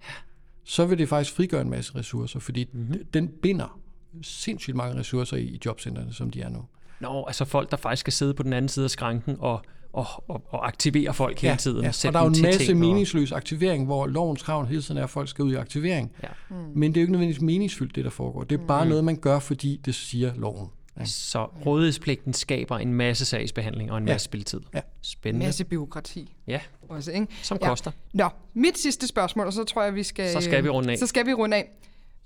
så 0.64 0.86
vil 0.86 0.98
det 0.98 1.10
faktisk 1.10 1.36
frigøre 1.36 1.62
en 1.62 1.70
masse 1.70 1.96
ressourcer, 1.96 2.40
fordi 2.40 2.70
mm-hmm. 2.74 3.06
den 3.14 3.28
binder 3.42 3.80
sindssygt 4.22 4.76
mange 4.76 5.00
ressourcer 5.00 5.38
i, 5.38 5.44
i 5.44 5.60
jobcentrene, 5.66 6.14
som 6.14 6.30
de 6.30 6.42
er 6.42 6.50
nu. 6.50 6.66
Nå, 7.00 7.24
altså 7.28 7.46
folk, 7.46 7.72
der 7.72 7.78
faktisk 7.78 8.00
skal 8.00 8.14
sidde 8.14 8.34
på 8.34 8.44
den 8.44 8.54
anden 8.54 8.70
side 8.70 8.84
af 8.84 8.90
skranken 8.90 9.36
og, 9.40 9.62
og, 9.94 10.06
og, 10.28 10.44
og 10.50 10.68
aktivere 10.68 11.14
folk 11.14 11.40
hele 11.40 11.58
tiden. 11.58 11.84
Ja, 11.84 11.90
og 12.08 12.14
der 12.14 12.20
er 12.20 12.24
jo 12.24 12.30
en 12.30 12.42
masse 12.42 12.74
meningsløs 12.74 13.32
aktivering, 13.32 13.86
hvor 13.86 14.08
lovens 14.08 14.44
krav 14.44 14.66
hele 14.66 14.82
tiden 14.82 14.98
er, 14.98 15.04
at 15.04 15.10
folk 15.10 15.30
skal 15.30 15.46
ud 15.46 15.52
i 15.52 15.56
aktivering. 15.56 16.12
Ja. 16.24 16.56
Men 16.76 16.92
det 16.92 16.98
er 16.98 17.02
jo 17.02 17.04
ikke 17.04 17.12
nødvendigvis 17.12 17.42
meningsfyldt, 17.42 17.96
det 17.96 18.04
der 18.04 18.10
foregår. 18.12 18.44
Det 18.44 18.60
er 18.62 18.66
bare 18.66 18.86
noget, 18.86 19.04
man 19.04 19.16
gør, 19.16 19.40
fordi 19.40 19.82
det 19.86 19.96
siger 19.96 20.34
loven. 20.36 20.70
Ja. 21.00 21.06
Så 21.06 21.46
rådighedspligten 21.66 22.34
skaber 22.34 22.78
en 22.78 22.94
masse 22.94 23.26
sagsbehandling 23.26 23.92
og 23.92 23.98
en 23.98 24.08
Ja. 24.08 24.14
masse 24.14 24.26
spilletid. 24.26 24.60
Ja. 24.74 24.82
Spændende. 25.02 25.46
Masse 25.46 25.66
byråkrati 25.66 26.36
Ja, 26.48 26.60
også, 26.90 27.12
ikke? 27.12 27.28
som 27.44 27.58
Ja. 27.62 27.68
koster. 27.68 27.92
Nå, 28.14 28.30
mit 28.54 28.78
sidste 28.78 29.08
spørgsmål, 29.08 29.46
og 29.48 29.54
så 29.54 29.64
tror 29.64 29.84
jeg, 29.84 29.96
vi 29.96 30.04
skal... 30.04 30.32
Så 30.34 30.42
skal 30.42 30.64
vi 30.64 30.70
runde 30.70 30.92
af. 30.92 30.98
Så 30.98 31.08
skal 31.08 31.26
vi 31.26 31.34
runde 31.34 31.58
af. 31.58 31.70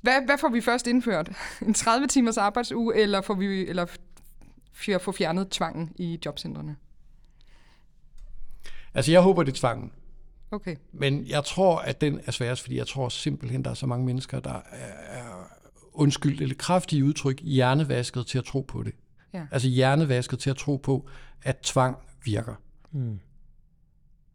Hvad, 0.02 0.14
hvad 0.26 0.38
får 0.38 0.50
vi 0.50 0.62
først 0.62 0.88
indført? 0.88 1.30
En 1.68 1.74
30 1.74 2.08
timers 2.08 2.38
arbejdsuge, 2.38 2.96
eller 2.96 3.22
får 3.22 3.34
vi 3.34 3.68
eller 3.68 3.86
f- 3.86 4.98
få 4.98 5.12
fjernet 5.12 5.50
tvangen 5.50 5.92
i 5.96 6.20
jobcentrene? 6.26 6.76
Altså, 8.94 9.12
jeg 9.12 9.22
håber, 9.22 9.44
det 9.44 9.52
er 9.52 9.56
tvangen. 9.56 9.92
Okay. 10.52 10.76
Men 10.92 11.28
jeg 11.28 11.44
tror, 11.44 11.78
at 11.78 12.02
den 12.02 12.20
er 12.26 12.32
sværest, 12.32 12.62
fordi 12.62 12.78
jeg 12.78 12.88
tror 12.88 13.10
simpelthen, 13.10 13.64
der 13.64 13.70
er 13.70 13.74
så 13.74 13.86
mange 13.86 14.06
mennesker, 14.06 14.40
der 14.40 14.54
er, 14.72 15.18
er 15.20 15.33
undskyld, 15.94 16.42
eller 16.42 16.56
kraftige 16.56 17.06
udtryk, 17.06 17.42
hjernevasket 17.42 18.28
til 18.28 18.38
at 18.38 18.46
tro 18.46 18.62
på 18.62 18.84
det. 18.84 18.94
Ja. 19.34 19.46
Altså 19.52 19.68
hjernevasket 19.68 20.40
til 20.40 20.50
at 20.50 20.58
tro 20.58 20.78
på, 20.78 21.08
at 21.42 21.58
tvang 21.58 21.98
virker. 22.26 22.56
Mm. 22.92 23.20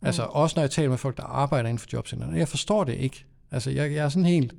Altså 0.02 0.22
også 0.22 0.54
når 0.56 0.62
jeg 0.62 0.70
taler 0.70 0.88
med 0.88 0.98
folk, 0.98 1.16
der 1.16 1.22
arbejder 1.22 1.68
inden 1.68 1.78
for 1.78 1.88
jobcentrene. 1.92 2.38
Jeg 2.38 2.48
forstår 2.48 2.84
det 2.84 2.94
ikke. 2.94 3.26
Altså 3.50 3.70
jeg, 3.70 3.92
jeg 3.92 4.04
er 4.04 4.08
sådan 4.08 4.26
helt... 4.26 4.54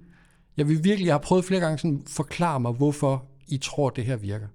Jeg 0.58 0.68
vil 0.68 0.84
virkelig, 0.84 1.06
jeg 1.06 1.14
har 1.14 1.20
prøvet 1.20 1.46
flere 1.46 1.62
gange 1.62 1.78
sådan 1.78 2.04
forklare 2.08 2.60
mig, 2.60 2.72
hvorfor 2.72 3.26
I 3.48 3.58
tror, 3.58 3.90
det 3.90 4.06
her 4.06 4.16
virker. 4.16 4.48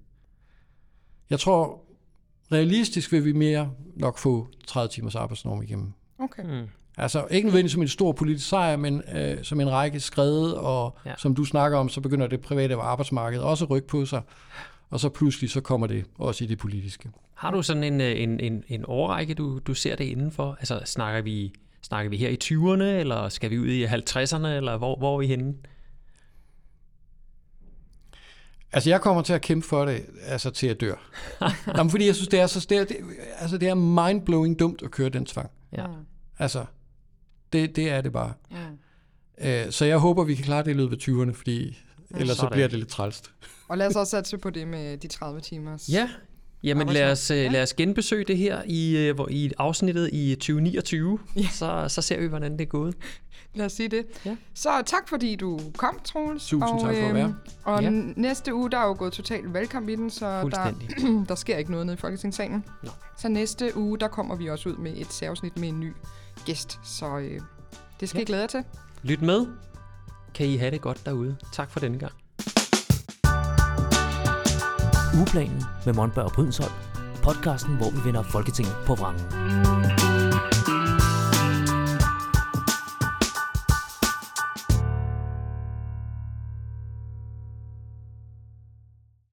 Jeg 1.31 1.41
tror, 1.41 1.85
realistisk 2.53 3.13
vil 3.13 3.25
vi 3.25 3.33
mere 3.33 3.73
nok 3.97 4.19
få 4.19 4.49
30 4.67 4.89
timers 4.89 5.15
arbejdsnorm 5.15 5.63
igennem. 5.63 5.93
Okay. 6.19 6.43
Mm. 6.43 6.69
Altså 6.99 7.27
ikke 7.31 7.47
nødvendigvis 7.47 7.73
som 7.73 7.83
en 7.83 7.89
stor 7.89 8.13
politisk 8.13 8.49
sejr, 8.49 8.77
men 8.77 9.03
øh, 9.15 9.45
som 9.45 9.61
en 9.61 9.71
række 9.71 10.01
skrevet, 10.01 10.55
og 10.55 10.99
Ja. 11.07 11.13
som 11.19 11.35
du 11.35 11.45
snakker 11.45 11.79
om, 11.79 11.89
så 11.89 12.01
begynder 12.01 12.27
det 12.27 12.41
private 12.41 12.75
arbejdsmarked 12.75 13.41
også 13.41 13.65
at 13.65 13.71
rykke 13.71 13.89
på 13.89 14.05
sig, 14.07 14.23
og 14.91 15.01
så 15.01 15.09
pludselig 15.09 15.51
så 15.51 15.61
kommer 15.61 15.87
det 15.87 16.05
også 16.19 16.45
i 16.45 16.47
det 16.47 16.59
politiske. 16.59 17.11
Har 17.35 17.51
du 17.51 17.63
sådan 17.63 17.85
en, 17.85 18.01
øh, 18.01 18.21
en, 18.21 18.41
en, 18.41 18.65
en 18.69 18.85
årrække, 18.89 19.35
du, 19.35 19.59
du 19.59 19.75
ser 19.75 19.97
det 19.97 20.05
indenfor? 20.05 20.57
Altså 20.61 20.81
snakker 20.85 21.23
vi, 21.23 21.53
snakker 21.83 22.11
vi 22.11 22.17
her 22.17 22.29
i 22.29 22.39
20'erne, 22.45 22.83
eller 23.01 23.29
skal 23.29 23.51
vi 23.51 23.59
ud 23.59 23.67
i 23.67 23.85
50'erne, 23.85 24.47
eller 24.47 24.77
hvor, 24.77 24.97
hvor 24.99 25.15
er 25.15 25.19
vi 25.19 25.27
henne? 25.27 25.55
Altså 28.73 28.91
jeg 28.91 29.01
kommer 29.01 29.23
til 29.23 29.33
at 29.33 29.41
kæmpe 29.43 29.67
for 29.67 29.85
det, 29.85 30.07
altså 30.27 30.51
til 30.51 30.67
at 30.67 30.81
dør. 30.81 30.95
Nå, 31.77 31.83
men 31.83 31.91
fordi 31.91 32.07
jeg 32.07 32.15
synes, 32.15 32.29
det 32.29 32.41
er 32.41 32.47
så 32.47 32.67
det 32.69 32.79
er, 32.79 32.85
det, 32.85 32.97
altså 33.39 33.59
det 33.59 33.69
er 33.69 33.75
mindblowing 33.75 34.59
dumt 34.59 34.83
at 34.83 34.91
køre 34.91 35.09
den 35.09 35.27
tvang. 35.27 35.51
Ja. 35.77 35.87
Altså, 36.39 36.65
det, 37.55 37.77
det 37.77 37.91
er 37.91 38.01
det 38.01 38.13
bare. 38.13 38.33
Mm. 38.51 38.57
Øh, 39.49 39.71
så 39.71 39.85
jeg 39.85 39.99
håber, 39.99 40.25
vi 40.25 40.35
kan 40.35 40.45
klare 40.45 40.65
det 40.65 40.71
i 40.71 40.75
løbet 40.75 40.93
af 41.09 41.13
20'erne, 41.13 41.33
fordi 41.35 41.79
ellers 42.11 42.37
så 42.37 42.41
Sådan. 42.41 42.53
bliver 42.53 42.69
det 42.69 42.79
lidt 42.79 42.89
trælst. 42.89 43.31
Og 43.69 43.79
lad 43.79 43.87
os 43.87 43.97
også 43.97 44.11
satse 44.11 44.39
på 44.39 44.51
det 44.51 44.69
med 44.69 44.97
de 44.97 45.09
30 45.09 45.41
timers. 45.41 45.89
Ja, 45.89 46.09
jamen 46.63 46.89
lad 46.89 47.11
os, 47.13 47.31
øh, 47.31 47.37
Ja. 47.39 47.49
lad 47.49 47.63
os 47.63 47.75
genbesøge 47.75 48.25
det 48.25 48.37
her 48.39 48.63
i, 48.67 48.97
øh, 48.97 49.15
hvor- 49.15 49.29
i 49.31 49.53
afsnittet 49.59 50.11
i 50.13 50.35
2029. 50.35 51.19
Ja. 51.37 51.49
Så, 51.53 51.85
så 51.89 52.03
ser 52.03 52.21
vi, 52.21 52.27
hvordan 52.27 52.53
det 52.53 52.61
er 52.61 52.65
gået. 52.67 52.95
Lad 53.55 53.67
os 53.67 53.73
sige 53.73 53.89
det. 53.89 54.07
Ja. 54.27 54.37
Så 54.55 54.69
tak 54.87 55.09
fordi 55.09 55.37
du 55.37 55.61
kom, 55.77 56.01
Troels. 56.05 56.47
Tusind 56.47 56.61
tak 56.81 56.81
for 56.81 56.87
at 56.89 57.05
øhm, 57.05 57.15
være. 57.15 57.35
Og 57.65 57.83
Ja. 57.83 57.91
ja. 57.91 58.03
næste 58.17 58.55
uge, 58.55 58.71
der 58.71 58.79
er 58.79 58.87
jo 58.87 58.95
gået 58.99 59.13
total 59.13 59.43
valgkamp 59.45 59.89
i 59.89 59.95
den, 59.97 60.11
så 60.11 60.49
der, 60.51 60.73
der 61.29 61.35
sker 61.35 61.57
ikke 61.57 61.71
noget 61.71 61.87
nede 61.87 61.95
i 61.95 61.99
Folketingssalen. 61.99 62.65
Nå. 62.83 62.91
Så 63.19 63.29
næste 63.29 63.77
uge, 63.77 63.99
der 63.99 64.09
kommer 64.09 64.37
vi 64.37 64.49
også 64.49 64.69
ud 64.69 64.77
med 64.77 64.93
et 64.97 65.13
særafsnit 65.13 65.59
med 65.59 65.69
en 65.69 65.81
ny 65.81 65.93
gæst. 66.45 66.81
Så 66.83 67.19
øh, 67.19 67.41
det 68.01 68.09
skal 68.09 68.19
Ja. 68.19 68.23
I 68.23 68.25
glæde 68.25 68.41
jer 68.43 68.49
til. 68.49 68.65
Lyt 69.03 69.23
med. 69.23 69.47
Kan 70.35 70.47
I 70.47 70.57
have 70.57 70.71
det 70.71 70.81
godt 70.81 71.07
derude. 71.07 71.37
Tak 71.53 71.71
for 71.71 71.81
denne 71.81 71.99
gang. 71.99 72.13
Ugeplanen 75.17 75.63
med 75.87 75.95
Monberg 75.95 76.25
og 76.25 76.33
Brydensholt. 76.33 76.73
Podcasten, 77.23 77.77
hvor 77.77 77.91
vi 77.91 78.05
vender 78.05 78.23
Folketinget 78.23 78.75
på 78.87 78.95
vrangen. 78.95 80.04